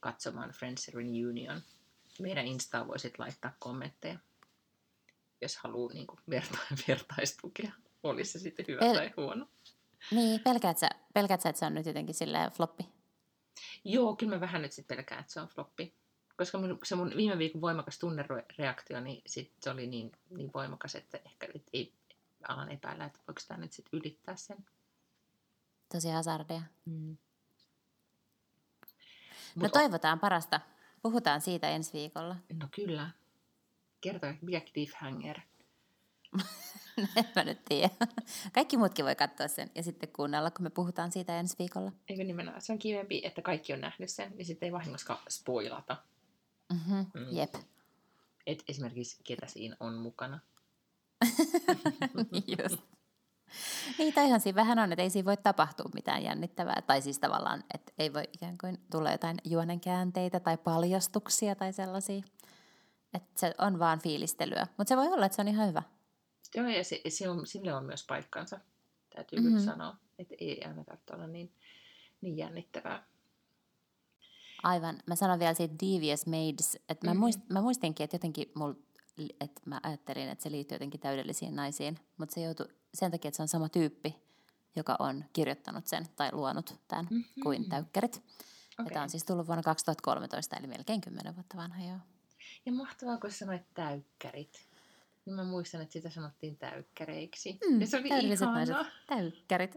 katsomaan 0.00 0.50
Friends 0.50 0.88
Reunion. 0.88 1.62
Meidän 2.20 2.46
Instaan 2.46 2.88
voisit 2.88 3.18
laittaa 3.18 3.52
kommentteja, 3.58 4.18
jos 5.40 5.56
haluaa 5.56 5.92
niin 5.92 6.06
kuin 6.06 6.20
verta- 6.30 6.74
vertaistukea. 6.88 7.72
Olisi 8.02 8.32
se 8.32 8.38
sitten 8.38 8.66
hyvä 8.68 8.80
El- 8.80 8.94
tai 8.94 9.12
huono. 9.16 9.46
Niin, 10.10 10.40
pelkäät 10.40 10.78
sä, 10.78 10.88
pelkäät 11.14 11.40
sä, 11.40 11.48
että 11.48 11.58
se 11.58 11.66
on 11.66 11.74
nyt 11.74 11.86
jotenkin 11.86 12.14
silleen 12.14 12.50
floppi? 12.50 12.88
Joo, 13.84 14.16
kyllä 14.16 14.34
mä 14.36 14.40
vähän 14.40 14.62
nyt 14.62 14.72
sitten 14.72 14.96
pelkään, 14.96 15.20
että 15.20 15.32
se 15.32 15.40
on 15.40 15.48
floppi. 15.48 15.94
Koska 16.36 16.58
mun, 16.58 16.78
se 16.84 16.94
mun 16.94 17.12
viime 17.16 17.38
viikon 17.38 17.60
voimakas 17.60 17.98
tunnereaktio, 17.98 19.00
niin 19.00 19.22
sit 19.26 19.52
se 19.60 19.70
oli 19.70 19.86
niin, 19.86 20.12
niin 20.30 20.50
voimakas, 20.54 20.94
että 20.94 21.20
ehkä 21.24 21.48
et 21.54 21.64
ei 21.72 21.94
alan 22.48 22.72
epäillä, 22.72 23.04
että 23.04 23.20
voiko 23.28 23.40
tämä 23.48 23.60
nyt 23.60 23.72
sitten 23.72 24.00
ylittää 24.00 24.36
sen. 24.36 24.66
Tosi 25.92 26.08
hazardia. 26.08 26.62
Mm. 26.84 27.16
No 29.56 29.62
Mut 29.62 29.72
toivotaan 29.72 30.20
parasta. 30.20 30.60
Puhutaan 31.02 31.40
siitä 31.40 31.68
ensi 31.68 31.92
viikolla. 31.92 32.36
No 32.52 32.68
kyllä. 32.74 33.10
Kertoa, 34.00 34.34
mikä 34.42 34.60
cliffhanger. 34.60 35.40
en 37.16 37.24
mä 37.36 37.44
nyt 37.44 37.64
tiedä. 37.64 37.90
Kaikki 38.52 38.76
muutkin 38.76 39.04
voi 39.04 39.14
katsoa 39.14 39.48
sen 39.48 39.70
ja 39.74 39.82
sitten 39.82 40.08
kuunnella, 40.08 40.50
kun 40.50 40.62
me 40.62 40.70
puhutaan 40.70 41.12
siitä 41.12 41.40
ensi 41.40 41.56
viikolla. 41.58 41.92
Eikö 42.08 42.24
nimenomaan? 42.24 42.62
Se 42.62 42.72
on 42.72 42.78
kivempi, 42.78 43.20
että 43.24 43.42
kaikki 43.42 43.72
on 43.72 43.80
nähnyt 43.80 44.10
sen, 44.10 44.32
niin 44.36 44.46
sitten 44.46 44.66
ei 44.66 44.72
vahingossa 44.72 45.18
spoilata. 45.28 45.96
Mm-hmm. 46.72 47.06
Mm. 47.14 47.26
Jep. 47.30 47.54
Et 48.46 48.64
esimerkiksi 48.68 49.20
ketä 49.24 49.46
siinä 49.46 49.76
on 49.80 49.94
mukana. 49.94 50.38
Just. 52.58 52.82
Niin, 53.98 54.14
toihan 54.14 54.40
siinä 54.40 54.56
vähän 54.56 54.78
on, 54.78 54.92
että 54.92 55.02
ei 55.02 55.10
siinä 55.10 55.26
voi 55.26 55.36
tapahtua 55.36 55.90
mitään 55.94 56.22
jännittävää. 56.22 56.82
Tai 56.86 57.02
siis 57.02 57.18
tavallaan, 57.18 57.64
että 57.74 57.92
ei 57.98 58.12
voi 58.14 58.22
ikään 58.32 58.58
kuin 58.58 58.78
tulla 58.90 59.10
jotain 59.10 59.36
juonenkäänteitä 59.44 60.40
tai 60.40 60.56
paljastuksia 60.56 61.54
tai 61.54 61.72
sellaisia. 61.72 62.22
Että 63.14 63.40
se 63.40 63.54
on 63.58 63.78
vaan 63.78 64.00
fiilistelyä. 64.00 64.66
Mutta 64.76 64.88
se 64.88 64.96
voi 64.96 65.06
olla, 65.06 65.26
että 65.26 65.36
se 65.36 65.42
on 65.42 65.48
ihan 65.48 65.68
hyvä. 65.68 65.82
Joo, 66.54 66.68
ja 66.68 66.84
se, 66.84 67.00
se 67.08 67.28
on, 67.28 67.46
sille 67.46 67.74
on 67.74 67.84
myös 67.84 68.06
paikkansa, 68.06 68.60
täytyy 69.14 69.40
mm-hmm. 69.40 69.64
sanoa. 69.64 69.96
Että 70.18 70.34
ei 70.38 70.64
aina 70.64 70.84
tarvitse 70.84 71.14
olla 71.14 71.26
niin, 71.26 71.52
niin 72.20 72.36
jännittävää. 72.36 73.06
Aivan. 74.62 74.98
Mä 75.06 75.16
sanon 75.16 75.38
vielä 75.38 75.54
siitä 75.54 75.74
Devious 75.74 76.26
Maids, 76.26 76.76
että 76.88 77.06
mä, 77.06 77.10
mm-hmm. 77.10 77.20
muist, 77.20 77.40
mä 77.48 77.60
muistinkin, 77.60 78.04
että 78.04 78.14
jotenkin 78.14 78.52
mul, 78.54 78.74
että 79.40 79.60
mä 79.64 79.80
ajattelin, 79.82 80.28
että 80.28 80.42
se 80.42 80.50
liittyy 80.50 80.74
jotenkin 80.74 81.00
täydellisiin 81.00 81.56
naisiin, 81.56 81.98
mutta 82.16 82.34
se 82.34 82.40
joutui 82.40 82.68
sen 82.94 83.10
takia, 83.10 83.28
että 83.28 83.36
se 83.36 83.42
on 83.42 83.48
sama 83.48 83.68
tyyppi, 83.68 84.16
joka 84.76 84.96
on 84.98 85.24
kirjoittanut 85.32 85.86
sen 85.86 86.06
tai 86.16 86.32
luonut 86.32 86.74
tämän 86.88 87.06
mm-hmm. 87.10 87.42
kuin 87.42 87.68
täykkärit. 87.68 88.22
Okay. 88.80 88.92
Tämä 88.92 89.02
on 89.02 89.10
siis 89.10 89.24
tullut 89.24 89.46
vuonna 89.46 89.62
2013, 89.62 90.56
eli 90.56 90.66
melkein 90.66 91.00
10 91.00 91.34
vuotta 91.34 91.56
vanha 91.56 91.84
joo. 91.84 91.98
Ja 92.66 92.72
mahtavaa, 92.72 93.18
kun 93.18 93.32
sanoit 93.32 93.74
täykkärit. 93.74 94.67
Niin 95.28 95.36
mä 95.36 95.44
muistan, 95.44 95.80
että 95.80 95.92
sitä 95.92 96.10
sanottiin 96.10 96.58
täykkäreiksi. 96.58 97.58
Mm, 97.70 97.80
ja 97.80 97.86
se 97.86 97.96
oli 97.96 98.08
ihana. 98.08 98.52
Naiset, 98.52 98.76
täykkärit. 99.06 99.76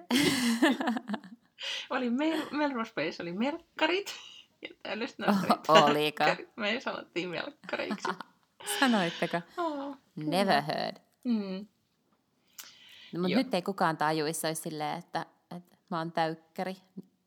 oli 1.90 2.10
Mel- 2.10 2.58
Melrose 2.58 2.94
Place 2.94 3.24
oli 3.24 3.34
merkkarit. 3.34 4.14
Ja 4.62 4.70
täydelliset 4.84 5.20
naiset 5.20 5.50
oh, 5.68 5.84
Oliko? 5.90 6.24
Me 6.56 6.80
sanottiin 6.80 7.30
melkkareiksi. 7.30 8.08
Sanoitteko? 8.80 9.42
Oh, 9.58 9.98
Never 10.16 10.62
heard. 10.62 10.98
Mm. 11.24 11.68
No, 13.14 13.22
mutta 13.22 13.38
nyt 13.38 13.54
ei 13.54 13.62
kukaan 13.62 13.98
tajuissa 13.98 14.48
olisi 14.48 14.62
silleen, 14.62 15.00
että, 15.00 15.26
että 15.56 15.78
mä 15.90 15.98
oon 15.98 16.12
täykkäri 16.12 16.78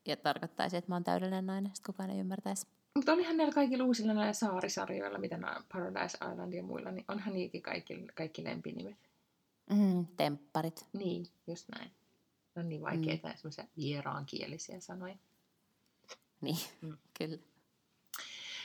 ja 0.05 0.17
tarkoittaisi, 0.17 0.77
että 0.77 0.91
mä 0.91 0.95
oon 0.95 1.03
täydellinen 1.03 1.45
nainen. 1.45 1.71
Sitten 1.75 1.93
kukaan 1.93 2.09
ei 2.09 2.19
ymmärtäisi. 2.19 2.67
Mutta 2.95 3.13
olihan 3.13 3.37
näillä 3.37 3.53
kaikilla 3.53 3.83
uusilla 3.83 4.13
näillä 4.13 4.33
saarisarjoilla, 4.33 5.17
mitä 5.17 5.37
nämä 5.37 5.61
Paradise 5.73 6.17
Island 6.31 6.53
ja 6.53 6.63
muilla, 6.63 6.91
niin 6.91 7.05
onhan 7.07 7.33
niikin 7.33 7.61
kaikki, 7.61 8.07
kaikki 8.15 8.43
lempinimet. 8.43 8.97
Mm, 9.69 10.07
tempparit. 10.17 10.85
Niin, 10.93 11.27
just 11.47 11.69
näin. 11.69 11.91
Ne 12.55 12.59
on 12.61 12.69
niin 12.69 12.81
vaikeita 12.81 13.27
mm. 13.27 13.31
ja 13.31 13.37
semmoisia 13.37 13.65
vieraankielisiä 13.77 14.79
sanoja. 14.79 15.15
Niin, 16.41 16.57
mm. 16.81 16.97
kyllä. 17.17 17.37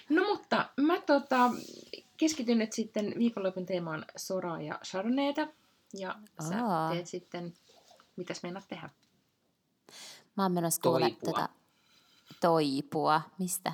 No 0.08 0.24
mutta 0.28 0.70
mä 0.76 1.00
tota, 1.00 1.50
keskityn 2.16 2.58
nyt 2.58 2.72
sitten 2.72 3.14
viikonlopun 3.18 3.66
teemaan 3.66 4.04
Soraa 4.16 4.62
ja 4.62 4.78
Chardonnayta. 4.84 5.48
Ja 5.94 6.18
sä 6.48 6.56
teet 6.92 7.06
sitten, 7.06 7.54
mitäs 8.16 8.42
meinaat 8.42 8.68
tehdä? 8.68 8.90
Mä 10.36 10.42
oon 10.42 10.52
menossa 10.52 10.82
kuule 10.82 11.16
tätä 11.24 11.48
toipua. 12.40 13.22
Mistä? 13.38 13.72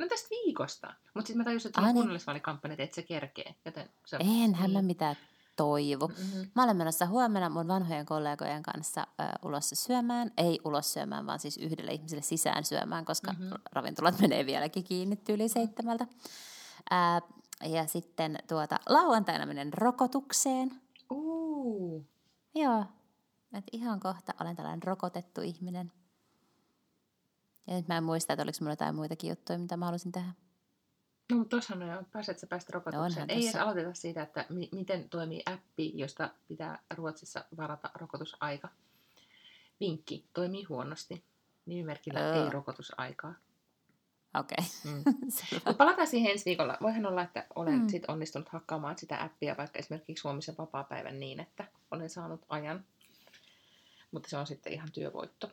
No 0.00 0.08
tästä 0.08 0.28
viikosta. 0.30 0.94
Mutta 1.14 1.26
sitten 1.26 1.38
mä 1.38 1.44
tajusin, 1.44 1.68
että 1.68 1.80
on 1.80 1.94
kunnallisvaalikampanjat, 1.94 2.80
että 2.80 2.94
se 2.94 3.02
kerkee. 3.02 3.54
Joten 3.64 3.90
se... 4.06 4.16
Enhän 4.20 4.70
niin. 4.70 4.72
mä 4.72 4.82
mitään 4.82 5.16
toivo. 5.56 6.06
Mm-hmm. 6.06 6.50
Mä 6.54 6.64
olen 6.64 6.76
menossa 6.76 7.06
huomenna 7.06 7.48
mun 7.48 7.68
vanhojen 7.68 8.06
kollegojen 8.06 8.62
kanssa 8.62 9.06
ö, 9.20 9.24
ulos 9.42 9.70
syömään. 9.74 10.30
Ei 10.36 10.60
ulos 10.64 10.92
syömään, 10.92 11.26
vaan 11.26 11.38
siis 11.38 11.56
yhdelle 11.56 11.92
ihmiselle 11.92 12.22
sisään 12.22 12.64
syömään, 12.64 13.04
koska 13.04 13.32
mm-hmm. 13.32 13.50
ravintolat 13.72 14.20
menee 14.22 14.46
vieläkin 14.46 14.84
kiinni 14.84 15.18
yli 15.28 15.48
seitsemältä. 15.48 16.06
Ää, 16.90 17.20
ja 17.64 17.86
sitten 17.86 18.38
tuota, 18.48 18.80
lauantaina 18.88 19.46
menen 19.46 19.72
rokotukseen. 19.72 20.80
Uh. 21.10 22.06
Joo. 22.54 22.84
Et 23.52 23.64
ihan 23.72 24.00
kohta 24.00 24.32
olen 24.40 24.56
tällainen 24.56 24.82
rokotettu 24.82 25.40
ihminen. 25.40 25.92
Ja 27.70 27.76
nyt 27.76 27.88
mä 27.88 27.96
en 27.96 28.04
muista, 28.04 28.32
että 28.32 28.42
oliko 28.42 28.58
mulla 28.60 28.72
jotain 28.72 28.94
muitakin 28.94 29.30
juttuja, 29.30 29.58
mitä 29.58 29.76
mä 29.76 29.86
halusin 29.86 30.12
tehdä. 30.12 30.32
No, 31.30 31.36
mutta 31.36 31.50
tuossa 31.50 31.74
on 31.74 31.82
jo, 31.82 32.02
pääset 32.12 32.38
sä 32.38 32.46
päästä 32.46 32.70
rokotukseen. 32.72 33.28
No, 33.28 33.34
Ei 33.34 33.44
edes 33.44 33.56
aloiteta 33.56 33.94
siitä, 33.94 34.22
että 34.22 34.46
mi- 34.48 34.68
miten 34.72 35.08
toimii 35.08 35.42
appi, 35.46 35.92
josta 35.94 36.30
pitää 36.48 36.78
Ruotsissa 36.94 37.44
varata 37.56 37.90
rokotusaika. 37.94 38.68
Vinkki, 39.80 40.24
toimii 40.34 40.64
huonosti. 40.64 41.24
Nimimerkillä 41.66 42.30
oh. 42.30 42.36
ei 42.36 42.50
rokotusaikaa. 42.50 43.34
Okei. 44.38 44.64
Okay. 44.84 44.94
Mm. 44.94 45.74
palataan 45.78 46.06
siihen 46.06 46.32
ensi 46.32 46.44
viikolla. 46.44 46.78
Voihan 46.82 47.06
olla, 47.06 47.22
että 47.22 47.46
olen 47.54 47.80
mm. 47.80 47.88
sit 47.88 48.02
onnistunut 48.08 48.48
hakkaamaan 48.48 48.98
sitä 48.98 49.22
appia 49.22 49.56
vaikka 49.56 49.78
esimerkiksi 49.78 50.22
huomisen 50.22 50.54
vapaa-päivän 50.58 51.20
niin, 51.20 51.40
että 51.40 51.64
olen 51.90 52.10
saanut 52.10 52.46
ajan. 52.48 52.84
Mutta 54.10 54.28
se 54.28 54.36
on 54.36 54.46
sitten 54.46 54.72
ihan 54.72 54.92
työvoitto. 54.92 55.50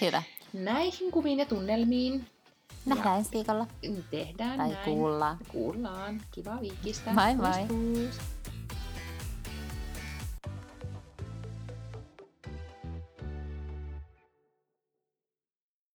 Hyvä. 0.00 0.22
Näihin 0.54 1.10
kuviin 1.10 1.38
ja 1.38 1.46
tunnelmiin. 1.46 2.26
Nähdään 2.86 3.18
ensi 3.18 3.30
viikolla. 3.32 3.66
Tehdään 4.10 4.58
tai 4.58 4.68
näin. 4.68 4.84
kuullaan. 4.84 5.38
Kuullaan. 5.48 6.20
Kiva 6.30 6.60
viikistä. 6.60 7.12
Moi 7.12 7.36
moi. 7.36 7.66
Pus, 7.68 8.16
pus. 8.16 8.33